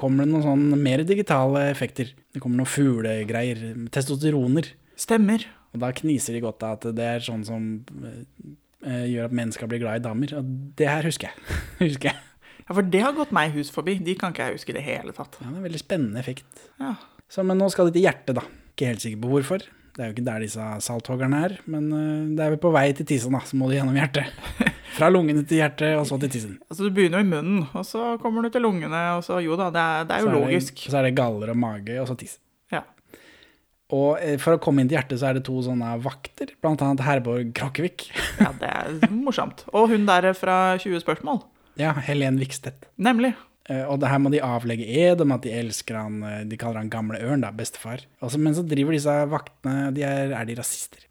kommer 0.00 0.26
det 0.26 0.32
noen 0.32 0.46
sånn 0.48 0.82
mer 0.82 1.04
digitale 1.06 1.68
effekter. 1.70 2.10
Det 2.34 2.42
kommer 2.42 2.58
noen 2.58 2.72
fuglegreier, 2.72 3.62
testosteroner. 3.94 4.72
Stemmer. 4.98 5.46
Og 5.70 5.82
da 5.82 5.92
kniser 5.94 6.34
de 6.34 6.42
godt 6.42 6.66
av 6.66 6.80
at 6.80 6.88
det 6.98 7.06
er 7.06 7.22
sånn 7.22 7.46
som 7.46 7.70
eh, 8.02 9.06
gjør 9.12 9.28
at 9.28 9.38
mennesker 9.38 9.70
blir 9.70 9.84
glad 9.84 10.02
i 10.02 10.04
damer. 10.08 10.34
Og 10.38 10.50
det 10.78 10.90
her 10.90 11.06
husker 11.06 11.30
jeg. 11.30 11.58
husker 11.84 12.10
jeg. 12.10 12.18
Ja, 12.64 12.72
for 12.72 12.90
det 12.90 13.06
har 13.06 13.14
gått 13.14 13.34
meg 13.34 13.54
hus 13.54 13.70
forbi. 13.74 14.00
De 14.02 14.18
kan 14.18 14.34
ikke 14.34 14.48
jeg 14.48 14.58
huske 14.58 14.74
i 14.74 14.78
det 14.80 14.84
hele 14.86 15.14
tatt. 15.14 15.38
Ja, 15.38 15.46
det 15.46 15.52
er 15.52 15.62
en 15.62 15.68
veldig 15.68 15.82
spennende 15.84 16.22
effekt. 16.22 16.66
Ja. 16.82 16.96
Så, 17.30 17.46
men 17.46 17.62
nå 17.62 17.70
skal 17.70 17.90
de 17.90 17.98
til 18.00 18.06
hjertet, 18.08 18.34
da. 18.38 18.46
Ikke 18.74 18.90
helt 18.90 19.06
sikker 19.06 19.22
på 19.22 19.30
hvorfor. 19.30 19.66
Det 19.94 20.02
er 20.02 20.08
jo 20.10 20.14
ikke 20.16 20.26
der 20.26 20.42
disse 20.42 20.64
salthoggerne 20.82 21.40
er, 21.46 21.52
men 21.70 21.84
eh, 21.94 22.30
det 22.34 22.42
er 22.42 22.54
vel 22.56 22.62
på 22.64 22.72
vei 22.74 22.88
til 22.98 23.06
tissen, 23.06 23.34
da. 23.36 23.44
Så 23.46 23.58
må 23.58 23.68
du 23.70 23.76
gjennom 23.76 23.94
hjertet. 23.94 24.32
Fra 24.96 25.06
lungene 25.10 25.44
til 25.46 25.60
hjertet, 25.60 25.94
og 25.98 26.06
så 26.08 26.18
til 26.22 26.32
tissen. 26.34 26.56
Altså, 26.66 26.88
Du 26.88 26.94
begynner 26.96 27.22
jo 27.22 27.26
i 27.26 27.30
munnen, 27.30 27.60
og 27.70 27.86
så 27.86 28.14
kommer 28.22 28.42
du 28.42 28.50
til 28.54 28.64
lungene, 28.66 29.02
og 29.18 29.22
så 29.26 29.38
Jo 29.42 29.58
da, 29.58 29.70
det 29.74 29.84
er, 29.84 30.08
det 30.08 30.16
er 30.16 30.24
jo 30.24 30.32
Så 30.32 30.34
logisk. 30.40 30.82
Det, 30.82 30.90
så 30.90 30.98
er 30.98 31.08
det 31.08 31.14
galler 31.18 31.54
og 31.54 31.60
mage, 31.62 32.00
og 32.02 32.10
så 32.10 32.18
tiss. 32.18 32.36
Ja. 32.74 32.82
Og 33.94 34.18
eh, 34.18 34.36
for 34.42 34.56
å 34.58 34.62
komme 34.62 34.82
inn 34.82 34.90
til 34.90 34.98
hjertet, 34.98 35.22
så 35.22 35.30
er 35.30 35.38
det 35.38 35.46
to 35.46 35.60
sånne 35.62 35.94
vakter, 36.02 36.54
blant 36.62 36.82
annet 36.82 37.06
Herborg 37.06 37.54
Krokkevik. 37.54 38.08
ja, 38.42 38.50
det 38.58 38.70
er 38.74 39.14
morsomt. 39.14 39.62
Og 39.74 39.94
hun 39.94 40.10
der 40.10 40.32
fra 40.38 40.58
20 40.82 41.06
spørsmål. 41.06 41.44
Ja, 41.78 41.94
Helen 42.06 42.38
Vikstedt. 42.42 42.90
Nemlig. 43.02 43.34
Eh, 43.70 43.84
Og 43.88 43.98
det 44.00 44.08
her 44.12 44.18
må 44.20 44.30
de 44.32 44.42
avlegge 44.44 44.84
ed 44.86 45.20
om 45.24 45.32
at 45.32 45.42
de 45.46 45.52
elsker 45.56 45.96
han 45.96 46.18
eh, 46.22 46.42
De 46.44 46.56
kaller 46.60 46.82
han 46.82 46.90
gamle 46.92 47.16
ørn, 47.24 47.40
da, 47.40 47.50
bestefar. 47.50 48.02
Også, 48.20 48.38
men 48.38 48.54
så 48.56 48.64
driver 48.68 48.92
disse 48.92 49.14
vaktene 49.32 49.90
de 49.96 50.02
er, 50.04 50.32
er 50.36 50.44
de 50.50 50.54
rasister? 50.58 51.06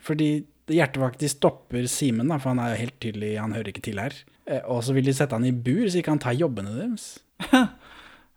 Fordi 0.00 0.30
hjertevakt 0.70 1.18
de 1.20 1.28
stopper 1.28 1.84
Simen, 1.90 2.28
da, 2.30 2.38
for 2.38 2.54
han 2.54 2.60
er 2.64 2.72
jo 2.76 2.80
helt 2.84 2.98
tydelig 3.02 3.32
Han 3.40 3.52
hører 3.56 3.68
ikke 3.72 3.82
til 3.90 3.98
her. 4.00 4.14
Eh, 4.46 4.62
Og 4.64 4.82
så 4.86 4.94
vil 4.96 5.04
de 5.04 5.12
sette 5.16 5.36
han 5.36 5.44
i 5.44 5.52
bur, 5.52 5.84
så 5.90 5.98
ikke 6.00 6.14
han 6.16 6.22
tar 6.22 6.38
jobbene 6.38 6.76
deres. 6.78 7.18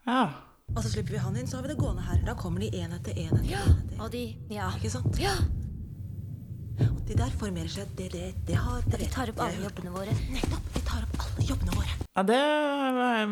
Ja. 0.04 0.24
Og 0.74 0.82
så 0.84 0.90
slipper 0.92 1.14
vi 1.14 1.18
han 1.22 1.36
inn, 1.36 1.46
så 1.48 1.56
har 1.56 1.62
vi 1.64 1.70
det 1.72 1.78
gående 1.80 2.02
her. 2.04 2.18
Da 2.26 2.34
kommer 2.36 2.60
de 2.60 2.68
én 2.76 2.92
etter 2.92 3.16
én 3.16 3.30
etter 3.32 3.54
etter. 3.56 4.00
Og 4.04 4.10
de 4.12 4.34
Ja. 4.52 4.66
Ikke 4.76 4.90
sant? 4.92 5.16
Ja. 5.20 5.32
Og 6.90 7.00
de 7.08 7.16
der 7.16 7.32
formerer 7.40 7.68
seg. 7.72 7.88
Det, 7.96 8.10
det, 8.12 8.34
det 8.48 8.56
har 8.60 8.82
det 8.84 9.00
De 9.00 9.08
tar 9.12 9.32
opp 9.32 9.40
alle 9.46 9.64
jobbene 9.64 9.92
våre. 9.96 10.12
Nettopp. 10.32 10.53
Ja, 12.14 12.22
det 12.28 12.40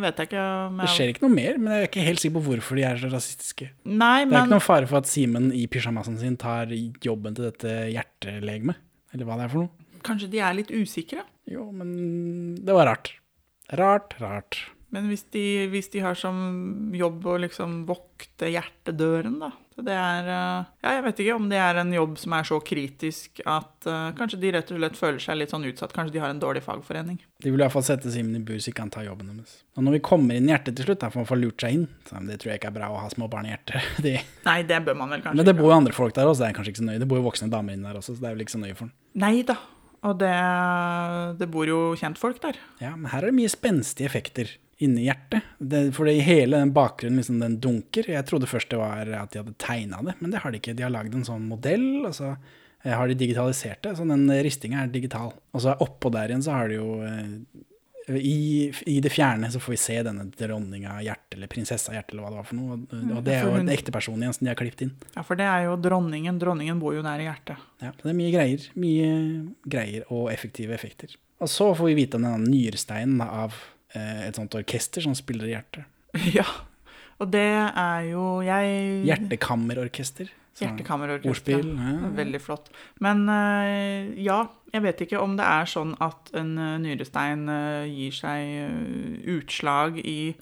vet 0.02 0.18
jeg 0.22 0.28
ikke 0.30 0.42
om 0.66 0.80
Det 0.82 0.88
skjer 0.90 1.12
ikke 1.12 1.24
noe 1.26 1.34
mer, 1.36 1.58
men 1.60 1.72
jeg 1.74 1.84
er 1.84 1.88
ikke 1.90 2.06
helt 2.08 2.22
sikker 2.22 2.36
på 2.38 2.44
hvorfor 2.48 2.78
de 2.80 2.84
er 2.88 2.98
så 2.98 3.10
rasistiske. 3.12 3.68
Nei, 3.86 4.24
Det 4.26 4.34
er 4.34 4.44
ikke 4.46 4.54
noen 4.56 4.64
fare 4.64 4.88
for 4.90 4.98
at 5.02 5.10
Simen 5.10 5.50
i 5.54 5.66
pysjamasen 5.70 6.18
sin 6.20 6.36
tar 6.40 6.72
jobben 7.04 7.36
til 7.38 7.46
dette 7.50 7.74
hjertelegemet. 7.94 8.80
Eller 9.12 9.28
hva 9.28 9.36
det 9.38 9.46
er 9.46 9.52
for 9.54 9.66
noe. 9.66 9.88
kanskje 10.02 10.30
de 10.32 10.40
er 10.42 10.54
litt 10.58 10.70
usikre? 10.74 11.22
Jo, 11.46 11.68
men 11.70 12.54
det 12.58 12.74
var 12.74 12.88
rart. 12.90 13.12
Rart, 13.78 14.16
rart. 14.20 14.58
Men 14.92 15.06
hvis 15.08 15.22
de, 15.32 15.68
hvis 15.72 15.88
de 15.94 16.02
har 16.04 16.18
som 16.18 16.90
jobb 16.92 17.24
å 17.24 17.38
liksom 17.40 17.84
vokte 17.88 18.50
hjertedøren, 18.52 19.38
da 19.40 19.52
det 19.80 19.94
er 19.96 20.28
eh, 20.28 20.70
Ja, 20.84 20.94
jeg 20.98 21.04
vet 21.06 21.20
ikke 21.24 21.36
om 21.38 21.48
det 21.50 21.58
er 21.62 21.78
en 21.80 21.92
jobb 21.94 22.18
som 22.20 22.34
er 22.36 22.46
så 22.48 22.58
kritisk 22.64 23.40
at 23.48 23.88
uh, 23.88 24.10
kanskje 24.18 24.40
de 24.42 24.52
rett 24.56 24.72
og 24.74 24.80
slett 24.80 24.98
føler 24.98 25.22
seg 25.24 25.38
litt 25.40 25.54
sånn 25.54 25.64
utsatt. 25.68 25.94
Kanskje 25.96 26.16
de 26.16 26.22
har 26.22 26.34
en 26.34 26.42
dårlig 26.42 26.64
fagforening. 26.66 27.20
De 27.42 27.50
vil 27.50 27.60
i 27.60 27.64
hvert 27.64 27.74
fall 27.74 27.86
sette 27.86 28.12
Simen 28.12 28.36
i 28.36 28.42
bur 28.44 28.60
så 28.60 28.72
ikke 28.72 28.84
han 28.84 28.92
tar 28.92 29.06
jobben 29.06 29.32
deres. 29.32 29.60
Og 29.78 29.86
når 29.86 29.96
vi 29.96 30.02
kommer 30.10 30.36
inn 30.36 30.50
i 30.50 30.52
hjertet 30.52 30.76
til 30.76 30.90
slutt, 30.90 31.00
da 31.04 31.12
får 31.12 31.22
man 31.22 31.30
få 31.32 31.38
lurt 31.40 31.64
seg 31.64 31.78
inn. 31.78 31.86
Så 32.08 32.20
det 32.28 32.40
tror 32.42 32.52
jeg 32.52 32.60
ikke 32.60 32.72
er 32.72 32.78
bra 32.78 32.90
å 32.92 33.02
ha 33.02 33.12
små 33.12 33.30
barn 33.32 33.48
i 33.48 33.54
hjertet. 33.54 33.92
De. 34.06 34.16
Nei, 34.48 34.58
det 34.68 34.82
bør 34.84 34.98
man 34.98 35.16
vel 35.16 35.24
kanskje 35.24 35.40
Men 35.40 35.48
det 35.48 35.56
bor 35.58 35.70
jo 35.70 35.76
andre 35.78 35.96
folk 35.96 36.16
der 36.18 36.28
også, 36.28 36.44
det 36.44 36.50
er 36.50 36.58
kanskje 36.58 36.74
ikke 36.74 36.82
så 36.82 36.88
nøye. 36.90 37.02
Det 37.02 37.08
bor 37.08 37.22
jo 37.22 37.28
voksne 37.30 37.52
damer 37.52 37.78
inne 37.78 37.88
der 37.88 38.02
også, 38.02 38.16
så 38.16 38.24
det 38.24 38.32
er 38.32 38.36
vel 38.36 38.44
ikke 38.44 38.56
så 38.58 38.64
nøye 38.64 38.76
for 38.76 38.88
han. 38.88 38.96
Nei 39.22 39.36
da. 39.48 39.60
Og 40.02 40.18
det, 40.18 40.32
det 41.38 41.46
bor 41.52 41.68
jo 41.70 41.78
kjentfolk 41.98 42.40
der. 42.42 42.58
Ja, 42.82 42.96
men 42.96 43.06
her 43.12 43.22
er 43.22 43.30
det 43.30 43.38
mye 43.38 43.50
spenstige 43.52 44.10
effekter 44.10 44.50
inni 44.82 45.06
hjertet. 45.06 45.48
Det, 45.58 45.84
for 45.96 46.08
det, 46.08 46.18
hele 46.26 46.60
den 46.60 46.74
bakgrunnen 46.76 47.20
liksom, 47.20 47.40
den 47.42 47.58
dunker. 47.62 48.08
Jeg 48.10 48.26
trodde 48.28 48.50
først 48.50 48.72
det 48.72 48.80
var 48.80 49.08
at 49.18 49.32
de 49.32 49.42
hadde 49.42 49.56
tegna 49.62 50.02
det, 50.06 50.16
men 50.20 50.34
det 50.34 50.42
har 50.42 50.52
de 50.52 50.60
ikke. 50.60 50.76
De 50.78 50.86
har 50.86 50.94
lagd 50.94 51.14
en 51.16 51.26
sånn 51.26 51.48
modell, 51.48 52.04
og 52.08 52.14
så 52.16 52.32
eh, 52.32 52.92
har 52.92 53.08
de 53.08 53.18
digitalisert 53.18 53.82
det, 53.86 53.96
så 53.98 54.06
den 54.08 54.26
ristinga 54.44 54.82
er 54.82 54.94
digital. 54.94 55.34
Og 55.52 55.64
så 55.64 55.76
oppå 55.84 56.12
der 56.14 56.32
igjen 56.32 56.44
så 56.44 56.56
har 56.58 56.72
de 56.72 56.80
jo 56.80 56.96
eh, 57.06 57.28
i, 58.08 58.72
I 58.86 59.00
det 59.00 59.12
fjerne 59.14 59.50
så 59.52 59.60
får 59.62 59.72
vi 59.74 59.78
se 59.80 59.96
denne 60.02 60.24
dronninga 60.38 60.96
hjerte, 61.04 61.36
eller 61.36 61.50
prinsessa 61.50 61.94
hjerte, 61.94 62.14
eller 62.14 62.24
hva 62.24 62.32
det 62.32 62.40
var 62.40 62.48
for 62.48 62.58
noe. 62.58 62.78
Og, 62.78 62.94
og 63.16 63.20
det 63.26 63.36
er 63.36 63.46
jo 63.46 63.58
en 63.60 63.72
ekte 63.72 63.94
person 63.94 64.18
igjen 64.18 64.34
som 64.36 64.46
de 64.46 64.50
har 64.50 64.58
klippet 64.58 64.86
inn. 64.86 64.94
Ja, 65.14 65.24
for 65.26 65.38
det 65.38 65.46
er 65.48 65.66
jo 65.68 65.76
dronningen. 65.80 66.40
Dronningen 66.42 66.80
bor 66.82 66.96
jo 66.96 67.04
nær 67.04 67.22
i 67.22 67.28
hjertet. 67.28 67.62
Ja, 67.82 67.92
det 67.98 68.10
er 68.10 68.18
mye 68.18 68.32
greier. 68.34 68.66
Mye 68.74 69.12
greier 69.76 70.08
og 70.10 70.32
effektive 70.34 70.74
effekter. 70.74 71.14
Og 71.42 71.50
så 71.50 71.72
får 71.74 71.90
vi 71.90 71.98
vite 71.98 72.18
om 72.18 72.26
denne 72.26 72.50
nyresteinen 72.50 73.22
av 73.24 73.56
et 73.98 74.38
sånt 74.38 74.54
orkester 74.56 75.04
som 75.04 75.16
spiller 75.18 75.50
i 75.50 75.56
hjertet. 75.56 75.88
Ja. 76.36 76.46
Og 77.22 77.28
det 77.30 77.44
er 77.46 78.06
jo 78.08 78.40
jeg 78.42 79.04
Hjertekammerorkester. 79.06 80.30
Hjertekammerorkester. 80.60 81.30
Ordspill. 81.30 81.68
Ja. 81.78 82.10
Veldig 82.16 82.40
flott. 82.42 82.70
Men 83.04 83.24
eh, 83.30 84.10
ja, 84.24 84.42
jeg 84.74 84.84
vet 84.84 85.04
ikke 85.06 85.20
om 85.22 85.36
det 85.38 85.46
er 85.48 85.68
sånn 85.70 85.94
at 86.02 86.32
en 86.38 86.54
eh, 86.60 86.78
nyrestein 86.82 87.46
eh, 87.52 87.88
gir 87.88 88.16
seg 88.16 88.54
eh, 88.66 89.36
utslag 89.36 90.00
i 90.02 90.34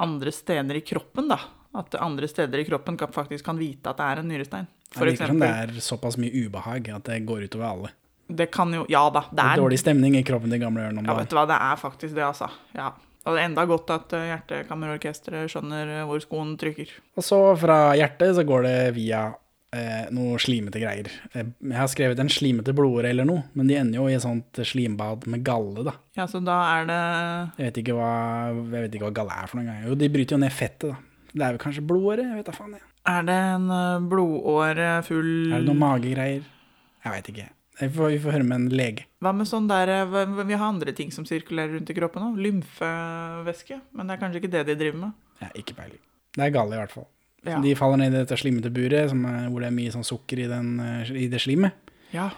andre 0.00 0.32
steder 0.32 0.80
i 0.80 0.84
kroppen, 0.86 1.28
da. 1.32 1.40
At 1.76 1.94
andre 2.02 2.26
steder 2.30 2.62
i 2.62 2.66
kroppen 2.66 2.96
faktisk 3.12 3.46
kan 3.46 3.60
vite 3.60 3.92
at 3.92 4.00
det 4.00 4.06
er 4.08 4.22
en 4.22 4.30
nyrestein. 4.32 4.70
Det 4.90 4.98
For 4.98 5.06
virker 5.06 5.30
som 5.30 5.42
det 5.42 5.50
er 5.54 5.74
såpass 5.84 6.16
mye 6.18 6.46
ubehag 6.46 6.88
at 6.96 7.06
det 7.06 7.20
går 7.28 7.44
utover 7.46 7.68
alle. 7.68 7.92
Det 8.36 8.50
kan 8.54 8.72
jo 8.74 8.86
Ja 8.90 9.04
da. 9.12 9.24
Det 9.30 9.44
er 9.44 9.60
dårlig 9.60 9.78
stemning 9.82 10.16
i 10.18 10.24
kroppen 10.26 10.52
til 10.52 10.62
gamle 10.62 10.88
Ørn 10.88 11.02
om 11.02 11.08
Ja, 11.08 11.16
vet 11.18 11.30
du 11.30 11.36
hva, 11.38 11.46
det 11.50 11.58
er 11.58 11.80
faktisk 11.80 12.14
det, 12.14 12.24
altså. 12.26 12.50
Ja. 12.76 12.92
Og 13.26 13.36
det 13.36 13.42
er 13.42 13.50
enda 13.50 13.66
godt 13.68 13.90
at 13.92 14.14
eh, 14.16 14.30
Hjertekammerorkesteret 14.30 15.50
skjønner 15.52 15.90
eh, 15.98 16.04
hvor 16.08 16.22
skoen 16.24 16.54
trykker. 16.60 16.92
Og 17.20 17.26
så 17.26 17.38
fra 17.60 17.92
hjertet 17.98 18.32
så 18.38 18.44
går 18.48 18.64
det 18.64 18.76
via 18.96 19.26
eh, 19.76 20.06
noe 20.16 20.38
slimete 20.40 20.80
greier. 20.80 21.10
Eh, 21.34 21.50
jeg 21.68 21.76
har 21.76 21.90
skrevet 21.92 22.22
en 22.22 22.32
slimete 22.32 22.72
blodåre 22.76 23.12
eller 23.12 23.28
noe, 23.28 23.44
men 23.58 23.68
de 23.68 23.76
ender 23.76 24.00
jo 24.00 24.08
i 24.08 24.16
et 24.16 24.24
sånt 24.24 24.62
slimbad 24.64 25.28
med 25.30 25.44
galle, 25.44 25.84
da. 25.90 25.94
Ja, 26.16 26.26
så 26.30 26.40
da 26.44 26.56
er 26.78 26.88
det 26.88 27.00
Jeg 27.60 27.68
vet 27.68 27.82
ikke 27.84 27.98
hva, 28.00 28.10
jeg 28.56 28.86
vet 28.86 28.96
ikke 28.96 29.10
hva 29.10 29.14
galle 29.20 29.36
er 29.36 29.52
for 29.52 29.60
noen 29.60 29.68
gang. 29.68 29.84
Jo, 29.90 30.00
de 30.00 30.12
bryter 30.16 30.38
jo 30.38 30.42
ned 30.46 30.56
fettet, 30.56 30.94
da. 30.94 31.06
Det 31.30 31.44
er 31.44 31.52
vel 31.54 31.62
kanskje 31.62 31.86
blodåre? 31.86 32.24
Jeg 32.24 32.40
vet 32.40 32.48
da 32.48 32.56
faen, 32.56 32.74
jeg. 32.74 32.86
Er 33.10 33.22
det 33.28 33.38
en 33.52 34.08
blodåre 34.10 34.90
full 35.06 35.30
Er 35.52 35.60
det 35.60 35.68
noen 35.68 35.84
magegreier? 35.84 36.48
Jeg 37.04 37.12
veit 37.14 37.32
ikke. 37.32 37.50
Vi 37.80 37.88
får, 37.88 38.10
vi 38.12 38.18
får 38.20 38.36
høre 38.36 38.46
med 38.46 38.58
en 38.58 38.68
lege. 38.76 39.06
Hva 39.24 39.32
med 39.36 39.48
sånn 39.48 39.68
der 39.70 39.88
eh, 39.94 40.34
Vi 40.44 40.56
har 40.56 40.66
andre 40.66 40.92
ting 40.96 41.12
som 41.14 41.24
sirkulerer 41.28 41.78
rundt 41.78 41.90
i 41.92 41.96
kroppen 41.96 42.26
òg. 42.26 42.36
Lymfevæske. 42.44 43.80
Men 43.96 44.10
det 44.10 44.16
er 44.16 44.22
kanskje 44.24 44.42
ikke 44.42 44.52
det 44.52 44.66
de 44.68 44.76
driver 44.82 45.00
med. 45.06 45.16
Ja, 45.40 45.48
ikke 45.56 45.78
peiling. 45.78 46.02
Det 46.36 46.44
er 46.44 46.52
gale, 46.54 46.76
i 46.76 46.82
hvert 46.82 46.94
fall. 46.94 47.08
Ja. 47.48 47.56
De 47.64 47.72
faller 47.78 48.02
ned 48.02 48.12
i 48.12 48.20
dette 48.20 48.36
slimete 48.36 48.72
buret, 48.74 49.08
som 49.12 49.24
er, 49.24 49.48
hvor 49.48 49.64
det 49.64 49.70
er 49.70 49.78
mye 49.78 49.94
sånn 49.94 50.04
sukker 50.04 50.42
i, 50.44 50.50
den, 50.50 50.74
eh, 50.84 51.14
i 51.24 51.30
det 51.32 51.40
slimet. 51.40 51.92
Ja. 52.12 52.28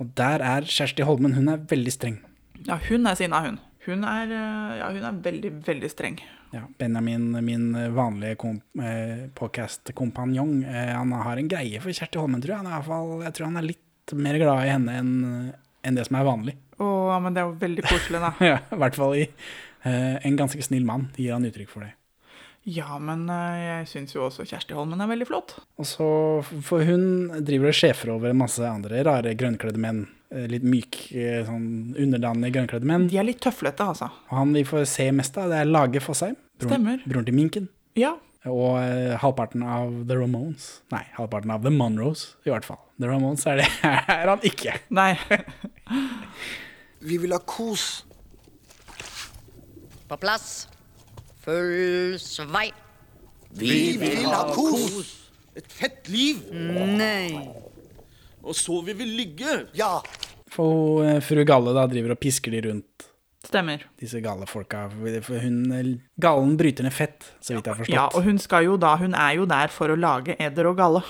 Og 0.00 0.12
der 0.16 0.44
er 0.44 0.68
Kjersti 0.68 1.04
Holmen, 1.08 1.34
hun 1.36 1.48
er 1.52 1.64
veldig 1.70 1.96
streng. 1.96 2.20
ja, 2.66 2.76
hun 2.90 3.08
er 3.08 3.16
sinna, 3.16 3.40
hun. 3.46 3.58
Hun 3.86 4.04
er, 4.04 4.28
eh, 4.28 4.78
ja, 4.82 4.90
hun 4.92 5.04
er 5.08 5.22
veldig, 5.24 5.52
veldig 5.64 5.90
streng. 5.90 6.20
Ja, 6.52 6.66
Benjamin, 6.78 7.30
min 7.44 7.72
vanlige 7.94 8.36
eh, 8.82 9.28
podcast-kompanjong, 9.38 10.64
eh, 10.64 10.92
han 10.96 11.12
har 11.12 11.36
en 11.38 11.48
greie 11.48 11.80
for 11.80 11.94
Kjersti 11.94 12.18
Holmen, 12.20 12.42
tror 12.42 12.56
jeg. 12.56 12.60
Han 12.60 12.66
er 12.66 12.74
i 12.74 12.78
hvert 12.80 12.90
fall, 12.90 13.22
jeg 13.24 13.36
tror 13.38 13.48
han 13.48 13.60
er 13.62 13.68
litt 13.70 13.86
mer 14.18 14.38
glad 14.40 14.66
i 14.66 14.72
henne 14.72 14.98
enn 15.00 15.14
en 15.86 15.96
det 15.96 16.04
som 16.08 16.18
er 16.20 16.26
vanlig. 16.26 16.56
Å, 16.80 16.90
men 17.22 17.36
det 17.36 17.42
er 17.42 17.48
jo 17.48 17.56
veldig 17.60 17.86
koselig, 17.86 18.20
da. 18.20 18.32
Ja, 18.50 18.58
I 18.72 18.80
hvert 18.82 18.96
fall 18.96 19.16
i 19.16 19.24
uh, 19.28 20.16
En 20.26 20.36
ganske 20.36 20.60
snill 20.64 20.84
mann 20.88 21.08
gir 21.16 21.34
han 21.36 21.44
uttrykk 21.48 21.72
for 21.72 21.86
det. 21.86 21.94
Ja, 22.68 22.98
men 23.00 23.22
eh, 23.32 23.60
jeg 23.64 23.86
syns 23.88 24.12
jo 24.12 24.26
også 24.26 24.44
Kjersti 24.44 24.74
Holmen 24.76 25.00
er 25.00 25.08
veldig 25.08 25.26
flott. 25.30 25.54
Og 25.80 25.86
så, 25.88 26.08
For 26.66 26.84
hun 26.84 27.30
driver 27.40 27.70
og 27.70 27.76
sjefer 27.78 28.12
over 28.12 28.36
masse 28.36 28.60
andre 28.68 29.00
rare 29.06 29.32
grønnkledde 29.38 29.80
menn. 29.80 30.02
Eh, 30.28 30.44
Litt 30.52 30.66
myk, 30.68 30.98
eh, 31.16 31.40
sånn 31.48 31.96
underdanige 31.96 32.58
grønnkledde 32.58 32.90
menn. 32.90 33.08
De 33.08 33.16
er 33.16 33.24
litt 33.24 33.40
tøflete, 33.40 33.86
altså. 33.94 34.10
Og 34.28 34.36
han 34.42 34.52
vi 34.52 34.66
får 34.68 34.84
se 34.92 35.08
mest 35.16 35.40
av, 35.40 35.48
det 35.54 35.62
er 35.62 35.72
Lage 35.72 36.04
Fossheim. 36.04 36.36
Stemmer. 36.60 37.00
Broren 37.08 37.30
til 37.30 37.38
Minken. 37.38 37.70
Ja. 37.96 38.12
Og 38.48 38.78
eh, 38.80 39.18
halvparten 39.20 39.62
av 39.68 39.90
The 40.08 40.16
Ramones. 40.16 40.68
Nei, 40.94 41.02
halvparten 41.18 41.52
av 41.52 41.64
The 41.64 41.72
Monroes, 41.74 42.22
i 42.48 42.52
hvert 42.52 42.64
fall. 42.64 42.80
The 43.00 43.10
Ramones 43.10 43.44
er 43.50 43.60
det 43.60 43.66
er 44.16 44.30
han 44.32 44.40
ikke. 44.48 44.78
Nei. 44.96 45.12
Vi 47.08 47.18
vil 47.20 47.34
ha 47.36 47.40
kos. 47.44 48.06
På 50.08 50.16
plass. 50.20 50.68
Full 51.44 52.16
svei. 52.20 52.70
Vi 53.60 53.96
vil 54.00 54.24
ha 54.30 54.46
kos. 54.54 55.16
Et 55.56 55.66
fett 55.76 56.08
liv. 56.08 56.40
Nei. 56.54 57.34
Og 58.40 58.56
så 58.56 58.78
vil 58.86 58.96
vi 58.96 59.08
ligge. 59.18 59.56
Ja. 59.76 59.98
For 60.50 61.04
eh, 61.04 61.20
fru 61.24 61.42
Galle 61.48 61.74
da 61.76 61.84
driver 61.90 62.14
og 62.14 62.20
pisker 62.22 62.54
de 62.56 62.62
rundt 62.68 62.86
Stemmer. 63.50 63.82
disse 63.98 64.20
gale 64.22 64.46
folka. 64.46 64.84
For 65.26 65.42
hun, 65.42 65.98
gallen 66.22 66.52
bryter 66.60 66.86
ned 66.86 66.94
fett, 66.94 67.32
så 67.42 67.56
vidt 67.56 67.66
jeg 67.66 67.74
har 67.74 67.80
forstått. 67.82 67.96
Ja, 67.96 68.06
og 68.14 68.22
hun 68.28 68.38
skal 68.38 68.68
jo 68.68 68.76
da 68.78 68.94
Hun 69.00 69.16
er 69.18 69.34
jo 69.40 69.48
der 69.50 69.72
for 69.74 69.90
å 69.90 69.98
lage 69.98 70.36
eder 70.38 70.70
og 70.70 70.78
galle. 70.78 71.02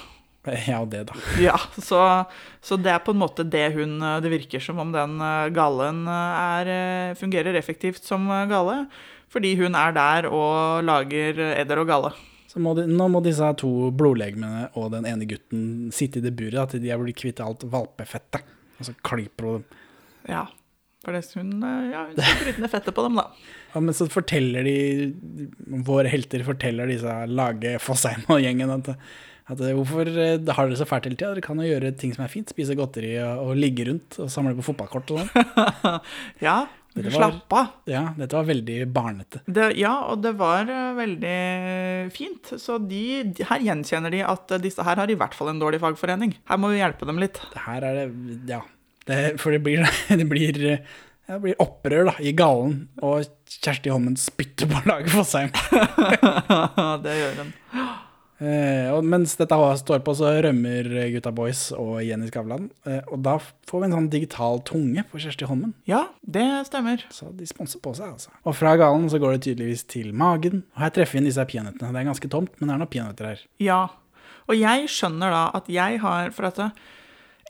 Ja, 0.49 0.79
og 0.81 0.89
det, 0.89 1.03
da. 1.11 1.15
Ja, 1.37 1.59
så, 1.77 2.01
så 2.65 2.79
det 2.81 2.95
er 2.95 3.03
på 3.05 3.13
en 3.13 3.21
måte 3.21 3.45
det 3.45 3.75
hun 3.75 3.99
Det 4.25 4.31
virker 4.33 4.63
som 4.65 4.79
om 4.81 4.89
den 4.95 5.19
eh, 5.21 5.51
gallen 5.53 6.07
eh, 6.09 6.39
er, 6.57 6.71
eh, 6.73 7.17
fungerer 7.21 7.59
effektivt 7.61 8.07
som 8.09 8.25
gale. 8.49 8.87
Fordi 9.31 9.53
hun 9.61 9.77
er 9.77 9.93
der 9.95 10.31
og 10.33 10.81
lager 10.89 11.39
eder 11.61 11.83
og 11.83 11.91
galle. 11.93 12.15
Så 12.51 12.59
må 12.59 12.73
de, 12.75 12.87
nå 12.89 13.07
må 13.13 13.21
disse 13.23 13.47
to 13.61 13.91
blodlegemene 13.95 14.71
og 14.81 14.89
den 14.97 15.05
ene 15.07 15.29
gutten 15.29 15.93
sitte 15.95 16.19
i 16.19 16.25
det 16.25 16.33
buret 16.41 16.73
til 16.73 16.83
de 16.83 16.91
er 16.91 16.99
blitt 16.99 17.21
kvitt 17.21 17.45
alt 17.45 17.63
valpefettet. 17.71 18.49
Og 18.81 18.89
så 18.89 18.97
klyper 19.07 19.53
hun 19.53 19.69
Ja. 20.27 20.47
For 21.05 21.17
det, 21.17 21.23
hun, 21.39 21.55
eh, 21.65 21.91
ja, 21.95 22.03
hun 22.11 22.19
skal 22.21 22.41
bryte 22.45 22.61
ned 22.67 22.73
fettet 22.75 22.95
på 22.97 23.05
dem, 23.07 23.17
da. 23.17 23.27
ja, 23.73 23.81
Men 23.81 23.97
så 23.97 24.05
forteller 24.13 24.67
de 24.69 24.77
Våre 25.87 26.11
helter 26.13 26.45
forteller 26.45 26.91
disse 26.93 27.15
Lage 27.31 27.79
Fosheim 27.81 28.27
og 28.29 28.43
gjengen 28.45 28.73
at, 28.75 28.91
at 29.51 29.63
hvorfor 29.79 30.11
eh, 30.13 30.35
har 30.37 30.69
dere 30.69 30.77
så 30.81 30.87
fælt 30.91 31.09
hele 31.09 31.17
tida? 31.17 31.31
Dere 31.33 31.45
kan 31.47 31.59
jo 31.63 31.71
gjøre 31.71 31.95
ting 31.99 32.13
som 32.17 32.27
er 32.27 32.33
fint. 32.33 32.53
Spise 32.53 32.77
godteri 32.79 33.15
og, 33.25 33.47
og 33.49 33.57
ligge 33.59 33.87
rundt 33.89 34.19
og 34.21 34.29
samle 34.33 34.53
på 34.59 34.67
fotballkort 34.69 35.15
og 35.17 35.23
sånn. 35.25 35.97
Ja, 36.45 36.59
Dette 36.91 37.13
var- 37.15 37.17
slapp 37.31 37.55
av. 37.55 37.67
Ja, 37.89 38.01
dette 38.19 38.35
var 38.37 38.47
veldig 38.51 38.77
barnete. 38.93 39.41
Det, 39.47 39.69
ja, 39.79 39.93
og 40.11 40.21
det 40.25 40.33
var 40.41 40.67
eh, 40.69 40.91
veldig 40.99 41.35
fint. 42.13 42.51
Så 42.61 42.77
de, 42.83 43.03
de- 43.39 43.47
her 43.49 43.63
gjenkjenner 43.71 44.13
de 44.13 44.21
at 44.27 44.53
eh, 44.57 44.61
disse 44.69 44.85
her 44.85 44.99
har 45.01 45.09
i 45.09 45.17
hvert 45.19 45.37
fall 45.39 45.53
en 45.55 45.63
dårlig 45.63 45.81
fagforening. 45.85 46.35
Her 46.51 46.61
må 46.61 46.73
vi 46.75 46.81
hjelpe 46.83 47.07
dem 47.09 47.23
litt. 47.23 47.41
Her 47.65 47.87
er 47.89 48.03
det 48.03 48.39
Ja. 48.53 48.61
Det, 49.09 49.21
for 49.41 49.55
det 49.55 49.63
blir, 49.65 49.87
det 50.21 50.27
blir 50.29 50.61
ja, 51.31 51.37
det 51.37 51.41
blir 51.45 51.63
opprør 51.63 52.09
da, 52.11 52.17
i 52.19 52.33
gallen, 52.35 52.89
og 53.07 53.23
Kjersti 53.63 53.93
Holmen 53.93 54.17
spytter 54.19 54.67
på 54.71 54.81
Lage 54.91 55.25
seg. 55.29 55.55
det 57.05 57.19
gjør 57.21 57.37
hun. 57.45 57.53
Eh, 58.41 58.89
og 58.95 59.05
mens 59.05 59.35
dette 59.37 59.57
står 59.83 60.01
på, 60.03 60.15
så 60.17 60.31
rømmer 60.43 60.89
Gutta 61.13 61.31
Boys 61.37 61.67
og 61.77 62.01
Jenny 62.03 62.31
Skavlan. 62.31 62.71
Eh, 62.89 63.03
og 63.13 63.21
da 63.23 63.37
får 63.39 63.83
vi 63.83 63.89
en 63.91 63.97
sånn 63.99 64.11
digital 64.13 64.63
tunge 64.67 65.05
på 65.11 65.21
Kjersti 65.21 65.47
Holmen. 65.47 65.75
Ja, 65.89 66.07
det 66.25 66.47
stemmer. 66.71 67.05
Så 67.15 67.29
de 67.37 67.47
sponser 67.49 67.83
på 67.85 67.93
seg, 67.95 68.15
altså. 68.17 68.33
Og 68.43 68.57
fra 68.57 68.73
gallen 68.81 69.11
så 69.13 69.21
går 69.21 69.37
det 69.37 69.45
tydeligvis 69.47 69.85
til 69.93 70.15
magen. 70.17 70.65
Og 70.75 70.87
her 70.87 70.95
treffer 70.97 71.19
vi 71.19 71.23
inn 71.23 71.29
disse 71.29 71.45
peanøttene. 71.53 71.93
Det 71.93 72.01
er 72.01 72.09
ganske 72.11 72.33
tomt, 72.33 72.57
men 72.59 72.71
det 72.73 72.75
er 72.79 72.83
noen 72.83 72.95
peanøtter 72.97 73.31
her. 73.35 73.45
Ja. 73.63 73.83
Og 74.49 74.57
jeg 74.57 74.89
skjønner 74.91 75.37
da 75.37 75.45
at 75.61 75.69
jeg 75.71 76.01
har 76.03 76.33
For 76.35 76.49
at 76.49 76.57
det- 76.59 76.73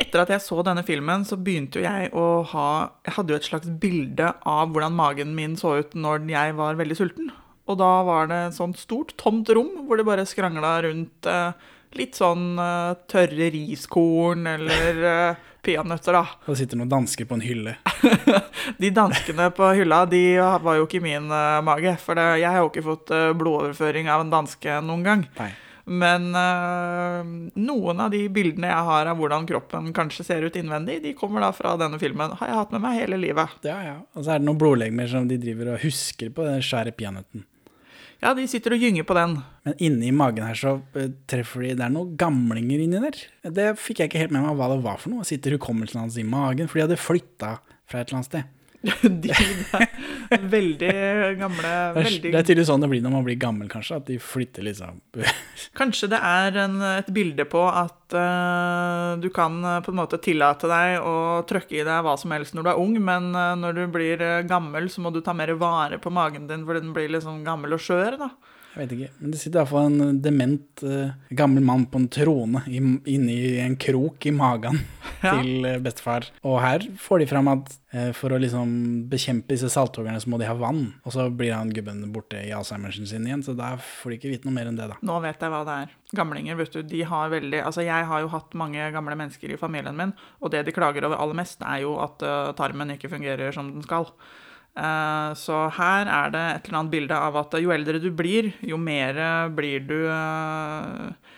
etter 0.01 0.23
at 0.23 0.33
jeg 0.35 0.45
så 0.45 0.63
denne 0.67 0.85
filmen, 0.87 1.27
så 1.29 1.39
begynte 1.39 1.81
jo 1.81 1.87
jeg 1.87 2.11
å 2.17 2.43
ha 2.53 2.69
Jeg 3.07 3.17
hadde 3.19 3.35
jo 3.35 3.41
et 3.41 3.49
slags 3.51 3.71
bilde 3.83 4.33
av 4.49 4.73
hvordan 4.73 4.97
magen 4.97 5.35
min 5.37 5.59
så 5.61 5.77
ut 5.81 5.95
når 5.95 6.25
jeg 6.31 6.57
var 6.59 6.81
veldig 6.81 6.99
sulten. 6.99 7.31
Og 7.71 7.79
da 7.79 7.91
var 8.07 8.31
det 8.31 8.41
et 8.49 8.57
sånt 8.57 8.81
stort, 8.81 9.15
tomt 9.21 9.51
rom 9.55 9.85
hvor 9.87 10.01
det 10.01 10.09
bare 10.09 10.27
skrangla 10.27 10.73
rundt 10.89 11.29
eh, 11.31 11.53
litt 11.99 12.19
sånn 12.19 12.59
eh, 12.59 12.97
tørre 13.11 13.51
riskorn 13.55 14.49
eller 14.51 15.05
eh, 15.13 15.47
peanøtter, 15.63 16.17
da. 16.17 16.25
Og 16.47 16.55
det 16.55 16.61
sitter 16.63 16.81
noen 16.81 16.91
dansker 16.91 17.29
på 17.29 17.37
en 17.37 17.45
hylle. 17.45 17.77
De 18.83 18.91
danskene 18.95 19.51
på 19.55 19.73
hylla, 19.77 20.05
de 20.09 20.23
var 20.41 20.79
jo 20.79 20.87
ikke 20.87 21.01
i 21.01 21.07
min 21.11 21.31
eh, 21.31 21.63
mage. 21.67 21.95
For 22.03 22.19
det, 22.19 22.29
jeg 22.43 22.51
har 22.51 22.63
jo 22.65 22.71
ikke 22.73 22.87
fått 22.87 23.13
eh, 23.15 23.33
blodoverføring 23.37 24.11
av 24.11 24.25
en 24.25 24.33
danske 24.33 24.81
noen 24.87 25.05
gang. 25.07 25.27
Nei. 25.39 25.51
Men 25.85 26.31
eh, 26.37 27.31
noen 27.61 28.03
av 28.05 28.11
de 28.13 28.25
bildene 28.33 28.71
jeg 28.71 28.89
har 28.91 29.11
av 29.11 29.21
hvordan 29.21 29.47
kroppen 29.49 29.93
kanskje 29.97 30.27
ser 30.27 30.47
ut 30.47 30.59
innvendig, 30.59 31.01
de 31.05 31.15
kommer 31.19 31.45
da 31.45 31.53
fra 31.57 31.77
denne 31.81 32.01
filmen. 32.03 32.35
Har 32.41 32.51
jeg 32.51 32.59
hatt 32.61 32.75
med 32.77 32.85
meg 32.85 32.99
hele 33.01 33.21
livet. 33.21 33.57
Ja, 33.67 33.79
ja. 33.87 33.97
Og 34.15 34.27
så 34.27 34.35
er 34.35 34.43
det 34.43 34.49
noen 34.49 34.61
blodlegemer 34.61 35.09
som 35.11 35.31
de 35.31 35.41
driver 35.41 35.75
og 35.75 35.85
husker 35.85 36.33
på 36.35 36.47
den 36.47 36.63
svære 36.65 36.95
peanøtten. 36.97 37.47
Ja, 38.21 38.35
de 38.37 38.45
sitter 38.53 38.75
og 38.77 38.83
gynger 38.85 39.07
på 39.09 39.17
den. 39.17 39.39
Men 39.65 39.79
inni 39.81 40.11
magen 40.13 40.45
her 40.45 40.59
så 40.59 40.75
eh, 40.99 41.09
treffer 41.31 41.65
de 41.65 41.75
Det 41.79 41.87
er 41.87 41.93
noen 41.95 42.17
gamlinger 42.21 42.85
inni 42.85 43.01
der. 43.01 43.17
Det 43.57 43.71
fikk 43.81 44.03
jeg 44.03 44.11
ikke 44.11 44.25
helt 44.27 44.35
med 44.37 44.45
meg 44.45 44.59
hva 44.59 44.69
det 44.75 44.83
var 44.85 45.01
for 45.01 45.15
noe. 45.15 45.25
Sitter 45.29 45.57
hukommelsen 45.57 46.03
hans 46.03 46.19
i 46.21 46.27
magen? 46.27 46.69
For 46.69 46.81
de 46.81 46.89
hadde 46.89 47.01
flytta 47.01 47.57
fra 47.89 48.03
et 48.03 48.11
eller 48.11 48.21
annet 48.21 48.29
sted. 48.29 48.57
De 49.23 49.29
er 49.33 50.45
veldig 50.49 50.93
gamle 51.37 51.71
veldig... 51.99 52.31
det 52.31 52.39
er 52.39 52.47
tydeligvis 52.47 52.71
sånn 52.71 52.81
det 52.81 52.89
blir 52.89 53.03
når 53.05 53.13
man 53.13 53.27
blir 53.27 53.37
gammel, 53.41 53.69
kanskje. 53.69 53.99
At 54.01 54.07
de 54.09 54.17
flytter 54.23 54.65
liksom 54.65 55.03
Kanskje 55.81 56.09
det 56.15 56.21
er 56.25 56.57
en, 56.65 56.79
et 56.89 57.11
bilde 57.13 57.45
på 57.51 57.67
at 57.69 58.17
uh, 58.17 59.19
du 59.21 59.29
kan 59.35 59.59
eh, 59.61 59.81
på 59.85 59.93
en 59.93 60.01
måte 60.01 60.21
tillate 60.23 60.71
deg 60.71 61.05
å 61.05 61.43
trøkke 61.49 61.77
i 61.77 61.85
deg 61.85 62.07
hva 62.07 62.17
som 62.21 62.33
helst 62.35 62.57
når 62.57 62.67
du 62.67 62.73
er 62.73 62.81
ung, 62.81 62.97
men 63.05 63.31
uh, 63.37 63.53
når 63.59 63.77
du 63.77 63.83
blir 63.93 64.25
gammel, 64.49 64.89
så 64.91 65.05
må 65.05 65.13
du 65.13 65.21
ta 65.25 65.37
mer 65.37 65.53
vare 65.61 66.01
på 66.01 66.13
magen 66.15 66.49
din, 66.49 66.65
for 66.67 66.81
den 66.81 66.95
blir 66.97 67.13
liksom 67.13 67.45
gammel 67.47 67.77
og 67.77 67.85
skjør. 67.85 68.17
da. 68.25 68.33
Jeg 68.71 68.85
vet 68.85 68.93
ikke. 68.95 69.11
Men 69.19 69.33
det 69.35 69.41
sitter 69.41 69.61
iallfall 69.61 69.89
en 69.91 70.19
dement 70.23 70.83
uh, 70.87 71.11
gammel 71.35 71.65
mann 71.67 71.89
på 71.91 71.99
en 71.99 72.07
trone 72.13 72.61
i, 72.71 72.79
inni 73.11 73.39
en 73.65 73.75
krok 73.81 74.27
i 74.31 74.35
magen 74.35 74.79
Ja. 75.21 75.35
til 75.37 75.67
eh, 75.69 75.75
bestefar. 75.85 76.25
Og 76.49 76.55
her 76.63 76.85
får 76.97 77.21
de 77.21 77.27
fram 77.29 77.49
at 77.53 77.67
uh, 77.93 78.09
for 78.17 78.33
å 78.33 78.39
liksom 78.41 78.71
bekjempe 79.11 79.53
disse 79.53 79.69
salthoggerne, 79.69 80.21
så 80.23 80.31
må 80.33 80.39
de 80.41 80.47
ha 80.49 80.55
vann. 80.57 80.95
Og 81.05 81.13
så 81.13 81.27
blir 81.35 81.53
han 81.53 81.73
gubben 81.77 82.07
borte 82.15 82.39
i 82.41 82.55
Alzheimersen 82.57 83.09
sin 83.11 83.27
igjen, 83.29 83.43
så 83.45 83.53
da 83.59 83.75
får 83.83 84.15
de 84.15 84.17
ikke 84.21 84.31
vite 84.33 84.49
noe 84.49 84.57
mer 84.57 84.71
enn 84.71 84.79
det, 84.79 84.87
da. 84.95 84.97
Nå 85.05 85.19
vet 85.21 85.45
jeg 85.45 85.53
hva 85.53 85.61
det 85.69 85.77
er. 85.83 85.93
Gamlinger, 86.17 86.57
vet 86.63 86.73
du, 86.73 86.81
de 86.95 87.03
har 87.07 87.29
veldig 87.35 87.61
Altså, 87.67 87.85
jeg 87.85 88.07
har 88.09 88.23
jo 88.25 88.31
hatt 88.33 88.57
mange 88.57 88.87
gamle 88.95 89.19
mennesker 89.19 89.53
i 89.53 89.59
familien 89.61 89.99
min, 89.99 90.15
og 90.41 90.55
det 90.55 90.65
de 90.71 90.75
klager 90.79 91.05
over 91.11 91.21
aller 91.21 91.37
mest, 91.43 91.61
er 91.67 91.83
jo 91.85 91.99
at 92.01 92.25
uh, 92.25 92.55
tarmen 92.57 92.95
ikke 92.97 93.13
fungerer 93.13 93.53
som 93.53 93.75
den 93.75 93.85
skal. 93.85 94.09
Eh, 94.79 95.31
så 95.35 95.65
her 95.77 96.07
er 96.07 96.35
det 96.35 96.45
et 96.55 96.69
eller 96.69 96.83
annet 96.83 96.95
bilde 96.95 97.19
av 97.29 97.41
at 97.41 97.59
jo 97.61 97.75
eldre 97.75 98.01
du 98.03 98.11
blir, 98.15 98.53
jo 98.63 98.79
mer 98.81 99.19
blir 99.57 99.83
du 99.89 99.99
eh, 100.07 101.31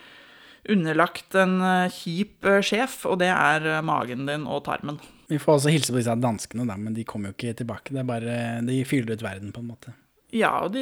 underlagt 0.71 1.35
en 1.35 1.57
eh, 1.61 1.91
kjip 1.93 2.47
eh, 2.47 2.61
sjef, 2.65 3.03
og 3.09 3.19
det 3.23 3.31
er 3.33 3.67
eh, 3.67 3.83
magen 3.85 4.27
din 4.29 4.47
og 4.47 4.65
tarmen. 4.69 5.01
Vi 5.31 5.41
får 5.41 5.59
også 5.59 5.73
hilse 5.73 5.95
på 5.95 5.99
disse 5.99 6.15
danskene, 6.21 6.67
da, 6.69 6.77
men 6.79 6.95
de 6.95 7.07
kommer 7.09 7.31
jo 7.31 7.37
ikke 7.39 7.57
tilbake. 7.63 7.95
Det 7.95 8.03
er 8.03 8.09
bare, 8.09 8.37
De 8.67 8.83
fyller 8.87 9.17
ut 9.17 9.25
verden, 9.25 9.53
på 9.55 9.63
en 9.63 9.71
måte. 9.73 9.95
Ja, 10.33 10.49
og 10.65 10.71
de, 10.73 10.81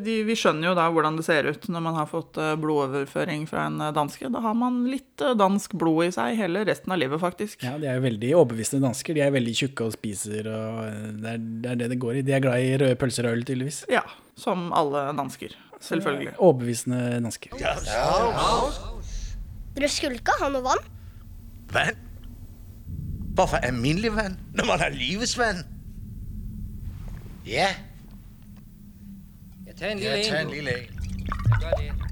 de, 0.00 0.12
vi 0.24 0.34
skjønner 0.40 0.70
jo 0.70 0.74
da 0.78 0.86
hvordan 0.88 1.18
det 1.18 1.26
ser 1.26 1.44
ut 1.44 1.66
når 1.68 1.82
man 1.84 1.96
har 1.98 2.06
fått 2.08 2.38
eh, 2.40 2.54
blodoverføring 2.56 3.42
fra 3.48 3.66
en 3.68 3.76
eh, 3.84 3.90
danske. 3.92 4.30
Da 4.32 4.40
har 4.40 4.54
man 4.56 4.86
litt 4.88 5.20
eh, 5.20 5.34
dansk 5.36 5.74
blod 5.76 6.06
i 6.06 6.14
seg 6.16 6.38
hele 6.38 6.62
resten 6.64 6.94
av 6.94 7.02
livet, 7.02 7.20
faktisk. 7.20 7.60
Ja, 7.66 7.74
De 7.76 7.90
er 7.90 7.98
jo 7.98 8.06
veldig 8.06 8.30
overbevisende 8.38 8.86
dansker. 8.86 9.12
De 9.18 9.20
er 9.26 9.34
veldig 9.34 9.52
tjukke 9.58 9.84
og 9.90 9.92
spiser, 9.98 10.48
og 10.48 10.78
det 11.20 11.34
er, 11.34 11.42
det 11.44 11.74
er 11.74 11.80
det 11.82 11.88
det 11.92 11.98
går 12.00 12.22
i. 12.22 12.22
De 12.24 12.32
er 12.38 12.40
glad 12.46 12.64
i 12.64 12.70
røde 12.80 12.96
pølser 13.02 13.28
og 13.28 13.36
øl, 13.36 13.44
tydeligvis. 13.44 13.82
Ja, 13.92 14.00
som 14.40 14.70
alle 14.76 15.02
dansker. 15.18 15.58
Selvfølgelig. 15.84 16.32
Overbevisende 16.40 17.00
dansker. 17.26 17.52
Dere 19.76 19.90
skulle 19.92 20.22
ikke 20.22 20.38
ha 20.40 20.48
noe 20.54 20.64
vann? 20.64 20.80
Vann? 21.74 22.00
Hvorfor 23.36 23.60
alminnelig 23.60 24.14
vann, 24.16 24.38
når 24.56 24.70
man 24.72 24.80
har 24.80 24.96
livets 24.96 25.36
vann? 25.36 25.60
Ja. 27.44 27.68
Jeg 27.68 27.76
Ja, 29.80 29.90
en. 30.40 30.52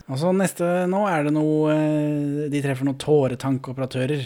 Og 0.04 0.18
så 0.20 0.30
neste 0.36 0.66
nå 0.90 1.04
er 1.08 1.24
det 1.26 1.32
noe 1.32 1.72
eh, 1.72 2.48
De 2.52 2.60
treffer 2.64 2.84
noen 2.84 2.98
tåretankoperatører. 3.00 4.24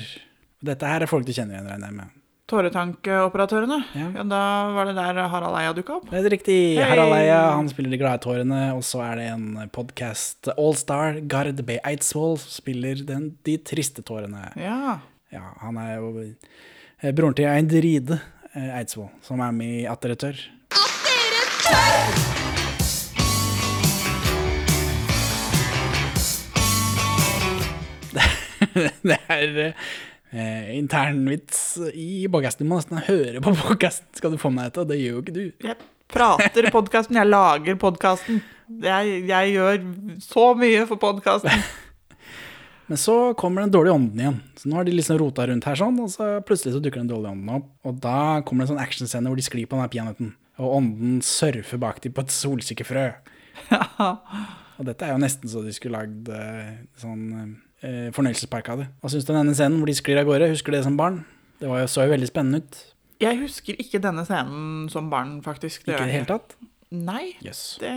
Dette 0.64 0.88
her 0.90 1.04
er 1.04 1.10
folk 1.10 1.26
du 1.26 1.30
kjenner 1.30 1.54
igjen, 1.54 1.68
regner 1.70 1.92
jeg 1.92 1.98
med. 2.00 2.14
Tåretankoperatørene. 2.48 3.76
Ja. 3.92 4.24
Da 4.26 4.40
var 4.74 4.88
det 4.88 4.94
der 4.96 5.20
Harald 5.30 5.58
Eia 5.60 5.74
dukka 5.76 5.98
opp. 5.98 6.08
Det 6.10 6.22
er 6.22 6.32
riktig. 6.32 6.56
Hey. 6.78 6.86
Harald 6.90 7.14
Eia 7.14 7.40
han 7.52 7.68
spiller 7.70 7.92
De 7.92 8.00
glade 8.00 8.22
tårene. 8.24 8.62
Og 8.74 8.82
så 8.88 9.02
er 9.04 9.20
det 9.20 9.26
en 9.34 9.46
podkast, 9.74 10.50
Allstar, 10.56 11.20
Gard 11.30 11.60
B. 11.68 11.76
Eidsvoll, 11.86 12.38
som 12.42 12.56
spiller 12.56 13.04
den, 13.06 13.30
De 13.46 13.58
triste 13.60 14.02
tårene. 14.02 14.48
Ja. 14.58 14.98
Ja, 15.30 15.44
han 15.60 15.76
er 15.78 15.98
jo 15.98 16.24
eh, 16.24 17.12
broren 17.12 17.36
til 17.36 17.50
Eindride 17.52 18.16
eh, 18.54 18.72
Eidsvoll, 18.80 19.12
som 19.22 19.44
er 19.44 19.52
med 19.54 19.82
i 19.82 19.86
At 19.92 20.02
dere 20.02 20.18
tør. 20.18 20.40
det 29.10 29.18
er 29.32 29.58
eh, 29.64 30.76
internvits 30.78 31.62
i 31.92 32.26
podkasten. 32.30 32.66
Du 32.66 32.72
må 32.72 32.80
nesten 32.80 33.02
høre 33.08 33.42
på 33.44 33.54
podkasten 33.58 34.10
skal 34.18 34.34
du 34.34 34.40
få 34.40 34.52
med 34.54 34.68
deg 34.68 34.74
dette, 34.74 34.88
det 34.92 35.00
gjør 35.00 35.16
jo 35.16 35.24
ikke 35.24 35.36
du. 35.36 35.44
Jeg 35.64 35.78
prater 36.12 36.70
podkasten, 36.74 37.18
jeg 37.20 37.30
lager 37.30 37.78
podkasten. 37.80 38.40
Jeg, 38.84 39.20
jeg 39.28 39.52
gjør 39.56 39.84
så 40.24 40.48
mye 40.58 40.88
for 40.88 41.00
podkasten. 41.00 41.68
Men 42.88 42.96
så 43.00 43.34
kommer 43.36 43.60
den 43.60 43.72
dårlige 43.72 43.94
ånden 43.98 44.20
igjen. 44.20 44.36
Så 44.56 44.68
nå 44.68 44.78
har 44.78 44.86
de 44.88 44.94
liksom 44.94 45.18
rota 45.20 45.44
rundt 45.48 45.66
her 45.68 45.76
sånn, 45.76 45.98
og 46.00 46.08
så 46.08 46.28
plutselig 46.48 46.72
så 46.72 46.80
dukker 46.80 47.02
den 47.02 47.10
dårlige 47.10 47.34
ånden 47.34 47.56
opp. 47.58 47.66
Og 47.84 47.98
da 48.00 48.40
kommer 48.48 48.64
det 48.64 48.70
en 48.70 48.76
sånn 48.76 48.84
actionscene 48.84 49.28
hvor 49.28 49.36
de 49.36 49.44
sklir 49.44 49.68
på 49.68 49.76
den 49.76 49.92
peanøtten. 49.92 50.30
Og 50.58 50.76
ånden 50.78 51.18
surfer 51.24 51.80
bak 51.82 52.00
dem 52.04 52.14
på 52.16 52.24
et 52.24 52.32
solsikkefrø. 52.32 53.04
og 54.78 54.88
dette 54.88 55.04
er 55.04 55.12
jo 55.12 55.20
nesten 55.20 55.52
så 55.52 55.60
de 55.66 55.74
skulle 55.76 56.00
lagd 56.00 56.32
eh, 56.32 56.78
sånn 56.96 57.26
eh, 57.82 58.08
fornøyelsespark 58.16 58.68
av 58.74 58.82
det. 58.82 58.88
Hva 59.02 59.10
syns 59.12 59.26
du 59.28 59.32
om 59.34 59.40
denne 59.40 59.54
scenen 59.56 59.78
hvor 59.80 59.90
de 59.90 59.96
sklir 59.98 60.20
av 60.20 60.28
gårde? 60.28 60.50
Husker 60.52 60.72
du 60.74 60.78
det 60.78 60.84
som 60.86 60.96
barn? 60.98 61.22
Det 61.60 61.68
var 61.70 61.80
jo, 61.82 61.86
så 61.90 62.04
jo 62.06 62.12
veldig 62.14 62.28
spennende 62.30 62.62
ut. 62.62 62.80
Jeg 63.20 63.40
husker 63.40 63.78
ikke 63.82 63.98
denne 64.02 64.22
scenen 64.28 64.88
som 64.92 65.08
barn, 65.10 65.38
faktisk. 65.42 65.84
Det 65.86 65.94
Ikke 65.96 66.04
i 66.06 66.10
det 66.12 66.14
hele 66.20 66.28
tatt? 66.30 66.54
Nei, 66.94 67.34
Yes. 67.44 67.76
det, 67.82 67.90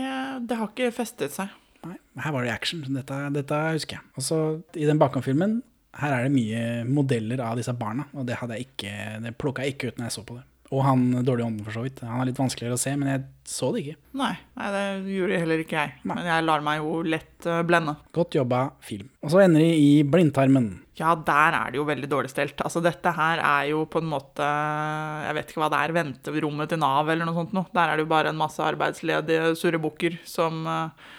det 0.49 0.57
har 0.57 0.67
ikke 0.73 0.89
festet 0.95 1.31
seg. 1.35 1.51
Nei, 1.85 1.95
her 2.21 2.33
var 2.35 2.43
det 2.45 2.51
action. 2.53 2.81
Dette, 2.93 3.17
dette 3.33 3.59
husker 3.77 3.97
jeg. 3.99 4.05
Og 4.17 4.25
så 4.25 4.39
i 4.75 4.85
den 4.89 4.99
bakom-filmen, 5.01 5.59
her 6.01 6.13
er 6.17 6.25
det 6.27 6.33
mye 6.33 6.63
modeller 6.89 7.41
av 7.45 7.57
disse 7.59 7.73
barna, 7.77 8.05
og 8.13 8.25
det 8.27 8.37
hadde 8.41 8.57
jeg 8.57 8.67
ikke, 8.71 8.91
det 9.23 9.35
plukka 9.41 9.63
jeg 9.65 9.75
ikke 9.75 9.91
ut 9.91 9.97
når 10.01 10.09
jeg 10.09 10.15
så 10.17 10.23
på 10.27 10.37
det. 10.39 10.43
Og 10.71 10.85
han 10.87 11.09
dårlige 11.27 11.49
ånden, 11.49 11.65
for 11.65 11.75
så 11.75 11.83
vidt. 11.83 11.99
Han 12.07 12.21
er 12.21 12.29
litt 12.29 12.39
vanskeligere 12.39 12.77
å 12.77 12.79
se, 12.79 12.93
men 12.95 13.09
jeg 13.11 13.23
så 13.51 13.73
det 13.75 13.81
ikke. 13.81 13.97
Nei, 14.21 14.31
nei 14.55 14.69
det 14.71 14.83
gjorde 15.17 15.39
heller 15.41 15.63
ikke 15.63 15.81
jeg. 15.81 15.95
Men 16.07 16.21
jeg 16.29 16.45
lar 16.47 16.63
meg 16.63 16.79
jo 16.79 17.01
lett 17.03 17.47
eh, 17.49 17.63
blende. 17.67 17.97
Godt 18.15 18.37
jobba, 18.39 18.61
film. 18.85 19.09
Og 19.19 19.33
så 19.33 19.41
ender 19.43 19.65
de 19.65 19.73
i 19.75 19.91
blindtarmen. 20.07 20.69
Ja, 21.01 21.11
der 21.27 21.57
er 21.57 21.73
det 21.73 21.79
jo 21.79 21.87
veldig 21.87 22.07
dårlig 22.11 22.31
stelt. 22.31 22.63
Altså, 22.63 22.79
dette 22.83 23.11
her 23.17 23.41
er 23.43 23.69
jo 23.71 23.83
på 23.89 24.01
en 24.01 24.09
måte 24.11 24.45
Jeg 24.45 25.37
vet 25.37 25.51
ikke 25.51 25.63
hva 25.63 25.71
det 25.73 25.79
er, 25.81 25.95
venterommet 25.97 26.71
til 26.71 26.81
Nav 26.83 27.09
eller 27.11 27.27
noe 27.27 27.39
sånt 27.41 27.55
noe. 27.57 27.71
Der 27.75 27.91
er 27.91 27.99
det 27.99 28.05
jo 28.05 28.13
bare 28.13 28.31
en 28.31 28.39
masse 28.39 28.63
arbeidsledige 28.63 29.51
surrebukker 29.59 30.21
som 30.27 30.63
eh, 30.71 31.09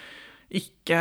ikke 0.53 0.98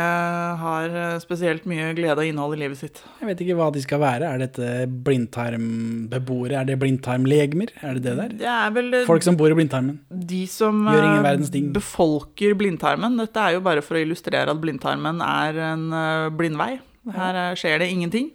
har 0.60 0.94
eh, 0.96 1.18
spesielt 1.20 1.66
mye 1.68 1.90
glede 1.96 2.16
og 2.22 2.28
innhold 2.28 2.54
i 2.56 2.60
livet 2.62 2.78
sitt. 2.80 3.00
Jeg 3.20 3.28
vet 3.28 3.40
ikke 3.44 3.56
hva 3.58 3.66
de 3.74 3.82
skal 3.84 4.00
være. 4.00 4.28
Er 4.32 4.40
dette 4.46 4.68
blindtarmbeboere? 5.04 6.60
Er 6.60 6.68
det 6.70 6.78
blindtarmlegemer? 6.80 7.72
Er 7.82 7.98
det 7.98 8.04
det 8.06 8.14
der? 8.18 8.36
Det 8.42 8.48
er 8.48 8.70
vel 8.76 8.96
Folk 9.08 9.26
som 9.26 9.36
bor 9.36 9.52
i 9.52 9.58
blindtarmen. 9.58 9.98
De 10.08 10.44
som 10.50 10.84
Gjør 10.86 11.02
ingen 11.04 11.18
eh, 11.20 11.26
verdens 11.28 11.52
ting. 11.52 11.68
befolker 11.74 12.56
blindtarmen. 12.58 13.18
Dette 13.20 13.44
er 13.44 13.58
jo 13.58 13.64
bare 13.64 13.84
for 13.84 13.98
å 13.98 14.04
illustrere 14.04 14.48
at 14.54 14.62
blindtarmen 14.62 15.20
er 15.26 15.60
en 15.72 15.84
eh, 15.92 16.30
blindvei. 16.38 16.72
Her 17.12 17.42
skjer 17.58 17.82
det 17.82 17.90
ingenting. 17.92 18.30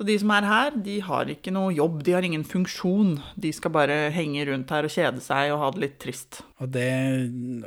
Så 0.00 0.06
de 0.08 0.14
som 0.16 0.30
er 0.32 0.46
her, 0.48 0.76
de 0.80 0.94
har 1.04 1.28
ikke 1.28 1.52
noe 1.52 1.74
jobb, 1.76 1.98
de 2.06 2.14
har 2.16 2.24
ingen 2.24 2.40
funksjon. 2.48 3.18
De 3.36 3.50
skal 3.52 3.72
bare 3.74 3.98
henge 4.14 4.46
rundt 4.48 4.70
her 4.72 4.86
og 4.88 4.94
kjede 4.94 5.20
seg 5.20 5.50
og 5.52 5.60
ha 5.60 5.66
det 5.74 5.82
litt 5.82 5.98
trist. 6.00 6.38
Og 6.56 6.70
det, 6.72 6.86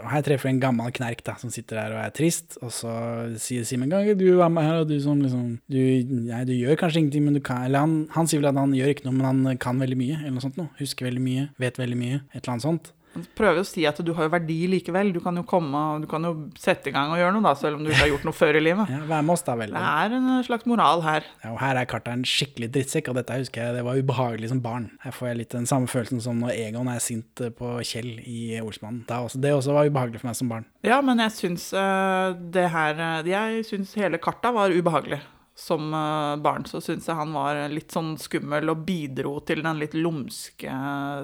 her 0.09 0.25
treffer 0.25 0.49
du 0.49 0.55
en 0.55 0.63
gammel 0.63 0.89
knerk 0.97 1.21
da, 1.27 1.35
som 1.37 1.53
sitter 1.53 1.77
her 1.77 1.93
og 1.93 2.01
er 2.01 2.15
trist, 2.17 2.57
og 2.65 2.73
så 2.73 2.95
sier 3.37 3.67
Simen 3.69 3.93
gang, 3.93 4.09
du 4.17 4.25
var 4.39 4.49
med 4.49 4.65
her, 4.65 4.81
og 4.81 4.89
du 4.89 4.95
som 5.03 5.21
liksom, 5.21 5.59
du, 5.69 5.77
nei, 6.25 6.41
du 6.49 6.55
gjør 6.57 6.81
kanskje 6.81 7.03
ingenting, 7.03 7.27
men 7.29 7.37
du 7.37 7.43
kan, 7.45 7.67
eller 7.67 7.85
han, 7.85 7.95
han 8.17 8.25
sier 8.25 8.41
vel 8.41 8.49
at 8.49 8.57
han 8.63 8.73
gjør 8.79 8.95
ikke 8.95 9.05
noe, 9.05 9.19
men 9.19 9.29
han 9.29 9.61
kan 9.61 9.85
veldig 9.85 10.01
mye, 10.01 10.17
eller 10.23 10.33
noe 10.39 10.47
sånt 10.47 10.57
noe, 10.57 10.73
husker 10.81 11.11
veldig 11.11 11.21
mye, 11.21 11.47
vet 11.61 11.77
veldig 11.77 12.01
mye, 12.01 12.23
et 12.33 12.41
eller 12.41 12.55
annet 12.55 12.65
sånt. 12.65 12.93
Prøver 13.37 13.61
å 13.61 13.67
si 13.67 13.83
at 13.85 13.99
du 14.01 14.11
har 14.17 14.27
jo 14.27 14.33
verdi 14.33 14.57
likevel. 14.71 15.11
Du 15.13 15.19
kan 15.23 15.37
jo 15.37 15.43
komme 15.47 15.81
du 16.01 16.07
kan 16.09 16.23
jo 16.25 16.33
sette 16.59 16.89
i 16.89 16.93
gang 16.95 17.11
og 17.13 17.19
gjøre 17.19 17.35
noe, 17.35 17.45
da, 17.45 17.53
selv 17.59 17.77
om 17.77 17.85
du 17.85 17.91
ikke 17.91 18.01
har 18.01 18.11
gjort 18.13 18.27
noe 18.27 18.37
før 18.37 18.57
i 18.57 18.63
livet. 18.63 18.89
Ja, 18.93 19.01
vær 19.09 19.25
med 19.25 19.35
oss 19.35 19.45
da, 19.45 19.55
vel. 19.59 19.75
Det 19.75 19.83
er 19.89 20.15
en 20.17 20.29
slags 20.47 20.67
moral 20.69 21.03
her. 21.05 21.27
Ja, 21.43 21.53
og 21.53 21.59
her 21.61 21.79
er 21.79 21.89
Carter 21.89 22.15
en 22.17 22.25
skikkelig 22.27 22.71
drittsekk, 22.73 23.11
og 23.11 23.19
dette 23.19 23.37
husker 23.37 23.67
jeg, 23.67 23.77
det 23.77 23.85
var 23.85 23.99
ubehagelig 23.99 24.49
som 24.53 24.63
barn. 24.63 24.89
Her 25.03 25.15
får 25.15 25.29
jeg 25.31 25.41
litt 25.43 25.57
den 25.57 25.69
samme 25.69 25.91
følelsen 25.91 26.23
som 26.25 26.41
når 26.41 26.55
Egon 26.57 26.89
er 26.91 27.03
sint 27.03 27.43
eh, 27.43 27.53
på 27.53 27.75
Kjell 27.85 28.15
i 28.25 28.39
Olsmannen. 28.63 29.03
Det, 29.09 29.19
også, 29.27 29.43
det 29.43 29.53
også 29.53 29.77
var 29.77 29.89
ubehagelig 29.91 30.23
for 30.23 30.31
meg 30.31 30.39
som 30.39 30.51
barn. 30.51 30.67
Ja, 30.83 30.99
men 31.05 31.21
jeg 31.23 31.35
syns 31.37 31.69
eh, 31.77 32.33
det 32.53 32.65
her 32.73 32.99
eh, 32.99 33.29
Jeg 33.29 33.63
syns 33.69 33.93
hele 33.99 34.19
karta 34.21 34.51
var 34.55 34.73
ubehagelig. 34.73 35.21
Som 35.55 35.93
eh, 35.93 36.35
barn 36.41 36.65
så 36.65 36.81
syns 36.81 37.07
jeg 37.07 37.17
han 37.17 37.33
var 37.35 37.59
litt 37.69 37.93
sånn 37.93 38.15
skummel 38.17 38.73
og 38.73 38.85
bidro 38.87 39.37
til 39.45 39.61
den 39.65 39.81
litt 39.81 39.93
lumske 39.93 40.77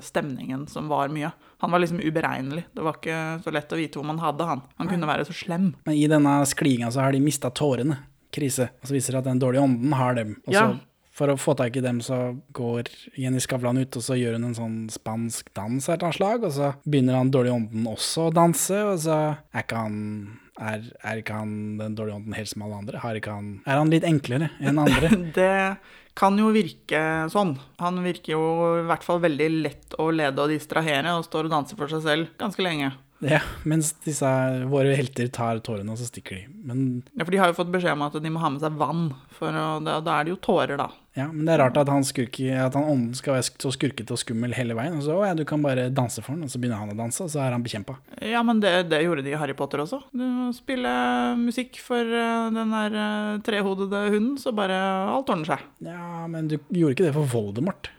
stemningen 0.05 0.67
som 0.69 0.91
var 0.91 1.09
mye. 1.13 1.31
Han 1.59 1.71
var 1.71 1.79
liksom 1.83 1.99
uberegnelig. 1.99 2.65
Det 2.75 2.83
var 2.85 2.95
ikke 2.99 3.17
så 3.43 3.51
lett 3.51 3.73
å 3.75 3.79
vite 3.79 3.99
hvor 3.99 4.05
man 4.07 4.19
hadde 4.23 4.45
han. 4.47 4.61
Han 4.79 4.87
kunne 4.87 5.07
være 5.09 5.25
så 5.27 5.33
slem. 5.35 5.73
Men 5.85 5.95
i 5.99 6.05
denne 6.07 6.37
sklinga 6.47 6.91
så 6.95 7.01
har 7.03 7.11
de 7.15 7.19
mista 7.23 7.49
tårene. 7.51 7.97
Krise. 8.31 8.69
Og 8.79 8.87
så 8.87 8.95
viser 8.95 9.15
det 9.17 9.23
at 9.23 9.27
den 9.31 9.41
dårlige 9.41 9.63
ånden 9.65 9.93
har 9.97 10.15
dem. 10.15 10.35
Og 10.45 10.53
så 10.53 10.61
Ja. 10.61 10.77
for 11.11 11.27
å 11.33 11.35
få 11.37 11.57
tak 11.57 11.75
i 11.75 11.81
dem, 11.83 11.99
så 11.99 12.37
går 12.53 12.87
Jenny 13.17 13.39
Skavlan 13.43 13.77
ut, 13.81 13.95
og 13.97 14.03
så 14.05 14.15
gjør 14.15 14.37
hun 14.37 14.45
en 14.45 14.55
sånn 14.55 14.77
spansk 14.89 15.49
dans 15.53 15.89
av 15.89 15.93
et 15.95 15.99
eller 15.99 16.07
annet 16.07 16.15
slag, 16.15 16.43
og 16.47 16.51
så 16.55 16.73
begynner 16.87 17.17
han 17.17 17.31
dårlige 17.31 17.57
ånden 17.57 17.87
også 17.91 18.29
å 18.29 18.33
danse, 18.33 18.77
og 18.85 18.99
så 19.03 19.17
er 19.53 19.63
ikke 19.65 19.75
han 19.83 20.39
er, 20.59 20.81
er 21.03 21.17
ikke 21.21 21.33
han 21.41 21.77
den 21.79 21.95
dårlige 21.95 22.15
ånden 22.21 22.35
helt 22.35 22.47
som 22.53 22.61
alle 22.63 22.75
andre? 22.79 22.99
Han, 23.03 23.61
er 23.65 23.77
han 23.81 23.89
litt 23.91 24.03
enklere 24.07 24.49
enn 24.61 24.79
andre? 24.79 25.09
Det 25.35 25.77
kan 26.19 26.35
jo 26.39 26.49
virke 26.51 27.01
sånn. 27.31 27.55
Han 27.79 28.01
virker 28.03 28.35
jo 28.35 28.45
i 28.81 28.87
hvert 28.89 29.05
fall 29.05 29.21
veldig 29.23 29.49
lett 29.63 29.95
å 30.01 30.09
lede 30.11 30.43
og 30.43 30.51
distrahere, 30.51 31.15
og 31.15 31.27
står 31.27 31.47
og 31.47 31.53
danser 31.55 31.79
for 31.79 31.91
seg 31.91 32.03
selv 32.03 32.33
ganske 32.41 32.65
lenge. 32.65 32.91
Ja, 33.19 33.41
mens 33.67 33.91
disse 34.05 34.27
våre 34.71 34.93
helter 34.95 35.27
tar 35.35 35.59
tårene, 35.63 35.91
og 35.91 35.99
så 35.99 36.07
stikker 36.07 36.37
de. 36.37 36.43
Men, 36.69 36.83
Ja, 37.17 37.25
For 37.25 37.35
de 37.35 37.41
har 37.41 37.51
jo 37.51 37.57
fått 37.57 37.71
beskjed 37.73 37.97
om 37.97 38.05
at 38.07 38.15
de 38.15 38.31
må 38.31 38.39
ha 38.39 38.51
med 38.53 38.63
seg 38.63 38.77
vann, 38.79 39.09
for 39.35 39.51
da, 39.51 39.97
da 39.99 40.19
er 40.19 40.27
det 40.27 40.35
jo 40.35 40.43
tårer, 40.43 40.77
da. 40.79 40.87
Ja, 41.19 41.27
men 41.29 41.45
det 41.45 41.55
er 41.55 41.63
rart 41.65 41.77
at 41.81 41.91
han, 41.91 42.07
skurke, 42.07 42.49
at 42.55 42.75
han 42.77 42.87
ånden 42.89 43.13
skal 43.17 43.37
være 43.37 43.47
så 43.51 43.73
skurkete 43.75 44.15
og 44.15 44.21
skummel 44.21 44.55
hele 44.57 44.77
veien. 44.77 44.97
Og 44.97 45.05
så 45.05 45.19
å 45.19 45.27
ja, 45.27 45.35
du 45.37 45.45
kan 45.47 45.61
bare 45.63 45.89
danse 45.93 46.23
for 46.23 46.35
han, 46.35 46.47
og 46.47 46.51
så 46.51 46.61
begynner 46.61 46.81
han 46.81 46.95
å 46.95 46.97
danse, 46.97 47.25
og 47.25 47.31
så 47.33 47.43
er 47.45 47.55
han 47.55 47.65
bekjempa. 47.65 47.99
Ja, 48.25 48.41
men 48.47 48.63
det, 48.63 48.73
det 48.91 49.03
gjorde 49.05 49.27
de 49.27 49.35
i 49.35 49.39
Harry 49.39 49.55
Potter 49.57 49.85
også. 49.85 50.01
Du 50.15 50.25
spiller 50.55 50.79
spille 50.79 51.35
musikk 51.39 51.79
for 51.83 52.01
eh, 52.01 52.49
den 52.55 52.73
der 52.73 52.95
eh, 52.95 53.39
trehodede 53.45 54.09
hunden, 54.13 54.37
så 54.37 54.53
bare 54.55 54.77
alt 55.13 55.29
ordner 55.29 55.55
seg. 55.55 55.63
Ja, 55.85 56.27
men 56.27 56.47
du 56.47 56.57
gjorde 56.69 56.95
ikke 56.95 57.07
det 57.07 57.15
for 57.15 57.29
Voldemort. 57.29 57.91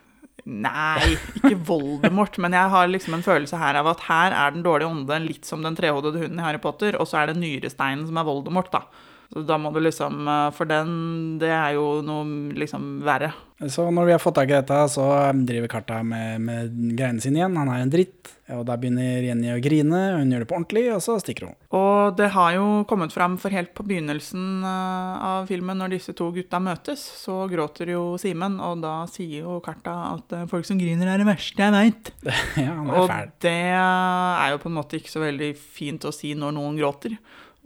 Nei, 0.44 1.16
ikke 1.36 1.58
Voldemort, 1.68 2.38
men 2.40 2.56
jeg 2.56 2.72
har 2.72 2.88
liksom 2.88 3.18
en 3.18 3.26
følelse 3.26 3.60
her 3.60 3.76
av 3.76 3.90
at 3.92 4.06
her 4.08 4.32
er 4.32 4.54
den 4.54 4.64
dårlige 4.64 4.88
ånden 4.88 5.28
litt 5.28 5.44
som 5.44 5.62
den 5.62 5.76
trehodede 5.76 6.22
hunden 6.24 6.40
i 6.40 6.46
Harry 6.46 6.60
Potter, 6.62 6.96
og 6.96 7.08
så 7.08 7.20
er 7.20 7.30
det 7.30 7.40
nyresteinen 7.40 8.06
som 8.08 8.20
er 8.20 8.28
Voldemort, 8.28 8.72
da. 8.72 8.86
Så 9.30 9.44
da 9.46 9.54
må 9.62 9.70
du 9.70 9.78
liksom 9.78 10.26
eh, 10.26 10.48
For 10.56 10.66
den, 10.66 11.38
det 11.38 11.52
er 11.54 11.76
jo 11.76 12.00
noe 12.02 12.50
liksom 12.58 12.98
verre. 13.06 13.30
Så 13.68 13.84
når 13.92 14.06
vi 14.08 14.12
har 14.14 14.22
fått 14.22 14.38
tak 14.38 14.48
i 14.48 14.56
dette, 14.56 14.76
så 14.88 15.04
driver 15.36 15.68
Karta 15.68 15.98
med, 16.02 16.40
med 16.40 16.76
greiene 16.96 17.20
sine 17.20 17.42
igjen. 17.42 17.58
Han 17.60 17.68
er 17.68 17.82
en 17.84 17.92
dritt. 17.92 18.30
Og 18.56 18.64
da 18.66 18.74
begynner 18.80 19.20
Jenny 19.22 19.50
å 19.52 19.58
grine, 19.62 19.98
og 20.14 20.22
hun 20.22 20.32
gjør 20.32 20.42
det 20.42 20.48
på 20.50 20.56
ordentlig, 20.56 20.84
og 20.94 21.02
så 21.04 21.18
stikker 21.22 21.46
hun. 21.46 21.58
Og 21.76 22.16
det 22.18 22.30
har 22.34 22.54
jo 22.56 22.64
kommet 22.90 23.12
fram, 23.14 23.36
for 23.38 23.52
helt 23.54 23.70
på 23.76 23.84
begynnelsen 23.86 24.64
eh, 24.66 25.26
av 25.28 25.46
filmen, 25.50 25.78
når 25.78 25.92
disse 25.94 26.14
to 26.18 26.30
gutta 26.34 26.58
møtes, 26.64 27.04
så 27.20 27.44
gråter 27.52 27.92
jo 27.92 28.02
Simen, 28.18 28.56
og 28.64 28.80
da 28.82 28.94
sier 29.12 29.44
jo 29.44 29.60
Karta 29.62 29.94
at 30.16 30.34
eh, 30.34 30.48
folk 30.50 30.66
som 30.66 30.80
griner 30.80 31.12
er 31.12 31.22
det 31.22 31.28
verste 31.28 31.62
jeg 31.68 31.76
veit. 31.76 32.10
ja, 32.64 32.72
han 32.72 32.88
er 32.90 32.98
Og 33.04 33.12
fæl. 33.12 33.30
det 33.44 33.54
er 33.76 34.56
jo 34.56 34.64
på 34.64 34.72
en 34.72 34.78
måte 34.80 34.98
ikke 34.98 35.14
så 35.14 35.22
veldig 35.22 35.52
fint 35.60 36.08
å 36.08 36.14
si 36.16 36.32
når 36.34 36.56
noen 36.58 36.80
gråter. 36.80 37.14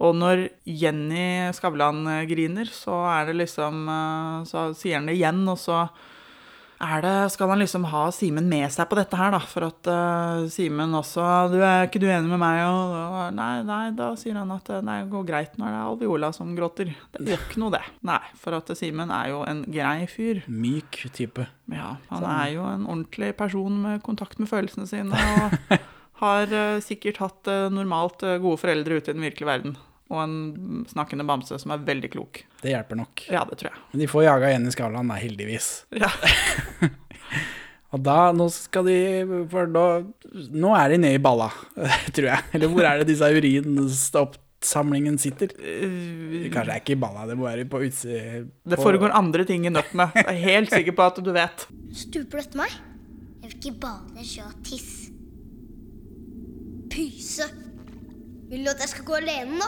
Og 0.03 0.11
når 0.17 0.49
Jenny 0.67 1.53
Skavlan 1.55 2.03
eh, 2.11 2.25
griner, 2.27 2.67
så 2.71 2.97
er 3.13 3.29
det 3.29 3.37
liksom 3.45 3.85
eh, 3.87 4.43
Så 4.49 4.67
sier 4.75 4.99
han 4.99 5.07
det 5.07 5.15
igjen, 5.19 5.45
og 5.47 5.59
så 5.61 5.85
det, 6.75 7.29
skal 7.31 7.49
han 7.49 7.59
liksom 7.59 7.85
ha 7.87 8.09
Simen 8.11 8.49
med 8.49 8.67
seg 8.73 8.89
på 8.89 8.97
dette 8.99 9.15
her, 9.17 9.31
da. 9.31 9.39
For 9.39 9.63
at 9.69 9.87
uh, 9.87 10.47
Simen 10.51 10.93
også 10.93 11.23
du, 11.53 11.57
'Er 11.63 11.87
ikke 11.87 12.01
du 12.03 12.07
enig 12.07 12.29
med 12.29 12.39
meg?' 12.41 12.65
Og, 12.67 12.91
og 12.99 13.33
nei, 13.33 13.63
nei, 13.63 13.91
da 13.95 14.11
sier 14.19 14.35
han 14.35 14.51
at 14.51 14.69
nei, 14.83 14.99
det 15.03 15.11
går 15.13 15.25
greit 15.25 15.57
når 15.57 15.71
det 15.71 15.79
er 15.79 15.87
Alviola 15.87 16.31
som 16.35 16.51
gråter. 16.55 16.91
Det 17.15 17.31
gjør 17.31 17.47
ikke 17.47 17.63
noe, 17.63 17.71
det. 17.77 17.83
Nei, 18.05 18.19
for 18.35 18.59
at 18.59 18.69
Simen 18.77 19.09
er 19.09 19.31
jo 19.31 19.41
en 19.47 19.63
grei 19.71 20.05
fyr. 20.11 20.43
Myk 20.51 21.05
type. 21.15 21.47
Ja, 21.71 21.95
han 22.11 22.21
Sånn. 22.21 22.31
er 22.35 22.53
jo 22.53 22.67
en 22.67 22.85
ordentlig 22.85 23.31
person 23.39 23.81
med 23.81 24.03
kontakt 24.03 24.37
med 24.37 24.51
følelsene 24.51 24.85
sine, 24.89 25.15
og 25.15 25.79
har 26.21 26.53
eh, 26.53 26.79
sikkert 26.83 27.19
hatt 27.23 27.51
eh, 27.51 27.67
normalt 27.73 28.23
eh, 28.23 28.37
gode 28.43 28.61
foreldre 28.61 28.99
ute 28.99 29.11
i 29.11 29.17
den 29.17 29.25
virkelige 29.25 29.49
verden. 29.49 29.75
Og 30.13 30.21
en 30.21 30.85
snakkende 30.87 31.25
bamse 31.25 31.57
som 31.59 31.73
er 31.73 31.83
veldig 31.85 32.11
klok. 32.13 32.43
Det 32.61 32.71
hjelper 32.71 32.99
nok. 32.99 33.25
Ja, 33.33 33.41
det 33.49 33.57
tror 33.59 33.71
jeg. 33.71 33.81
Men 33.91 34.03
de 34.03 34.09
får 34.11 34.27
jaga 34.27 34.51
Jenny 34.53 34.73
Skavlan, 34.73 35.09
da, 35.09 35.17
heldigvis. 35.17 35.69
Ja. 35.97 36.11
og 37.95 38.03
da, 38.05 38.19
nå 38.37 38.47
skal 38.53 38.85
de 38.85 38.97
For 39.49 39.71
da 39.71 39.85
Nå 40.53 40.75
er 40.77 40.93
de 40.93 40.99
nede 41.01 41.17
i 41.17 41.23
balla, 41.23 41.49
tror 42.15 42.29
jeg. 42.29 42.49
Eller 42.53 42.71
hvor 42.71 42.85
er 42.85 43.01
det 43.01 43.09
disse 43.09 43.31
urinstoppsamlingen 43.33 45.17
sitter? 45.21 45.55
Kanskje 45.57 46.67
det 46.69 46.75
er 46.77 46.83
ikke 46.83 46.95
i 46.95 47.01
balla, 47.01 47.25
det 47.25 47.39
må 47.39 47.49
være 47.49 47.65
på 47.71 47.81
utsiden. 47.87 48.51
Det 48.61 48.79
foregår 48.79 49.15
andre 49.17 49.47
ting 49.49 49.65
i 49.65 49.73
nøttene. 49.73 50.11
Jeg 50.21 50.27
er 50.35 50.43
helt 50.45 50.75
sikker 50.75 50.95
på 50.95 51.09
at 51.09 51.23
du 51.25 51.33
vet. 51.33 51.65
Stuper 52.05 52.37
du 52.37 52.45
etter 52.45 52.61
meg? 52.61 52.77
Jeg 53.41 53.49
vil 53.49 53.57
ikke 53.57 53.75
bade, 53.87 54.29
sjø 54.29 54.45
og 54.45 54.61
tisse. 54.69 55.04
Pyse. 56.95 57.43
Vil 58.47 58.63
du 58.63 58.71
at 58.71 58.79
jeg 58.79 58.91
skal 58.93 59.03
gå 59.07 59.17
alene, 59.19 59.57
nå? 59.59 59.67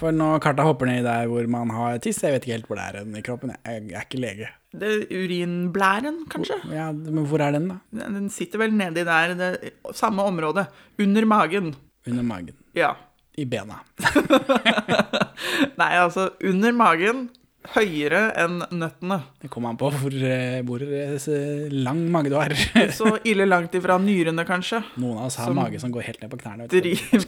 For 0.00 0.14
når 0.16 0.38
karta 0.40 0.64
hopper 0.64 0.88
ned 0.88 1.02
der 1.04 1.26
hvor 1.28 1.44
man 1.50 1.72
har 1.74 1.98
tiss, 2.00 2.22
jeg 2.24 2.32
vet 2.36 2.46
ikke 2.46 2.54
helt 2.54 2.70
hvor 2.70 2.78
det 2.78 2.86
er 3.02 3.18
i 3.18 3.24
kroppen. 3.26 3.50
Jeg 3.66 3.82
er 3.90 4.06
ikke 4.06 4.20
lege. 4.22 4.48
Det 4.70 4.92
er 4.94 5.02
urinblæren, 5.18 6.22
kanskje? 6.30 6.56
Ja, 6.70 6.92
Men 6.94 7.26
hvor 7.26 7.42
er 7.42 7.58
den, 7.58 7.66
da? 7.72 7.80
Den 7.98 8.16
den 8.20 8.30
sitter 8.32 8.62
vel 8.62 8.72
nedi 8.78 9.02
der, 9.04 9.34
det 9.34 9.74
samme 9.98 10.22
område. 10.22 10.68
Under 11.02 11.26
magen. 11.26 11.74
Under 12.06 12.22
magen. 12.22 12.54
Ja. 12.78 12.94
I 13.36 13.44
bena. 13.44 13.82
Nei, 15.80 15.92
altså 15.98 16.30
under 16.44 16.72
magen. 16.72 17.28
Høyere 17.74 18.20
enn 18.40 18.62
nøttene. 18.72 19.18
Det 19.42 19.50
kommer 19.52 19.70
an 19.74 19.78
på 19.80 19.90
hvor, 19.92 20.14
eh, 20.16 20.60
hvor 20.64 20.80
eh, 20.80 21.68
lang 21.70 22.00
mage 22.10 22.32
du 22.32 22.36
har. 22.38 22.54
Så 22.96 23.18
ille 23.28 23.44
langt 23.44 23.74
ifra 23.76 23.98
nyrene, 24.00 24.46
kanskje. 24.48 24.80
Noen 24.96 25.18
av 25.20 25.28
oss 25.28 25.36
har 25.36 25.50
Som 25.50 25.60
mage 25.60 25.80
som 25.82 25.92
går 25.92 26.06
helt 26.08 26.24
ned 26.24 26.32
på 26.32 26.40
knærne. 26.40 26.68
driver 26.72 27.26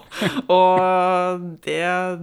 Og 0.56 1.48
det, 1.66 1.80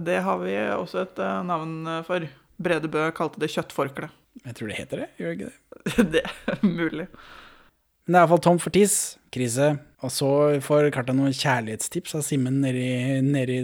det 0.08 0.22
har 0.24 0.40
vi 0.40 0.56
også 0.78 1.04
et 1.04 1.20
eh, 1.20 1.42
navn 1.50 1.76
for. 2.08 2.24
Brede 2.58 2.90
Bø 2.90 3.04
kalte 3.14 3.38
det 3.44 3.52
kjøttforkle. 3.52 4.08
Jeg 4.46 4.56
tror 4.56 4.70
det 4.70 4.78
heter 4.78 5.04
det, 5.04 5.10
gjør 5.20 5.28
det 5.28 5.36
ikke 5.36 5.50
det? 5.52 6.06
Det 6.14 6.24
er 6.24 6.64
mulig. 6.64 7.06
Men 8.08 8.14
det 8.14 8.16
er 8.16 8.22
iallfall 8.24 8.40
tom 8.42 8.58
for 8.62 8.72
tiss. 8.72 9.18
Krise. 9.34 9.74
Og 10.00 10.10
så 10.14 10.30
får 10.64 10.88
Karta 10.94 11.12
noen 11.12 11.34
kjærlighetstips 11.36 12.14
av 12.16 12.22
Simen 12.24 12.60
nedi, 12.62 12.86
nedi, 13.26 13.58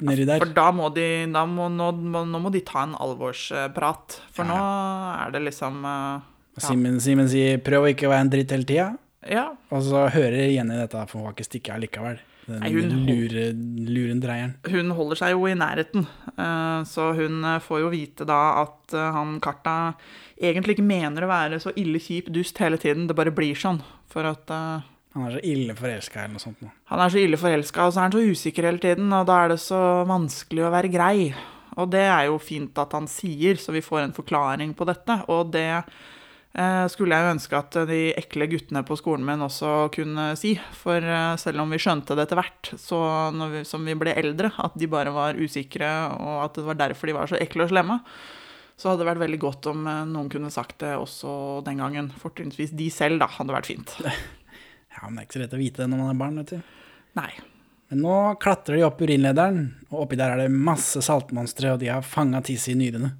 nedi 0.00 0.26
der. 0.26 0.38
For 0.42 0.52
da 0.56 0.70
må 0.74 0.88
de 0.94 1.26
da 1.32 1.44
må, 1.46 1.68
nå, 1.70 1.92
må, 1.94 2.24
nå 2.26 2.40
må 2.42 2.50
de 2.52 2.60
ta 2.66 2.82
en 2.86 2.96
alvorsprat. 2.98 4.18
For 4.34 4.44
nå 4.48 4.58
er 4.58 5.32
det 5.34 5.42
liksom 5.50 5.80
eh, 5.84 6.20
ja. 6.58 6.66
Simen, 6.68 7.00
Simen 7.02 7.28
sier 7.30 7.58
'prøv 7.58 7.86
å 7.86 7.90
ikke 7.94 8.08
være 8.10 8.26
en 8.26 8.30
dritt 8.30 8.50
hele 8.54 8.64
tida'. 8.68 8.92
Ja. 9.30 9.48
Og 9.72 9.82
så 9.82 10.04
hører 10.12 10.50
Jenny 10.52 10.76
dette, 10.76 11.06
for 11.08 11.18
hun 11.18 11.26
har 11.26 11.34
ikke 11.34 11.46
stikket 11.48 11.74
allikevel. 11.78 12.18
Den 12.46 12.60
Nei, 12.60 12.72
hun- 12.74 13.06
lure, 13.08 13.44
lurendreieren. 13.88 14.54
Hun 14.68 14.90
holder 14.92 15.16
seg 15.16 15.30
jo 15.32 15.46
i 15.48 15.54
nærheten, 15.56 16.04
eh, 16.36 16.82
så 16.84 17.14
hun 17.16 17.42
eh, 17.42 17.58
får 17.58 17.80
jo 17.80 17.88
vite 17.88 18.26
da 18.28 18.62
at 18.62 18.92
han 18.92 19.40
Karta 19.40 19.94
egentlig 20.36 20.76
ikke 20.76 20.84
mener 20.86 21.24
å 21.24 21.30
være 21.30 21.58
så 21.62 21.72
ille 21.74 21.98
kjip 21.98 22.28
dust 22.30 22.58
hele 22.58 22.76
tiden. 22.76 23.06
Det 23.08 23.16
bare 23.16 23.32
blir 23.32 23.54
sånn. 23.56 23.80
For 24.12 24.22
at 24.28 24.50
Han 25.14 25.28
er 25.28 25.36
så 25.36 25.42
ille 25.46 25.74
forelska 25.78 26.24
eller 26.24 26.34
noe 26.34 26.42
sånt. 26.42 26.62
Nå. 26.64 26.70
Han 26.90 27.02
er 27.04 27.12
så 27.12 27.20
ille 27.22 27.38
forelska, 27.38 27.86
og 27.86 27.94
så 27.94 28.00
er 28.00 28.08
han 28.08 28.16
så 28.16 28.22
usikker 28.34 28.66
hele 28.66 28.82
tiden, 28.82 29.12
og 29.14 29.28
da 29.28 29.44
er 29.44 29.54
det 29.54 29.60
så 29.62 29.80
vanskelig 30.10 30.64
å 30.66 30.72
være 30.74 30.90
grei. 30.90 31.28
Og 31.78 31.90
det 31.90 32.02
er 32.06 32.26
jo 32.28 32.40
fint 32.42 32.76
at 32.82 32.94
han 32.94 33.06
sier, 33.10 33.58
så 33.58 33.74
vi 33.74 33.82
får 33.84 34.04
en 34.04 34.16
forklaring 34.16 34.74
på 34.78 34.86
dette. 34.88 35.16
Og 35.30 35.50
det 35.54 35.68
eh, 35.70 36.84
skulle 36.90 37.14
jeg 37.14 37.26
jo 37.26 37.32
ønske 37.34 37.58
at 37.58 37.78
de 37.90 38.00
ekle 38.18 38.48
guttene 38.50 38.84
på 38.86 38.98
skolen 38.98 39.26
min 39.26 39.46
også 39.46 39.88
kunne 39.94 40.28
si. 40.38 40.54
For 40.82 40.98
eh, 41.02 41.34
selv 41.42 41.64
om 41.64 41.74
vi 41.74 41.82
skjønte 41.82 42.18
det 42.18 42.26
etter 42.26 42.40
hvert, 42.42 42.74
så 42.78 43.00
når 43.34 43.58
vi, 43.58 43.64
som 43.70 43.86
vi 43.86 43.98
ble 43.98 44.14
eldre, 44.18 44.52
at 44.66 44.78
de 44.78 44.90
bare 44.90 45.14
var 45.14 45.38
usikre, 45.38 45.90
og 46.18 46.46
at 46.46 46.58
det 46.58 46.66
var 46.68 46.80
derfor 46.86 47.10
de 47.10 47.18
var 47.18 47.30
så 47.30 47.42
ekle 47.42 47.66
og 47.66 47.74
slemme, 47.74 48.00
så 48.74 48.90
hadde 48.90 49.04
det 49.04 49.12
vært 49.12 49.22
veldig 49.22 49.42
godt 49.42 49.70
om 49.70 49.84
eh, 49.86 50.06
noen 50.10 50.30
kunne 50.30 50.54
sagt 50.54 50.80
det 50.82 50.94
også 50.98 51.60
den 51.66 51.82
gangen. 51.82 52.14
Fortrinnsvis 52.22 52.74
de 52.74 52.90
selv, 52.90 53.22
da, 53.22 53.30
hadde 53.38 53.54
vært 53.54 53.70
fint. 53.70 53.98
Ja, 54.94 55.08
men 55.08 55.18
det 55.18 55.24
er 55.24 55.28
ikke 55.28 55.38
så 55.38 55.44
lett 55.44 55.58
å 55.58 55.60
vite 55.60 55.82
det 55.82 55.90
når 55.92 56.02
man 56.02 56.14
er 56.14 56.22
barn, 56.22 56.40
vet 56.42 56.54
du. 56.54 56.72
Nei. 57.18 57.30
Men 57.92 58.00
nå 58.02 58.16
klatrer 58.42 58.78
de 58.78 58.86
opp 58.86 59.02
urinlederen, 59.04 59.60
og 59.90 60.06
oppi 60.06 60.18
der 60.18 60.34
er 60.34 60.44
det 60.44 60.54
masse 60.54 61.02
saltmonstre, 61.04 61.74
og 61.74 61.82
de 61.82 61.92
har 61.92 62.06
fanga 62.06 62.40
tisset 62.44 62.72
i 62.74 62.78
nyrene 62.80 63.12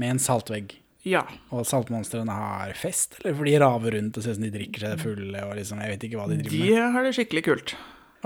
med 0.00 0.14
en 0.14 0.22
saltvegg. 0.22 0.76
Ja. 1.08 1.24
Og 1.50 1.64
saltmonstrene 1.66 2.34
har 2.36 2.74
fest, 2.78 3.16
eller 3.20 3.34
for 3.38 3.48
de 3.48 3.56
raver 3.58 3.96
rundt 3.96 4.18
og 4.18 4.24
ser 4.24 4.38
ut 4.38 4.44
de 4.44 4.52
drikker 4.54 4.84
seg 4.84 5.00
fulle, 5.02 5.46
og 5.46 5.56
liksom, 5.58 5.80
jeg 5.82 5.94
vet 5.94 6.06
ikke 6.06 6.20
hva 6.20 6.28
de 6.30 6.38
driver 6.38 6.60
med. 6.60 6.68
De 6.68 6.92
har 6.94 7.08
det 7.08 7.14
skikkelig 7.16 7.44
kult. 7.48 7.74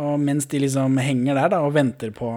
Og 0.02 0.18
mens 0.20 0.48
de 0.52 0.60
liksom 0.60 0.98
henger 1.00 1.38
der 1.38 1.54
da, 1.54 1.62
og 1.64 1.76
venter 1.76 2.12
på 2.16 2.32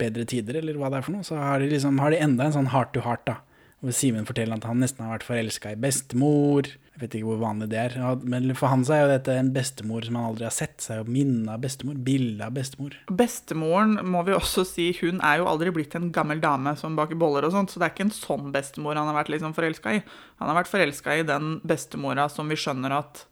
bedre 0.00 0.26
tider, 0.28 0.58
eller 0.60 0.78
hva 0.80 0.90
det 0.90 0.98
er 0.98 1.06
for 1.06 1.14
noe, 1.14 1.26
så 1.26 1.38
har 1.38 1.62
de 1.62 1.70
liksom, 1.70 2.00
har 2.02 2.12
de 2.12 2.22
enda 2.24 2.48
en 2.48 2.56
sånn 2.56 2.72
heart 2.74 2.92
to 2.96 3.04
heart 3.06 3.22
da, 3.28 3.38
Hvor 3.84 3.94
Simen 3.94 4.26
forteller 4.26 4.58
at 4.58 4.66
han 4.66 4.80
nesten 4.80 5.04
har 5.04 5.18
vært 5.18 5.28
forelska 5.28 5.74
i 5.74 5.78
bestemor. 5.78 6.68
Jeg 6.96 7.02
vet 7.02 7.14
ikke 7.18 7.26
hvor 7.28 7.40
vanlig 7.42 7.66
det 7.68 7.76
er. 7.76 7.94
Men 8.24 8.48
for 8.56 8.72
han 8.72 8.80
så 8.88 8.94
er 8.96 9.02
jo 9.02 9.08
dette 9.10 9.34
en 9.36 9.50
bestemor 9.52 10.06
som 10.06 10.16
han 10.16 10.30
aldri 10.30 10.46
har 10.46 10.54
sett. 10.56 10.78
Så 10.80 10.94
er 10.94 11.02
jo 11.02 11.12
minnet 11.12 11.50
av 11.52 11.60
bestemor. 11.60 11.98
bildet 12.06 12.40
av 12.46 12.54
bestemor. 12.56 12.96
Bestemoren 13.12 13.98
må 14.08 14.22
vi 14.24 14.32
også 14.32 14.64
si, 14.64 14.86
hun 15.02 15.20
er 15.20 15.42
jo 15.42 15.50
aldri 15.50 15.74
blitt 15.76 15.92
en 15.98 16.08
gammel 16.14 16.40
dame 16.40 16.72
som 16.80 16.96
baker 16.96 17.20
boller 17.20 17.44
og 17.44 17.52
sånt, 17.52 17.68
så 17.68 17.82
det 17.82 17.90
er 17.90 17.92
ikke 17.92 18.06
en 18.06 18.14
sånn 18.16 18.48
bestemor 18.54 18.96
han 18.96 19.10
har 19.10 19.18
vært 19.18 19.34
liksom 19.34 19.52
forelska 19.58 19.92
i. 19.98 20.00
Han 20.40 20.48
har 20.48 20.56
vært 20.62 20.72
forelska 20.72 21.18
i 21.20 21.28
den 21.28 21.58
bestemora 21.68 22.30
som 22.32 22.48
vi 22.48 22.56
skjønner 22.56 22.96
at 22.96 23.26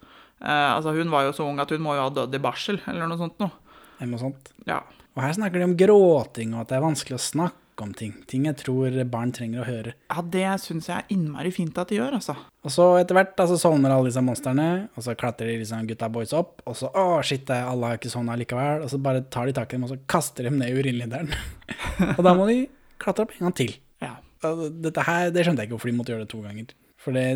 eh, 0.45 0.71
Altså, 0.75 0.93
hun 0.93 1.09
var 1.15 1.25
jo 1.31 1.33
så 1.41 1.49
ung 1.49 1.65
at 1.65 1.73
hun 1.73 1.85
må 1.87 1.97
jo 1.97 2.05
ha 2.05 2.13
dødd 2.13 2.37
i 2.37 2.45
barsel, 2.45 2.83
eller 2.85 3.09
noe 3.09 3.23
sånt 3.23 3.41
noe. 3.41 3.57
Eller 3.97 4.13
noe 4.13 4.25
sånt. 4.27 4.53
Ja. 4.69 4.83
Og 5.15 5.25
her 5.25 5.33
snakker 5.41 5.63
de 5.63 5.71
om 5.71 5.77
gråting, 5.79 6.53
og 6.53 6.67
at 6.67 6.75
det 6.75 6.83
er 6.83 6.85
vanskelig 6.85 7.17
å 7.17 7.27
snakke 7.33 7.64
om 7.83 7.93
ting. 7.97 8.13
Ting 8.31 8.47
jeg 8.49 8.59
tror 8.61 8.95
barn 9.11 9.33
trenger 9.35 9.63
å 9.63 9.67
høre. 9.69 9.95
Ja, 10.13 10.23
det 10.35 10.47
syns 10.63 10.89
jeg 10.91 11.01
er 11.03 11.15
innmari 11.15 11.51
fint 11.55 11.79
at 11.81 11.91
de 11.91 11.99
gjør, 11.99 12.19
altså. 12.19 12.37
Og 12.65 12.73
så 12.73 12.87
etter 13.01 13.19
hvert 13.19 13.35
altså, 13.35 13.59
så 13.59 13.71
sovner 13.71 13.93
alle 13.95 14.11
disse 14.11 14.23
monstrene, 14.25 14.69
og 14.95 15.07
så 15.07 15.17
klatrer 15.19 15.51
de 15.51 15.59
liksom 15.63 15.89
gutta 15.89 16.09
boys 16.13 16.35
opp, 16.37 16.63
og 16.69 16.79
så 16.79 16.93
å 17.01 17.19
shit, 17.27 17.51
alle 17.55 17.91
har 17.91 18.01
ikke 18.01 18.13
sovna 18.13 18.39
likevel, 18.41 18.87
og 18.87 18.93
så 18.93 19.01
bare 19.03 19.25
tar 19.35 19.51
de 19.51 19.57
tak 19.57 19.73
i 19.73 19.79
dem, 19.79 19.89
og 19.89 19.93
så 19.93 20.01
kaster 20.11 20.49
dem 20.49 20.61
ned 20.61 20.73
i 20.73 20.79
urinlederen. 20.79 21.35
og 22.17 22.23
da 22.25 22.37
må 22.39 22.49
de 22.51 22.65
klatre 23.03 23.27
opp 23.27 23.37
en 23.37 23.49
gang 23.49 23.59
til. 23.65 23.77
Ja. 24.05 24.17
Og 24.49 24.65
dette 24.85 25.05
her, 25.05 25.29
det 25.35 25.45
skjønte 25.45 25.65
jeg 25.65 25.71
ikke 25.71 25.79
hvorfor 25.79 25.93
de 25.93 25.99
måtte 25.99 26.15
gjøre 26.15 26.27
det 26.27 26.33
to 26.33 26.43
ganger. 26.45 26.73
For 27.05 27.17
det 27.17 27.27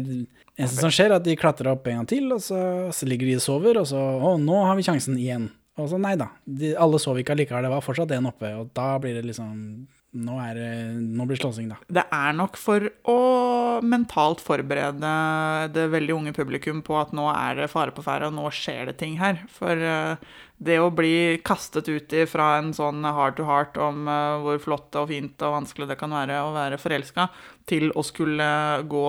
eneste 0.56 0.80
som 0.80 0.92
skjer, 0.94 1.12
er 1.12 1.18
at 1.18 1.26
de 1.26 1.36
klatrer 1.38 1.74
opp 1.74 1.86
en 1.90 2.00
gang 2.00 2.08
til, 2.08 2.30
og 2.32 2.40
så, 2.44 2.60
så 2.94 3.08
ligger 3.08 3.28
de 3.28 3.36
og 3.36 3.44
sover, 3.44 3.80
og 3.82 3.88
så 3.90 4.00
å, 4.00 4.36
nå 4.40 4.64
har 4.64 4.78
vi 4.78 4.86
sjansen 4.86 5.18
igjen. 5.20 5.50
Og 5.78 5.86
så 5.92 6.00
nei 6.00 6.16
da, 6.18 6.32
de, 6.42 6.72
alle 6.80 6.98
sov 7.02 7.20
ikke 7.20 7.36
allikevel, 7.36 7.68
det 7.68 7.70
var 7.70 7.84
fortsatt 7.84 8.16
en 8.16 8.30
oppe, 8.32 8.50
og 8.58 8.72
da 8.74 8.90
blir 9.02 9.14
det 9.18 9.28
liksom 9.28 9.52
Nå, 10.16 10.38
er 10.40 10.56
nå 10.96 11.26
blir 11.28 11.36
slåssing, 11.36 11.68
da. 11.68 11.76
Det 11.84 12.04
er 12.16 12.36
nok 12.36 12.56
for 12.56 12.86
å 13.12 13.16
mentalt 13.84 14.40
forberede 14.40 15.10
det 15.74 15.84
veldig 15.92 16.14
unge 16.14 16.32
publikum 16.36 16.80
på 16.86 16.96
at 16.96 17.12
nå 17.16 17.26
er 17.34 17.60
det 17.60 17.68
fare 17.72 17.92
på 17.92 18.04
ferde, 18.06 18.30
og 18.30 18.38
nå 18.38 18.48
skjer 18.54 18.88
det 18.88 18.96
ting 19.02 19.18
her. 19.20 19.42
For 19.52 19.76
eh, 19.76 20.32
det 20.58 20.78
å 20.82 20.90
bli 20.90 21.38
kastet 21.46 21.86
ut 21.88 22.14
fra 22.26 22.56
en 22.58 22.72
sånn 22.74 23.04
heart 23.06 23.36
to 23.38 23.46
heart 23.46 23.76
om 23.78 24.08
eh, 24.10 24.38
hvor 24.42 24.58
flott 24.62 24.96
og 24.98 25.06
fint 25.12 25.44
og 25.46 25.54
vanskelig 25.54 25.86
det 25.90 25.96
kan 26.00 26.14
være 26.14 26.40
å 26.42 26.50
være 26.56 26.80
forelska, 26.82 27.28
til 27.68 27.92
å 27.94 28.02
skulle 28.06 28.48
gå 28.88 29.04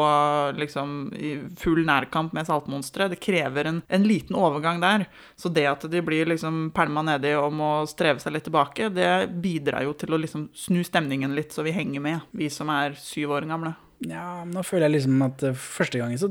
liksom 0.60 0.96
i 1.16 1.34
full 1.58 1.82
nærkamp 1.88 2.36
med 2.36 2.50
saltmonstre, 2.50 3.08
det 3.10 3.22
krever 3.24 3.72
en, 3.72 3.82
en 3.88 4.06
liten 4.06 4.38
overgang 4.38 4.82
der. 4.84 5.08
Så 5.40 5.50
det 5.54 5.66
at 5.70 5.88
de 5.90 6.04
blir 6.06 6.30
liksom 6.30 6.68
pælma 6.76 7.06
nedi 7.08 7.34
og 7.40 7.56
må 7.56 7.72
streve 7.90 8.22
seg 8.22 8.36
litt 8.36 8.46
tilbake, 8.50 8.92
det 8.94 9.12
bidrar 9.42 9.88
jo 9.88 9.96
til 9.98 10.14
å 10.14 10.22
liksom 10.22 10.50
snu 10.54 10.84
stemningen 10.86 11.34
litt, 11.38 11.56
så 11.56 11.66
vi 11.66 11.74
henger 11.74 12.04
med, 12.04 12.28
vi 12.36 12.52
som 12.54 12.70
er 12.74 13.00
syv 13.00 13.40
år 13.40 13.50
gamle. 13.50 13.74
Ja, 14.06 14.44
nå 14.48 14.62
føler 14.64 14.88
jeg 14.88 15.00
liksom 15.00 15.26
at 15.26 15.42
eh, 15.44 15.58
første 15.60 16.00
gangen 16.00 16.22
så 16.22 16.30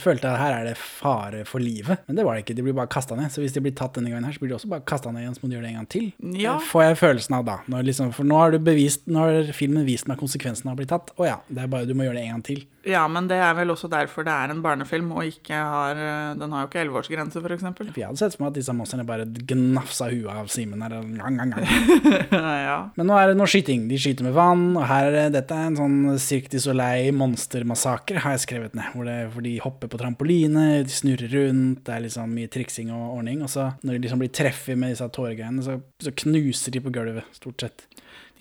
følte 0.00 0.30
at 0.30 0.40
her 0.40 0.56
er 0.56 0.68
det 0.70 0.74
fare 0.80 1.44
for 1.48 1.62
livet. 1.62 2.02
Men 2.08 2.18
det 2.18 2.24
var 2.26 2.36
det 2.36 2.44
ikke, 2.44 2.56
de 2.58 2.64
blir 2.66 2.76
bare 2.76 2.90
kasta 2.92 3.16
ned. 3.18 3.32
Så 3.32 3.42
hvis 3.42 3.54
de 3.54 3.62
blir 3.64 3.74
tatt 3.76 3.96
denne 3.98 4.12
gangen 4.12 4.26
her, 4.26 4.34
så 4.34 4.42
blir 4.42 4.52
de 4.52 4.58
også 4.58 4.70
bare 4.72 4.84
kasta 4.88 5.12
ned 5.12 5.24
igjen, 5.24 5.36
så 5.36 5.44
må 5.44 5.50
de 5.50 5.58
gjøre 5.58 5.66
det 5.66 5.72
en 5.72 5.80
gang 5.80 5.90
til. 5.94 6.06
Ja. 6.40 6.56
Det 6.58 6.70
får 6.70 6.86
jeg 6.86 7.00
følelsen 7.02 7.38
av 7.38 7.48
da. 7.48 7.58
Når 7.70 7.88
liksom, 7.90 8.12
for 8.16 8.28
nå 8.28 8.38
har 8.40 8.54
du 8.54 8.60
bevist, 8.64 9.04
nå 9.10 9.26
har 9.26 9.52
filmen 9.56 9.86
vist 9.88 10.08
meg 10.10 10.20
konsekvensen 10.20 10.70
av 10.70 10.76
å 10.76 10.82
bli 10.82 10.88
tatt. 10.90 11.12
Å 11.20 11.28
ja, 11.28 11.38
det 11.48 11.64
er 11.64 11.72
bare 11.76 11.88
du 11.88 11.94
må 11.96 12.08
gjøre 12.08 12.18
det 12.20 12.26
en 12.26 12.36
gang 12.36 12.46
til. 12.50 12.64
Ja, 12.88 13.04
men 13.08 13.28
det 13.30 13.38
er 13.40 13.54
vel 13.56 13.72
også 13.72 13.88
derfor 13.92 14.26
det 14.26 14.32
er 14.34 14.52
en 14.52 14.62
barnefilm, 14.64 15.10
og 15.16 15.28
ikke 15.28 15.56
har 15.56 16.00
Den 16.38 16.52
har 16.52 16.64
jo 16.64 16.70
ikke 16.70 16.82
elleveårsgrense, 16.82 17.40
f.eks. 17.40 17.64
Jeg 17.96 18.08
hadde 18.08 18.20
sett 18.20 18.36
for 18.36 18.44
meg 18.44 18.52
at 18.52 18.58
disse 18.58 18.74
monstrene 18.76 19.06
bare 19.08 19.24
gnafsa 19.24 20.10
huet 20.12 20.30
av 20.32 20.50
Simen 20.52 20.84
her. 20.84 20.96
Gang, 21.18 21.38
gang, 21.40 21.54
gang. 21.54 21.68
ja. 22.68 22.78
Men 22.98 23.08
nå 23.08 23.16
er 23.18 23.32
det 23.32 23.38
noe 23.38 23.50
skyting. 23.50 23.86
De 23.90 23.98
skyter 24.00 24.26
med 24.26 24.36
vann, 24.36 24.66
og 24.76 24.86
her 24.90 25.10
er 25.24 25.32
dette 25.34 25.56
er 25.56 25.70
en 25.70 25.78
sånn 25.78 25.98
Cirque 26.22 26.52
du 26.52 26.58
Soleil 26.62 27.14
monstermassakre, 27.16 28.20
har 28.24 28.36
jeg 28.36 28.44
skrevet 28.44 28.76
ned. 28.76 28.92
Hvor, 28.94 29.08
det, 29.08 29.18
hvor 29.34 29.44
de 29.46 29.54
hopper 29.64 29.90
på 29.90 30.00
trampoline, 30.00 30.66
de 30.84 30.94
snurrer 30.94 31.32
rundt, 31.34 31.84
det 31.86 31.96
er 31.96 32.06
liksom 32.06 32.34
mye 32.36 32.52
triksing 32.52 32.92
og 32.94 33.18
ordning. 33.18 33.42
Og 33.44 33.52
så 33.52 33.70
når 33.82 33.96
de 33.96 34.04
liksom 34.06 34.22
blir 34.22 34.34
treffet 34.34 34.78
med 34.78 34.94
disse 34.94 35.08
tåregreiene, 35.14 35.64
så, 35.64 35.78
så 36.02 36.14
knuser 36.24 36.74
de 36.74 36.82
på 36.84 36.94
gulvet, 36.94 37.26
stort 37.36 37.66
sett. 37.66 37.86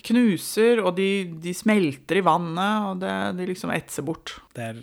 Knuser, 0.03 0.81
og 0.83 0.97
de, 0.97 1.07
de 1.39 1.53
smelter 1.55 2.19
i 2.19 2.23
vannet, 2.25 2.87
og 2.89 2.99
det, 2.99 3.13
de 3.37 3.47
liksom 3.47 3.71
etser 3.71 4.03
bort. 4.03 4.35
Det 4.55 4.65
er 4.65 4.81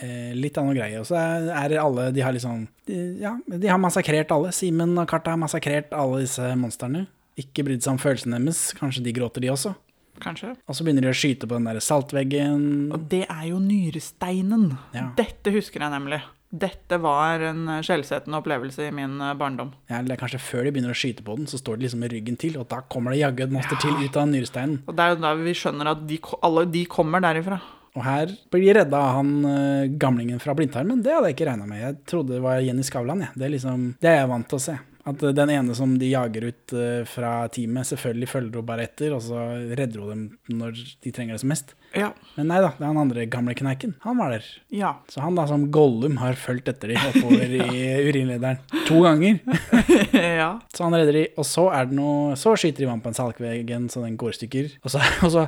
eh, 0.00 0.32
litt 0.32 0.56
annen 0.60 0.78
greie. 0.78 1.00
Og 1.02 1.08
så 1.08 1.18
er, 1.20 1.50
er 1.52 1.76
alle 1.82 2.08
De 2.14 2.24
har 2.24 2.32
liksom 2.32 2.64
de, 2.88 3.00
Ja, 3.20 3.34
de 3.46 3.68
har 3.68 3.80
massakrert 3.82 4.32
alle. 4.32 4.52
Simen 4.56 4.96
og 4.96 5.08
Karta 5.10 5.34
har 5.34 5.40
massakrert 5.40 5.92
alle 5.92 6.22
disse 6.24 6.54
monstrene. 6.58 7.04
Ikke 7.40 7.64
brydd 7.66 7.84
seg 7.84 7.94
om 7.94 8.00
følelsene 8.00 8.40
deres. 8.40 8.70
Kanskje 8.78 9.04
de 9.04 9.16
gråter, 9.16 9.44
de 9.44 9.52
også. 9.52 9.74
Kanskje. 10.22 10.54
Og 10.68 10.76
så 10.76 10.84
begynner 10.84 11.06
de 11.06 11.12
å 11.12 11.16
skyte 11.16 11.48
på 11.48 11.56
den 11.56 11.68
der 11.68 11.80
saltveggen. 11.82 12.64
Og 12.92 13.08
det 13.12 13.24
er 13.26 13.46
jo 13.48 13.60
nyresteinen. 13.62 14.70
Ja. 14.96 15.10
Dette 15.18 15.52
husker 15.54 15.84
jeg 15.84 15.94
nemlig. 15.94 16.20
Dette 16.52 16.98
var 17.00 17.40
en 17.48 17.64
skjellsettende 17.80 18.36
opplevelse 18.42 18.84
i 18.84 18.94
min 18.94 19.16
eh, 19.24 19.34
barndom. 19.40 19.70
Ja, 19.88 20.02
eller 20.02 20.20
kanskje 20.20 20.40
før 20.42 20.66
de 20.66 20.74
begynner 20.74 20.92
å 20.92 20.98
skyte 20.98 21.24
på 21.24 21.38
den, 21.38 21.48
så 21.48 21.60
står 21.60 21.78
de 21.78 21.86
liksom 21.86 22.02
med 22.04 22.12
ryggen 22.12 22.36
til, 22.40 22.58
og 22.60 22.68
da 22.68 22.82
kommer 22.92 23.14
det 23.14 23.22
jaggu 23.22 23.46
et 23.46 23.54
monster 23.54 23.80
til 23.80 23.96
ut 24.02 24.18
av 24.20 24.28
nyresteinen. 24.28 24.82
Og 24.84 24.98
det 24.98 25.06
er 25.06 25.14
jo 25.14 25.22
da 25.24 25.36
vi 25.40 25.54
skjønner 25.56 25.94
at 25.94 26.02
de, 26.10 26.20
alle 26.44 26.66
de 26.74 26.84
kommer 26.92 27.24
derifra. 27.24 27.62
Og 27.92 28.04
her 28.06 28.30
blir 28.52 28.62
de 28.64 28.74
redda 28.78 29.00
av 29.00 29.18
han 29.18 29.32
eh, 29.44 29.90
gamlingen 30.00 30.40
fra 30.40 30.54
blindtarmen. 30.56 31.02
Det 31.04 31.12
hadde 31.12 31.28
jeg 31.28 31.36
ikke 31.36 31.48
regna 31.50 31.66
med. 31.68 31.82
Jeg 31.82 31.98
trodde 32.08 32.36
det 32.36 32.44
var 32.44 32.62
Jenny 32.64 32.84
Skavlan. 32.88 33.24
jeg. 33.26 33.36
Det, 33.36 33.44
er 33.44 33.52
liksom, 33.52 33.82
det 34.00 34.08
er 34.12 34.16
jeg 34.22 34.30
vant 34.30 34.48
til 34.48 34.60
å 34.60 34.64
se. 34.64 34.76
At 35.08 35.22
eh, 35.22 35.34
den 35.34 35.50
ene 35.50 35.74
som 35.74 35.96
de 35.98 36.10
jager 36.12 36.48
ut 36.50 36.74
eh, 36.78 37.02
fra 37.08 37.34
teamet, 37.52 37.88
selvfølgelig 37.90 38.28
følger 38.30 38.60
hun 38.60 38.68
bare 38.68 38.86
etter, 38.86 39.14
og 39.16 39.22
så 39.24 39.46
redder 39.74 40.02
hun 40.02 40.12
dem 40.12 40.58
når 40.60 40.76
de 41.02 41.14
trenger 41.14 41.36
det 41.36 41.42
som 41.42 41.52
mest. 41.52 41.74
Ja. 41.92 42.12
Men 42.36 42.48
nei 42.48 42.60
da, 42.62 42.70
det 42.76 42.86
er 42.86 42.88
han 42.88 43.00
andre 43.02 43.26
gamle 43.30 43.54
kneiken. 43.58 43.96
Han 44.04 44.20
var 44.20 44.32
der. 44.36 44.46
Ja. 44.72 44.94
Så 45.12 45.20
han 45.24 45.36
da 45.36 45.44
som 45.50 45.66
Gollum 45.74 46.16
har 46.22 46.38
fulgt 46.40 46.70
etter 46.72 46.94
de 46.94 47.00
oppover 47.10 47.56
i 47.66 47.82
urinlederen 48.08 48.62
to 48.88 49.02
ganger. 49.04 49.42
ja. 50.42 50.54
Så 50.72 50.86
han 50.86 50.96
redder 50.96 51.18
de, 51.18 51.26
og 51.36 51.48
så 51.48 51.68
er 51.74 51.90
det 51.90 51.98
noe 51.98 52.38
Så 52.38 52.54
skyter 52.56 52.84
de 52.84 52.88
vann 52.88 53.02
på 53.04 53.12
en 53.12 53.18
salkveggen 53.18 53.90
så 53.92 54.04
den 54.06 54.16
går 54.20 54.32
i 54.32 54.38
stykker. 54.40 54.74
Og 54.82 54.94
så, 54.94 55.02
og 55.26 55.34
så 55.34 55.46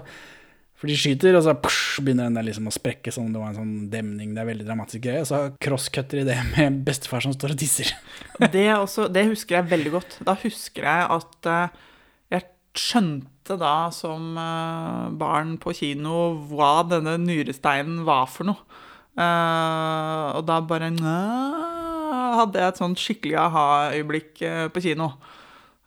For 0.84 0.92
de 0.92 0.98
skyter, 1.00 1.32
og 1.32 1.46
så 1.46 1.54
psh, 1.56 2.02
begynner 2.04 2.26
den 2.28 2.34
der 2.36 2.44
liksom 2.44 2.66
å 2.68 2.72
sprekke 2.74 3.08
om 3.16 3.30
det 3.32 3.40
var 3.40 3.54
en 3.54 3.56
sånn 3.56 3.76
demning. 3.88 4.34
Det 4.36 4.42
er 4.42 4.48
veldig 4.50 4.66
dramatisk 4.66 5.06
greie. 5.06 5.22
Og 5.22 5.30
så 5.30 5.38
crosscutter 5.64 6.20
de 6.20 6.26
det 6.28 6.36
med 6.50 6.82
bestefar 6.84 7.24
som 7.24 7.32
står 7.32 7.54
og 7.54 7.62
tisser. 7.62 7.94
Det, 8.52 8.66
også, 8.74 9.06
det 9.08 9.22
husker 9.30 9.56
jeg 9.56 9.70
veldig 9.70 9.94
godt. 9.94 10.18
Da 10.28 10.36
husker 10.42 10.84
jeg 10.84 11.08
at 11.16 11.48
eh, 11.48 11.80
jeg 12.34 12.46
skjønte 12.76 13.56
da 13.64 13.72
som 13.96 14.36
eh, 14.36 15.08
barn 15.24 15.56
på 15.62 15.72
kino 15.80 16.20
hva 16.52 16.84
denne 16.90 17.16
nyresteinen 17.22 18.04
var 18.04 18.28
for 18.28 18.52
noe. 18.52 18.80
Eh, 19.16 20.28
og 20.36 20.44
da 20.52 20.60
bare 20.68 20.92
hadde 22.36 22.60
jeg 22.60 22.74
et 22.74 22.82
sånt 22.84 23.00
skikkelig 23.00 23.40
aha-øyeblikk 23.46 24.48
på 24.74 24.84
kino. 24.84 25.14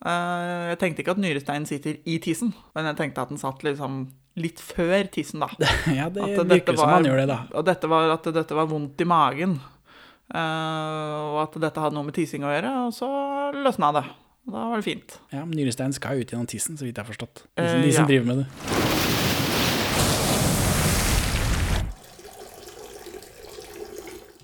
Jeg 0.02 0.78
tenkte 0.82 1.04
ikke 1.04 1.14
at 1.14 1.22
nyresteinen 1.22 1.70
sitter 1.70 2.00
i 2.10 2.18
tissen, 2.24 2.58
men 2.74 2.90
jeg 2.90 2.98
tenkte 2.98 3.28
at 3.28 3.30
den 3.30 3.42
satt 3.42 3.62
liksom 3.68 4.08
litt 4.38 4.60
før 4.62 5.08
tissen, 5.14 5.42
da. 5.42 5.50
Ja, 6.00 6.08
det 6.14 6.28
virker 6.46 6.76
var, 6.76 6.84
som 6.84 6.94
han 6.94 7.08
gjør 7.10 7.22
det, 7.24 7.28
da. 7.32 7.40
Og 7.58 7.66
dette 7.68 7.90
var 7.92 8.14
at 8.16 8.30
dette 8.36 8.58
var 8.58 8.70
vondt 8.70 9.02
i 9.02 9.08
magen. 9.10 9.58
Uh, 10.28 11.34
og 11.34 11.38
at 11.46 11.54
dette 11.64 11.80
hadde 11.80 11.96
noe 11.96 12.04
med 12.10 12.16
tissing 12.18 12.44
å 12.44 12.52
gjøre, 12.52 12.72
og 12.88 12.94
så 12.96 13.08
løsna 13.56 13.94
det. 13.96 14.06
Da 14.48 14.64
var 14.72 14.80
det 14.80 14.86
fint. 14.88 15.18
Ja, 15.34 15.42
men 15.44 15.56
Nyrestein 15.60 15.96
skal 15.96 16.22
ut 16.22 16.30
gjennom 16.32 16.48
tissen, 16.48 16.78
så 16.80 16.86
vidt 16.88 16.96
jeg 17.00 17.04
har 17.04 17.12
forstått. 17.12 17.44
De, 17.56 17.64
Eh, 17.64 17.72
som- 17.72 17.82
de 17.84 17.92
som 17.96 18.04
ja. 18.04 18.08
driver 18.12 18.26
med 18.28 18.38
det. 18.44 18.48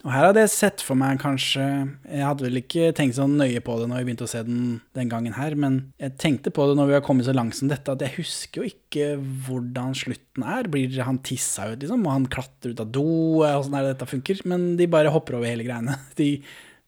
Og 0.03 0.11
her 0.11 0.25
hadde 0.27 0.41
jeg 0.43 0.51
sett 0.51 0.81
for 0.83 0.99
meg 0.99 1.21
kanskje 1.21 1.63
Jeg 1.63 2.25
hadde 2.27 2.43
vel 2.43 2.59
ikke 2.59 2.89
tenkt 2.95 3.15
så 3.15 3.23
nøye 3.29 3.61
på 3.63 3.77
det 3.79 3.85
når 3.87 4.01
vi 4.01 4.07
begynte 4.09 4.25
å 4.27 4.31
se 4.31 4.41
den 4.43 4.81
den 4.97 5.11
gangen 5.11 5.35
her, 5.37 5.55
men 5.59 5.77
jeg 6.01 6.17
tenkte 6.21 6.51
på 6.53 6.65
det 6.69 6.75
når 6.77 6.89
vi 6.89 6.95
har 6.97 7.05
kommet 7.05 7.25
så 7.25 7.33
langt 7.35 7.55
som 7.57 7.69
dette, 7.71 7.95
at 7.95 8.03
jeg 8.03 8.17
husker 8.17 8.61
jo 8.61 8.69
ikke 8.69 9.07
hvordan 9.47 9.95
slutten 9.97 10.45
er. 10.45 10.67
Blir 10.71 10.99
han 11.07 11.21
tissa 11.25 11.69
ut, 11.71 11.79
liksom? 11.81 12.03
Må 12.05 12.11
han 12.13 12.27
klatre 12.31 12.73
ut 12.73 12.83
av 12.83 12.91
do? 12.93 13.05
Åssen 13.47 13.73
er 13.79 13.87
det 13.87 13.95
dette 13.95 14.09
funker? 14.11 14.43
Men 14.49 14.73
de 14.79 14.89
bare 14.91 15.11
hopper 15.13 15.39
over 15.39 15.49
hele 15.49 15.65
greiene. 15.65 15.97
De, 16.19 16.29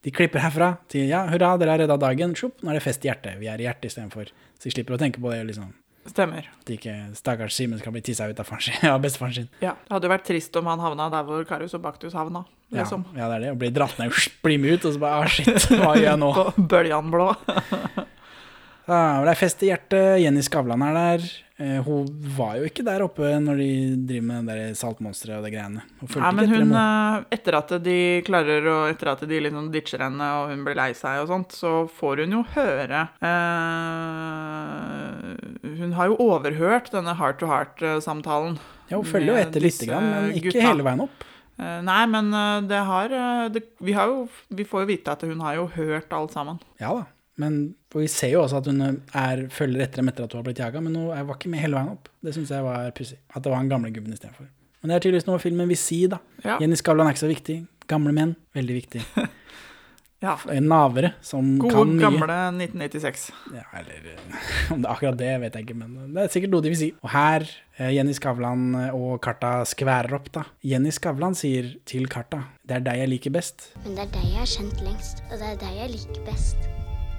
de 0.05 0.11
klipper 0.13 0.43
herfra 0.43 0.75
til 0.91 1.07
ja, 1.09 1.23
hurra, 1.31 1.55
dere 1.57 1.73
har 1.73 1.81
redda 1.81 1.97
dagen. 1.97 2.35
Sjopp, 2.37 2.59
nå 2.61 2.69
er 2.69 2.77
det 2.77 2.83
fest 2.85 3.07
i 3.07 3.09
hjertet. 3.09 3.39
Vi 3.41 3.49
er 3.49 3.63
i 3.63 3.65
hjertet 3.65 3.89
istedenfor. 3.89 4.29
Så 4.59 4.67
de 4.67 4.75
slipper 4.75 4.99
å 4.99 5.01
tenke 5.01 5.23
på 5.23 5.31
det, 5.33 5.39
liksom. 5.47 5.71
Stemmer. 6.05 6.45
At 6.61 6.69
ikke 6.69 6.93
stakkars 7.17 7.55
Simen 7.57 7.81
skal 7.81 7.95
bli 7.95 8.03
tissa 8.05 8.27
ut 8.29 8.37
av, 8.37 8.45
faren 8.45 8.67
sin, 8.67 8.77
av 8.93 9.01
bestefaren 9.01 9.33
sin. 9.39 9.49
Ja, 9.63 9.73
Det 9.87 9.95
hadde 9.95 10.05
jo 10.05 10.13
vært 10.13 10.27
trist 10.29 10.61
om 10.61 10.69
han 10.69 10.83
havna 10.83 11.09
der 11.13 11.25
hvor 11.25 11.41
Karius 11.49 11.73
og 11.77 11.81
Baktus 11.87 12.13
havna. 12.13 12.45
Liksom. 12.73 13.05
Ja, 13.13 13.21
ja, 13.21 13.29
det 13.29 13.35
er 13.35 13.45
det. 13.45 13.53
Å 13.53 13.61
bli 13.61 13.71
dratt 13.75 13.97
ned, 14.01 14.13
bli 14.45 14.57
med 14.61 14.77
ut, 14.77 14.89
og 14.89 14.95
så 14.95 15.01
bare 15.01 15.23
ah, 15.23 15.31
shit, 15.31 15.69
hva 15.71 15.95
gjør 15.95 16.09
jeg 16.09 16.21
nå? 16.21 16.33
På 16.37 16.67
bøljan 16.75 17.13
blå. 17.13 17.31
ah, 18.89 19.23
det 19.25 19.33
er 19.33 19.39
fest 19.39 19.65
i 19.65 19.71
hjertet. 19.71 20.21
Jenny 20.23 20.45
Skavlan 20.45 20.85
er 20.89 20.99
der. 20.99 21.27
Eh, 21.57 21.77
hun 21.85 22.03
var 22.35 22.57
jo 22.59 22.65
ikke 22.67 22.83
der 22.83 22.99
oppe 23.05 23.29
når 23.39 23.61
de 23.61 23.67
driver 24.09 24.25
med 24.27 24.49
det 24.49 24.55
der 24.59 24.73
saltmonsteret 24.75 25.37
og 25.37 25.45
det 25.45 25.53
greiene. 25.53 25.85
Hun 26.01 26.09
men 26.11 26.41
ikke 26.43 26.49
etter 26.49 26.65
hun, 26.65 26.73
eh, 26.81 27.19
etter 27.37 27.55
at 27.61 27.69
de 27.85 27.99
klarer 28.27 28.67
å 28.67 28.73
Etter 28.91 29.07
at 29.13 29.23
de 29.29 29.39
liksom 29.39 29.69
ditcher 29.71 30.03
henne 30.03 30.27
og 30.41 30.51
hun 30.51 30.65
blir 30.67 30.75
lei 30.75 30.89
seg 30.99 31.21
og 31.21 31.29
sånt, 31.31 31.55
så 31.55 31.87
får 31.87 32.25
hun 32.25 32.35
jo 32.35 32.41
høre 32.57 33.05
eh, 33.23 34.11
Hun 35.79 35.95
har 35.95 36.11
jo 36.11 36.19
overhørt 36.27 36.91
denne 36.91 37.15
heart 37.15 37.39
to 37.39 37.47
heart-samtalen. 37.47 38.59
Ja, 38.89 38.99
hun 38.99 39.07
følger 39.07 39.31
jo 39.31 39.39
etter 39.45 39.63
lite 39.63 39.87
grann, 39.87 40.11
men 40.11 40.35
ikke 40.35 40.59
hele 40.59 40.83
veien 40.83 41.07
opp. 41.07 41.23
Eh, 41.55 41.81
Nei, 41.87 42.03
men 42.11 42.31
eh, 42.35 42.61
det 42.69 42.81
har 42.89 43.13
eh, 43.15 43.43
det, 43.55 43.63
vi, 43.79 43.95
har 43.95 44.11
jo, 44.11 44.25
vi 44.49 44.65
får 44.67 44.83
jo 44.83 44.89
vite 44.91 45.13
at 45.13 45.23
hun 45.27 45.43
har 45.45 45.59
jo 45.59 45.67
hørt 45.75 46.11
alt 46.15 46.35
sammen. 46.35 46.59
Ja 46.81 46.91
da, 46.97 47.05
men 47.39 47.59
vi 47.95 48.09
ser 48.11 48.33
jo 48.33 48.41
også 48.43 48.59
at 48.59 48.67
hun 48.71 48.83
er, 48.85 49.45
følger 49.53 49.85
etter 49.85 50.01
dem 50.01 50.11
etter 50.11 50.27
at 50.27 50.35
hun 50.35 50.41
har 50.41 50.49
blitt 50.49 50.59
jaga, 50.63 50.83
men 50.83 50.97
hun 50.99 51.09
var 51.13 51.37
ikke 51.37 51.51
med 51.51 51.63
hele 51.63 51.79
veien 51.79 51.93
opp. 51.95 52.11
Det 52.23 52.35
syns 52.35 52.51
jeg 52.51 52.65
var 52.65 52.91
pussig. 52.95 53.21
At 53.31 53.45
det 53.45 53.53
var 53.53 53.61
han 53.61 53.71
gamle 53.71 53.93
gubben 53.95 54.15
istedenfor. 54.15 54.49
Men 54.81 54.91
det 54.91 54.97
er 54.97 55.05
tydeligvis 55.05 55.29
noe 55.29 55.41
filmen 55.41 55.71
vil 55.71 55.79
si, 55.79 56.03
da. 56.11 56.19
Ja. 56.43 56.59
Jenny 56.61 56.77
Skavlan 56.79 57.07
er 57.07 57.15
ikke 57.15 57.23
så 57.23 57.31
viktig. 57.31 57.55
Gamle 57.89 58.11
menn, 58.15 58.35
veldig 58.57 58.75
viktig. 58.81 59.01
Ja. 60.25 60.33
En 60.49 60.65
Navere 60.71 61.11
som 61.25 61.51
Gode, 61.61 61.75
kan 61.75 61.91
mye. 61.93 62.01
gamle 62.01 62.37
1996. 62.65 63.27
Ja, 63.53 63.65
eller 63.77 64.07
eh, 64.15 64.39
om 64.73 64.81
det 64.81 64.89
er 64.89 64.93
akkurat 64.95 65.19
det, 65.19 65.31
vet 65.43 65.57
jeg 65.59 65.67
ikke, 65.67 65.77
men 65.83 65.93
det 66.15 66.23
er 66.25 66.31
sikkert 66.33 66.55
noe 66.55 66.65
de 66.65 66.71
vil 66.73 66.79
si. 66.81 66.89
Og 67.05 67.11
her, 67.13 67.45
eh, 67.77 67.91
Jenny 67.93 68.15
Skavlan 68.17 68.63
eh, 68.79 68.95
og 68.97 69.19
Karta 69.25 69.51
skværer 69.69 70.17
opp, 70.17 70.31
da. 70.33 70.47
Jenny 70.65 70.93
Skavlan 70.95 71.37
sier 71.37 71.75
til 71.85 72.09
Karta 72.09 72.41
det 72.65 72.79
er 72.79 72.87
deg 72.87 73.03
jeg 73.03 73.11
liker 73.13 73.35
best. 73.35 73.69
Men 73.83 73.93
det 73.99 74.07
er 74.07 74.11
deg 74.17 74.25
jeg 74.31 74.41
har 74.41 74.51
kjent 74.55 74.81
lengst, 74.87 75.21
og 75.29 75.37
det 75.37 75.51
er 75.53 75.61
deg 75.61 75.79
jeg 75.83 75.93
liker 75.99 76.25
best. 76.25 76.69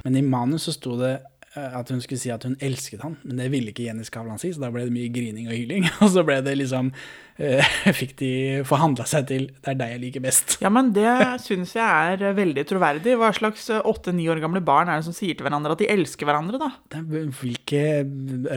Men 0.07 0.19
i 0.19 0.23
manus 0.27 0.67
så 0.67 0.75
sto 0.75 0.97
det 0.99 1.13
eh, 1.55 1.71
at 1.79 1.93
hun 1.95 2.03
skulle 2.03 2.21
si 2.23 2.33
at 2.35 2.43
hun 2.49 2.59
elsket 2.63 3.05
han, 3.07 3.15
men 3.23 3.39
det 3.43 3.47
ville 3.55 3.71
ikke 3.71 3.87
Jenny 3.87 4.07
Skavlan 4.09 4.43
si, 4.43 4.51
så 4.55 4.67
da 4.67 4.73
ble 4.75 4.89
det 4.89 4.95
mye 4.97 5.13
grining 5.15 5.47
og 5.47 5.55
hyling. 5.55 5.87
Og 6.03 6.11
så 6.15 6.27
ble 6.27 6.41
det 6.47 6.57
liksom 6.59 6.91
eh, 6.91 7.07
Fikk 8.01 8.17
de 8.21 8.33
forhandla 8.67 9.07
seg 9.09 9.29
til 9.29 9.49
'det 9.53 9.73
er 9.75 9.81
deg 9.81 9.95
jeg 9.95 10.03
liker 10.07 10.25
best'. 10.25 10.59
Ja, 10.65 10.73
men 10.73 10.93
det 10.97 11.09
syns 11.45 11.75
jeg 11.77 11.85
er 11.85 12.31
eh, 12.31 12.37
veldig 12.37 12.65
troverdig. 12.69 13.17
Hva 13.21 13.33
slags 13.37 13.69
åtte-ni 13.77 14.29
år 14.33 14.41
gamle 14.41 14.65
barn 14.65 14.89
er 14.89 15.01
det 15.01 15.09
som 15.09 15.17
sier 15.17 15.37
til 15.37 15.47
hverandre 15.47 15.77
at 15.77 15.83
de 15.83 15.91
elsker 15.93 16.29
hverandre, 16.29 16.61
da? 16.63 16.71
Det 16.89 17.03
er 17.03 17.35
hvilke 17.37 17.83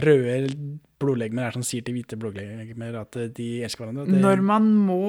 røde 0.06 0.78
blodlegemer 1.00 1.46
er 1.46 1.52
det 1.52 1.56
som 1.56 1.64
sier 1.64 1.84
til 1.84 1.96
hvite 1.96 2.16
blodlegemer 2.20 2.96
at 3.00 3.16
eh, 3.20 3.28
de 3.36 3.48
elsker 3.66 3.84
hverandre? 3.84 4.08
Det, 4.08 4.22
Når 4.24 4.42
man 4.44 4.72
må 4.88 5.00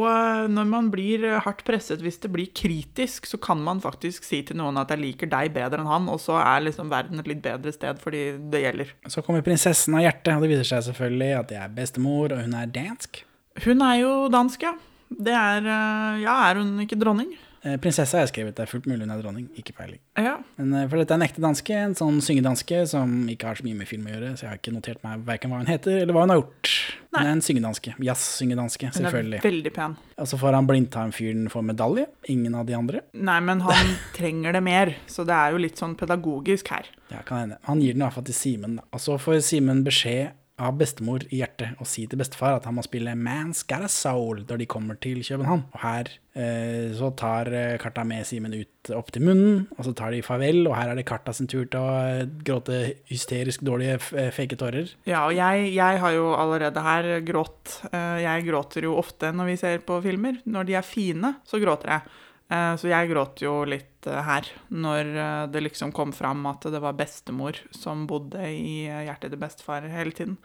Når 0.52 0.68
man 0.68 0.92
blir 0.92 1.26
hardt 1.46 1.64
presset, 1.68 2.04
hvis 2.04 2.20
det 2.20 2.32
blir 2.34 2.52
kritisk, 2.52 3.26
så 3.30 3.40
kan 3.40 3.64
man 3.64 3.80
faktisk 3.84 4.28
si 4.28 4.42
til 4.44 4.60
noen 4.60 4.78
at 4.78 4.92
'jeg 4.92 5.00
liker 5.00 5.32
deg 5.32 5.54
bedre 5.56 5.80
enn 5.80 5.88
han', 5.88 6.12
og 6.12 6.20
så 6.20 6.40
er 6.44 6.68
liksom 6.68 6.92
verden 6.92 7.20
et 7.20 7.28
litt 7.28 7.42
bedre 7.42 7.72
sted 7.72 8.00
fordi 8.00 8.36
det 8.52 8.64
gjelder. 8.68 8.88
Så 9.08 9.24
kommer 9.24 9.42
prinsessen 9.42 9.96
av 9.96 10.04
hjertet, 10.04 10.36
og 10.36 10.42
det 10.44 10.50
viser 10.52 10.76
seg 10.76 10.92
selvfølgelig 10.92 11.40
at 11.40 11.48
det 11.50 11.58
er 11.58 11.76
bestemor, 11.76 12.32
og 12.32 12.42
hun 12.44 12.54
er 12.54 12.66
dansk. 12.68 13.24
Hun 13.66 13.84
er 13.86 14.00
jo 14.02 14.12
dansk, 14.32 14.64
ja. 14.64 14.76
Det 15.12 15.34
er 15.36 15.66
eh, 15.68 16.22
Ja, 16.24 16.38
er 16.50 16.62
hun 16.62 16.78
ikke 16.86 17.00
dronning? 17.00 17.34
Prinsessa 17.62 17.78
Prinsesse 17.84 18.18
har 18.18 18.24
jeg 18.24 18.30
skrevet, 18.32 18.56
det 18.58 18.64
er 18.64 18.70
fullt 18.72 18.88
mulig 18.90 19.06
hun 19.06 19.12
er 19.14 19.20
dronning, 19.22 19.44
ikke 19.54 19.76
peiling. 19.78 20.00
Ja. 20.18 20.40
Men 20.58 20.72
eh, 20.80 20.88
for 20.90 20.98
dette 20.98 21.14
er 21.14 21.20
en 21.20 21.26
ekte 21.28 21.44
danske, 21.44 21.76
en 21.78 21.94
sånn 21.98 22.18
syngedanske 22.26 22.80
som 22.90 23.12
ikke 23.30 23.52
har 23.52 23.60
så 23.60 23.66
mye 23.68 23.78
med 23.78 23.90
film 23.90 24.08
å 24.10 24.16
gjøre, 24.16 24.32
så 24.34 24.48
jeg 24.48 24.50
har 24.50 24.58
ikke 24.58 24.74
notert 24.74 25.04
meg 25.06 25.22
hverken 25.28 25.54
hva 25.54 25.60
hun 25.62 25.70
heter 25.70 26.00
eller 26.00 26.18
hva 26.18 26.24
hun 26.26 26.34
har 26.34 26.40
gjort. 26.42 26.72
Hun 27.12 27.22
er 27.22 27.30
en 27.36 27.46
syngedanske. 27.46 27.94
Jazz-syngedanske, 28.02 28.90
selvfølgelig. 28.98 29.44
Hun 29.44 29.46
er 29.46 29.52
veldig 29.52 29.74
pen. 29.78 29.96
Og 30.18 30.32
så 30.32 30.42
får 30.42 30.58
han 30.58 30.72
blindtarmfyren 30.72 31.46
få 31.54 31.62
medalje. 31.70 32.08
Ingen 32.34 32.58
av 32.58 32.66
de 32.66 32.80
andre. 32.80 33.06
Nei, 33.14 33.38
men 33.46 33.62
han 33.68 33.94
trenger 34.18 34.58
det 34.58 34.66
mer, 34.66 34.96
så 35.06 35.28
det 35.30 35.38
er 35.38 35.54
jo 35.54 35.62
litt 35.62 35.78
sånn 35.78 35.94
pedagogisk 36.00 36.74
her. 36.74 36.90
Ja, 37.14 37.22
kan 37.28 37.44
hende. 37.44 37.62
Han 37.70 37.86
gir 37.86 37.94
den 37.94 38.02
i 38.02 38.08
hvert 38.08 38.18
fall 38.18 38.26
til 38.32 38.40
Simen. 38.42 38.80
da. 38.82 38.90
Og 38.90 39.06
så 39.06 39.22
får 39.22 39.44
Simen 39.46 39.86
beskjed 39.86 40.34
av 40.62 40.76
bestemor 40.78 41.24
i 41.32 41.40
hjertet 41.40 41.80
og 41.82 41.88
si 41.90 42.04
til 42.10 42.20
bestefar 42.20 42.58
at 42.58 42.68
han 42.68 42.76
må 42.78 42.84
spille 42.86 43.16
Man's 43.18 43.64
Got 43.68 43.86
a 43.88 43.90
Soul 43.92 44.44
når 44.46 44.62
de 44.62 44.68
kommer 44.70 44.98
til 45.02 45.24
København. 45.26 45.64
Og 45.74 45.84
her 45.84 46.12
eh, 46.38 46.92
så 46.98 47.12
tar 47.18 47.50
eh, 47.56 47.78
Karta 47.82 48.04
med 48.08 48.28
Simen 48.28 48.54
ut 48.54 48.92
opp 48.96 49.12
til 49.14 49.26
munnen, 49.26 49.66
og 49.78 49.88
så 49.88 49.94
tar 49.98 50.14
de 50.14 50.22
farvel, 50.26 50.64
og 50.68 50.76
her 50.78 50.92
er 50.92 51.00
det 51.00 51.08
Karta 51.10 51.34
sin 51.36 51.50
tur 51.52 51.66
til 51.66 51.80
å 51.82 51.96
eh, 52.04 52.26
gråte 52.46 52.82
hysterisk 53.10 53.66
dårlige 53.66 54.00
eh, 54.14 54.32
fake 54.36 54.60
tårer. 54.62 54.94
Ja, 55.10 55.26
og 55.28 55.38
jeg, 55.38 55.72
jeg 55.78 56.02
har 56.04 56.18
jo 56.18 56.32
allerede 56.38 56.86
her 56.86 57.12
grått. 57.26 57.80
Jeg 57.92 58.46
gråter 58.46 58.86
jo 58.86 58.98
ofte 59.00 59.32
når 59.36 59.52
vi 59.52 59.62
ser 59.62 59.86
på 59.86 60.00
filmer. 60.04 60.42
Når 60.50 60.68
de 60.68 60.78
er 60.78 60.86
fine, 60.86 61.36
så 61.48 61.60
gråter 61.62 61.96
jeg. 61.96 62.20
Eh, 62.52 62.74
Så 62.76 62.90
jeg 62.92 63.12
gråt 63.12 63.42
jo 63.44 63.62
litt 63.68 64.08
eh, 64.10 64.22
her, 64.28 64.48
når 64.74 65.12
eh, 65.16 65.44
det 65.54 65.64
liksom 65.64 65.94
kom 65.96 66.12
fram 66.16 66.44
at 66.50 66.68
det 66.74 66.82
var 66.84 66.98
bestemor 67.00 67.60
som 67.76 68.06
bodde 68.10 68.44
i 68.52 68.84
hjertet 68.90 69.32
til 69.32 69.42
bestefar 69.42 69.88
hele 69.92 70.12
tiden. 70.16 70.38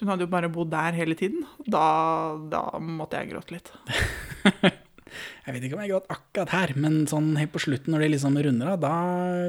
Hun 0.00 0.08
hadde 0.08 0.24
jo 0.24 0.32
bare 0.32 0.48
bodd 0.52 0.70
der 0.72 0.96
hele 0.96 1.16
tiden. 1.18 1.44
Da, 1.68 2.36
da 2.48 2.62
måtte 2.80 3.20
jeg 3.20 3.34
gråte 3.34 3.58
litt. 3.58 3.72
Jeg 5.10 5.56
vet 5.56 5.64
ikke 5.66 5.74
om 5.74 5.80
jeg 5.82 5.90
gråt 5.90 6.12
akkurat 6.14 6.52
her, 6.54 6.70
men 6.78 7.00
sånn 7.10 7.32
helt 7.34 7.50
på 7.50 7.58
slutten 7.58 7.90
når 7.90 8.04
de 8.04 8.08
liksom 8.12 8.36
runder 8.46 8.68
av, 8.70 8.76
da 8.78 8.92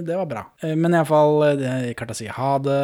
Det 0.02 0.16
var 0.18 0.26
bra. 0.32 0.42
Men 0.66 0.96
iallfall, 0.98 1.62
Karta 2.00 2.16
sier 2.18 2.34
ha 2.34 2.56
det, 2.66 2.80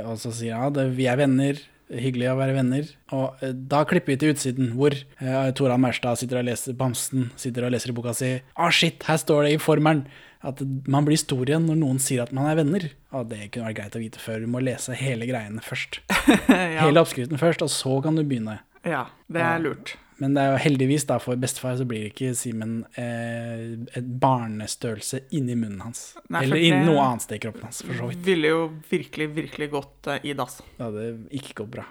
og 0.00 0.16
så 0.22 0.32
sier 0.32 0.56
han 0.56 0.72
det, 0.78 0.86
vi 0.96 1.10
er 1.12 1.20
venner. 1.20 1.60
Hyggelig 1.86 2.30
å 2.32 2.38
være 2.38 2.54
venner. 2.56 2.88
Og 3.14 3.42
eh, 3.44 3.52
da 3.54 3.84
klipper 3.86 4.14
vi 4.14 4.20
til 4.20 4.32
utsiden, 4.34 4.72
hvor 4.78 4.94
eh, 4.96 5.50
Tora 5.58 5.76
Merstad 5.78 6.18
sitter 6.18 6.40
og 6.40 6.48
leser 6.48 6.74
Bamsen, 6.78 7.28
sitter 7.38 7.66
og 7.66 7.74
leser 7.74 7.92
i 7.92 7.96
boka 7.96 8.14
si. 8.16 8.32
Å, 8.58 8.70
shit, 8.74 9.06
her 9.06 9.20
står 9.22 9.46
det 9.46 9.52
i 9.54 9.60
formelen 9.62 10.06
at 10.46 10.60
man 10.90 11.06
blir 11.06 11.18
stor 11.18 11.46
igjen 11.46 11.64
når 11.66 11.78
noen 11.80 12.00
sier 12.02 12.22
at 12.22 12.32
man 12.36 12.50
er 12.50 12.58
venner. 12.58 12.88
Og 13.16 13.30
det 13.30 13.48
kunne 13.54 13.70
vært 13.70 13.78
greit 13.80 13.98
å 13.98 14.02
vite 14.02 14.22
før. 14.22 14.42
Du 14.42 14.50
må 14.50 14.62
lese 14.62 14.94
hele 14.98 15.28
greiene 15.30 15.62
først. 15.64 16.00
Hele 16.82 17.02
oppskriften 17.02 17.40
først, 17.40 17.64
og 17.66 17.72
så 17.72 18.00
kan 18.04 18.18
du 18.18 18.22
begynne. 18.26 18.60
Ja, 18.86 19.06
det 19.32 19.42
er 19.42 19.62
lurt. 19.62 19.96
Men 20.22 20.32
det 20.36 20.42
er 20.42 20.54
jo 20.54 20.60
heldigvis 20.64 21.04
da 21.10 21.18
for 21.20 21.36
bestefar 21.36 21.74
så 21.76 21.84
blir 21.88 22.06
ikke 22.08 22.30
Simen 22.38 22.78
eh, 22.96 23.76
et 23.98 24.06
barnestørrelse 24.22 25.26
inni 25.36 25.56
munnen 25.58 25.82
hans. 25.84 26.06
Nei, 26.32 26.46
Eller 26.46 26.62
inni 26.62 26.86
noe 26.88 27.02
annet 27.04 27.26
sted 27.26 27.36
i 27.36 27.44
kroppen 27.44 27.66
hans, 27.68 27.82
for 27.84 27.98
så 27.98 28.08
vidt. 28.10 28.24
Ville 28.24 28.52
jo 28.54 28.62
virkelig, 28.88 29.28
virkelig 29.36 29.70
gått 29.74 30.10
eh, 30.14 30.24
i 30.30 30.36
dass. 30.38 30.62
Det 30.78 30.86
hadde 30.86 31.06
ikke 31.36 31.58
gått 31.60 31.72
bra. 31.76 31.84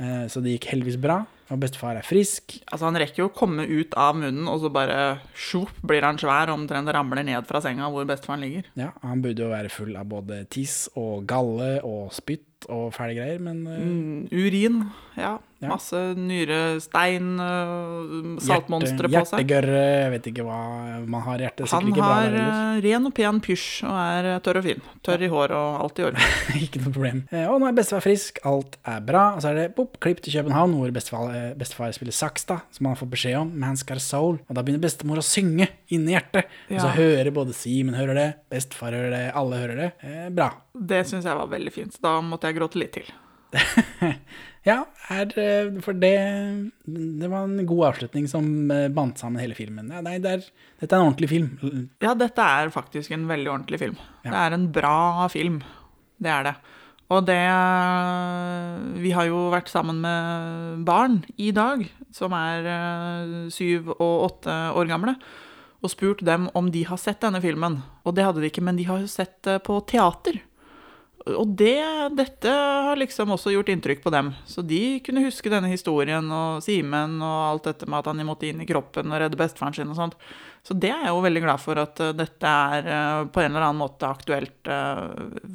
Eh, 0.00 0.26
så 0.32 0.40
det 0.44 0.54
gikk 0.58 0.68
heldigvis 0.74 1.00
bra, 1.00 1.18
og 1.50 1.60
bestefar 1.60 1.96
er 2.00 2.06
frisk. 2.06 2.58
Altså, 2.68 2.86
han 2.88 3.00
rekker 3.00 3.24
jo 3.24 3.28
å 3.30 3.34
komme 3.36 3.64
ut 3.68 3.96
av 4.00 4.16
munnen, 4.20 4.46
og 4.48 4.62
så 4.62 4.70
bare 4.72 5.00
sjopp, 5.36 5.80
blir 5.84 6.04
han 6.06 6.20
svær, 6.20 6.52
omtrent 6.54 6.88
ramler 6.94 7.24
ned 7.26 7.48
fra 7.48 7.60
senga 7.64 7.88
hvor 7.92 8.06
bestefaren 8.08 8.44
ligger. 8.44 8.68
Ja, 8.80 8.92
han 9.04 9.24
burde 9.24 9.44
jo 9.44 9.52
være 9.52 9.72
full 9.72 9.96
av 10.00 10.08
både 10.12 10.44
tiss 10.52 10.82
og 11.00 11.26
galle 11.28 11.78
og 11.84 12.12
spytt 12.16 12.68
og 12.68 12.90
fæle 12.96 13.16
greier, 13.16 13.40
men 13.40 13.64
eh, 13.68 13.80
Mm, 13.80 14.26
urin, 14.32 14.82
ja. 15.16 15.38
Ja. 15.60 15.68
Masse 15.74 15.98
nyrestein, 16.16 17.34
øh, 17.36 18.38
saltmonstre 18.40 19.08
hjerte- 19.08 19.20
på 19.20 19.28
seg. 19.28 19.42
Hjertegørre, 19.44 19.82
jeg 20.04 20.10
vet 20.14 20.28
ikke 20.30 20.44
hva 20.46 20.60
man 21.06 21.20
har 21.26 21.38
hjerte. 21.42 21.66
Han 21.66 21.68
Sikkert 21.68 21.90
ikke 21.90 22.00
bra 22.00 22.14
har 22.14 22.30
der 22.30 22.46
øh, 22.78 22.78
ren 22.86 23.06
og 23.10 23.14
pen 23.14 23.40
pysj 23.44 23.66
og 23.84 23.96
er 24.00 24.28
øh, 24.30 24.40
tørr 24.46 24.56
og 24.62 24.64
fin. 24.64 24.80
Tørr 25.04 25.22
i 25.26 25.28
hår 25.28 25.52
og 25.58 25.80
alt 25.84 25.98
i 26.00 26.06
orden. 26.08 26.30
ikke 26.64 26.80
noe 26.80 26.92
problem. 26.96 27.20
Eh, 27.30 27.44
Og 27.50 27.60
nå 27.60 27.68
er 27.68 27.76
bestefar 27.76 28.00
frisk, 28.06 28.40
alt 28.48 28.78
er 28.88 29.00
bra. 29.04 29.26
Og 29.36 29.44
så 29.44 29.50
er 29.52 29.54
det 29.60 29.66
pop, 29.76 30.00
klipp 30.00 30.22
til 30.24 30.32
København, 30.38 30.72
hvor 30.80 30.90
bestefar, 30.96 31.28
eh, 31.36 31.52
bestefar 31.60 31.92
spiller 31.92 32.16
saks, 32.16 32.48
da, 32.48 32.60
som 32.72 32.86
han 32.88 32.94
har 32.96 33.00
fått 33.04 33.12
beskjed 33.12 33.36
om. 33.42 33.52
Man's 33.60 33.84
got 33.84 34.00
soul. 34.00 34.40
Og 34.48 34.56
da 34.56 34.62
begynner 34.64 34.80
bestemor 34.88 35.20
å 35.20 35.26
synge 35.28 35.68
inni 35.92 36.16
hjertet. 36.16 36.48
Og 36.70 36.80
så 36.80 36.94
hører 36.96 37.30
både 37.36 37.52
Simen 37.52 37.94
hører 38.00 38.14
det, 38.16 38.28
bestefar 38.50 38.96
hører 38.96 39.10
det, 39.12 39.24
alle 39.36 39.60
hører 39.60 39.76
det. 39.84 39.90
Eh, 40.08 40.28
bra. 40.32 40.54
Det 40.72 41.04
syns 41.06 41.28
jeg 41.28 41.36
var 41.36 41.52
veldig 41.52 41.72
fint. 41.76 42.00
Da 42.00 42.16
måtte 42.24 42.48
jeg 42.48 42.56
gråte 42.56 42.80
litt 42.80 42.96
til. 42.96 43.12
Ja, 44.66 44.82
her, 45.08 45.30
eh, 45.40 45.70
for 45.80 45.96
det 45.96 46.16
Det 46.84 47.28
var 47.32 47.46
en 47.46 47.66
god 47.66 47.84
avslutning 47.94 48.26
som 48.28 48.70
eh, 48.70 48.88
bandt 48.92 49.18
sammen 49.18 49.40
hele 49.40 49.56
filmen. 49.56 49.88
Ja, 49.88 50.02
nei, 50.04 50.18
det 50.20 50.30
er, 50.30 50.42
dette 50.82 50.92
er 50.92 51.00
en 51.00 51.08
ordentlig 51.08 51.30
film. 51.30 51.54
Ja, 52.02 52.12
dette 52.14 52.44
er 52.44 52.72
faktisk 52.74 53.14
en 53.16 53.24
veldig 53.30 53.50
ordentlig 53.54 53.80
film. 53.80 53.96
Det 54.24 54.36
er 54.36 54.56
en 54.56 54.68
bra 54.72 55.28
film. 55.32 55.62
Det 56.20 56.28
er 56.28 56.50
det. 56.50 56.54
Og 57.10 57.24
det 57.26 57.40
Vi 59.02 59.10
har 59.16 59.26
jo 59.26 59.48
vært 59.50 59.70
sammen 59.72 60.00
med 60.04 60.84
barn 60.86 61.24
i 61.38 61.50
dag, 61.50 61.86
som 62.12 62.34
er 62.36 62.68
eh, 62.68 63.48
syv 63.50 63.94
og 63.96 64.28
åtte 64.28 64.58
år 64.76 64.92
gamle, 64.92 65.16
og 65.80 65.90
spurt 65.90 66.20
dem 66.22 66.50
om 66.54 66.68
de 66.70 66.84
har 66.84 67.00
sett 67.00 67.22
denne 67.24 67.40
filmen. 67.40 67.80
Og 68.04 68.14
det 68.14 68.24
hadde 68.28 68.44
de 68.44 68.50
ikke, 68.52 68.62
men 68.62 68.76
de 68.76 68.84
har 68.84 69.00
jo 69.00 69.08
sett 69.08 69.40
det 69.48 69.62
på 69.64 69.80
teater. 69.88 70.42
Og 71.38 71.54
det, 71.58 71.80
dette 72.18 72.52
har 72.86 72.98
liksom 72.98 73.34
også 73.34 73.52
gjort 73.54 73.70
inntrykk 73.72 74.02
på 74.04 74.12
dem. 74.14 74.32
Så 74.48 74.64
de 74.66 75.00
kunne 75.04 75.24
huske 75.24 75.52
denne 75.52 75.70
historien 75.70 76.26
og 76.34 76.62
Simen 76.64 77.18
og 77.22 77.38
alt 77.46 77.68
dette 77.70 77.88
med 77.88 78.00
at 78.00 78.10
han 78.10 78.24
måtte 78.28 78.48
inn 78.48 78.62
i 78.62 78.68
kroppen 78.68 79.12
og 79.12 79.22
redde 79.22 79.38
bestefaren 79.40 79.76
sin 79.76 79.92
og 79.92 79.98
sånt. 79.98 80.16
Så 80.66 80.76
det 80.76 80.90
er 80.92 81.06
jeg 81.06 81.14
jo 81.14 81.22
veldig 81.24 81.42
glad 81.44 81.62
for 81.62 81.80
at 81.80 82.00
eh, 82.04 82.12
dette 82.16 82.50
er 82.74 82.88
eh, 82.92 83.22
på 83.32 83.42
en 83.42 83.48
eller 83.52 83.66
annen 83.68 83.80
måte 83.80 84.08
aktuelt 84.10 84.68
eh, 84.68 85.06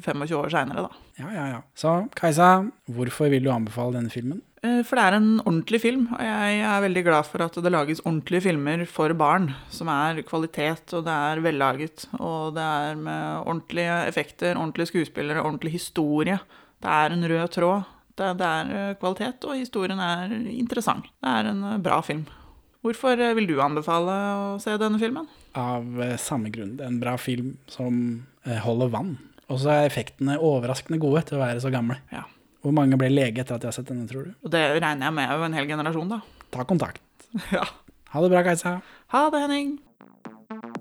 25 0.02 0.34
år 0.40 0.50
seinere, 0.52 0.88
da. 0.88 1.04
Ja, 1.20 1.28
ja, 1.30 1.46
ja. 1.54 1.60
Så 1.78 1.94
Kajsa, 2.18 2.50
hvorfor 2.90 3.30
vil 3.32 3.46
du 3.46 3.52
anbefale 3.54 4.00
denne 4.00 4.12
filmen? 4.12 4.42
Eh, 4.64 4.80
For 4.86 4.96
det 4.98 5.04
er 5.04 5.16
en 5.18 5.28
ordentlig 5.42 5.80
film, 5.82 6.06
og 6.16 6.22
jeg 6.24 6.60
er 6.64 6.84
veldig 6.84 7.02
glad 7.06 7.28
for 7.28 7.44
at 7.44 7.58
det 7.62 7.72
lages 7.72 8.00
ordentlige 8.04 8.46
filmer 8.48 8.84
for 8.88 9.12
barn, 9.18 9.50
som 9.72 9.90
er 9.92 10.22
kvalitet, 10.26 10.94
og 10.96 11.04
det 11.06 11.16
er 11.30 11.42
vellaget, 11.44 12.06
og 12.18 12.54
det 12.56 12.64
er 12.64 12.96
med 13.00 13.42
ordentlige 13.44 13.98
effekter, 14.08 14.56
ordentlige 14.56 14.90
skuespillere, 14.92 15.44
ordentlig 15.44 15.76
historie. 15.76 16.38
Det 16.82 16.88
er 16.92 17.12
en 17.12 17.28
rød 17.28 17.48
tråd. 17.56 17.92
Det, 18.16 18.30
det 18.40 18.48
er 18.48 18.72
eh, 18.80 18.96
kvalitet, 19.00 19.44
og 19.44 19.58
historien 19.60 20.00
er 20.00 20.32
interessant. 20.56 21.08
Det 21.20 21.32
er 21.36 21.52
en 21.52 21.62
eh, 21.74 21.78
bra 21.84 22.00
film. 22.04 22.24
Hvorfor 22.86 23.18
vil 23.34 23.48
du 23.50 23.56
anbefale 23.60 24.14
å 24.38 24.58
se 24.62 24.76
denne 24.78 25.00
filmen? 25.02 25.26
Av 25.58 25.82
samme 26.22 26.52
grunn. 26.54 26.76
Det 26.78 26.84
er 26.84 26.92
en 26.92 27.00
bra 27.02 27.16
film 27.18 27.56
som 27.66 27.96
holder 28.62 28.92
vann. 28.92 29.16
Og 29.50 29.58
så 29.58 29.72
er 29.72 29.88
effektene 29.88 30.36
overraskende 30.38 31.00
gode 31.02 31.24
til 31.26 31.40
å 31.40 31.42
være 31.42 31.64
så 31.64 31.72
gamle. 31.74 31.96
Ja. 32.14 32.22
Hvor 32.66 32.74
mange 32.74 32.98
ble 32.98 33.12
lege 33.12 33.44
etter 33.44 33.54
at 33.54 33.62
de 33.62 33.68
har 33.70 33.74
sett 33.76 33.86
denne, 33.86 34.08
tror 34.10 34.24
du? 34.26 34.32
Og 34.42 34.50
det 34.50 34.60
regner 34.82 35.06
jeg 35.06 35.14
med 35.14 35.30
er 35.30 35.38
jo 35.38 35.44
en 35.46 35.54
hel 35.54 35.68
generasjon, 35.70 36.08
da. 36.16 36.18
Ta 36.50 36.66
kontakt. 36.66 37.02
Ja. 37.54 37.62
Ha 38.10 38.22
det 38.24 38.30
bra, 38.32 38.40
Kajsa. 38.42 38.72
Ha 39.12 39.20
det, 39.30 39.42
Henning. 39.44 39.76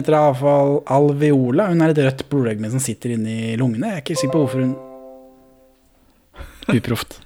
heter 0.00 0.16
iallfall 0.18 0.78
Alveola. 0.94 1.68
Hun 1.72 1.82
er 1.84 1.94
et 1.94 2.00
rødt 2.06 2.24
blodlegeme 2.30 2.70
som 2.72 2.82
sitter 2.82 3.16
inni 3.16 3.56
lungene. 3.60 3.92
Jeg 3.92 4.00
er 4.00 4.04
ikke 4.04 4.18
sikker 4.22 4.36
på 4.36 4.44
hvorfor 4.44 4.64
hun 4.64 4.74
Uproft. 6.78 7.20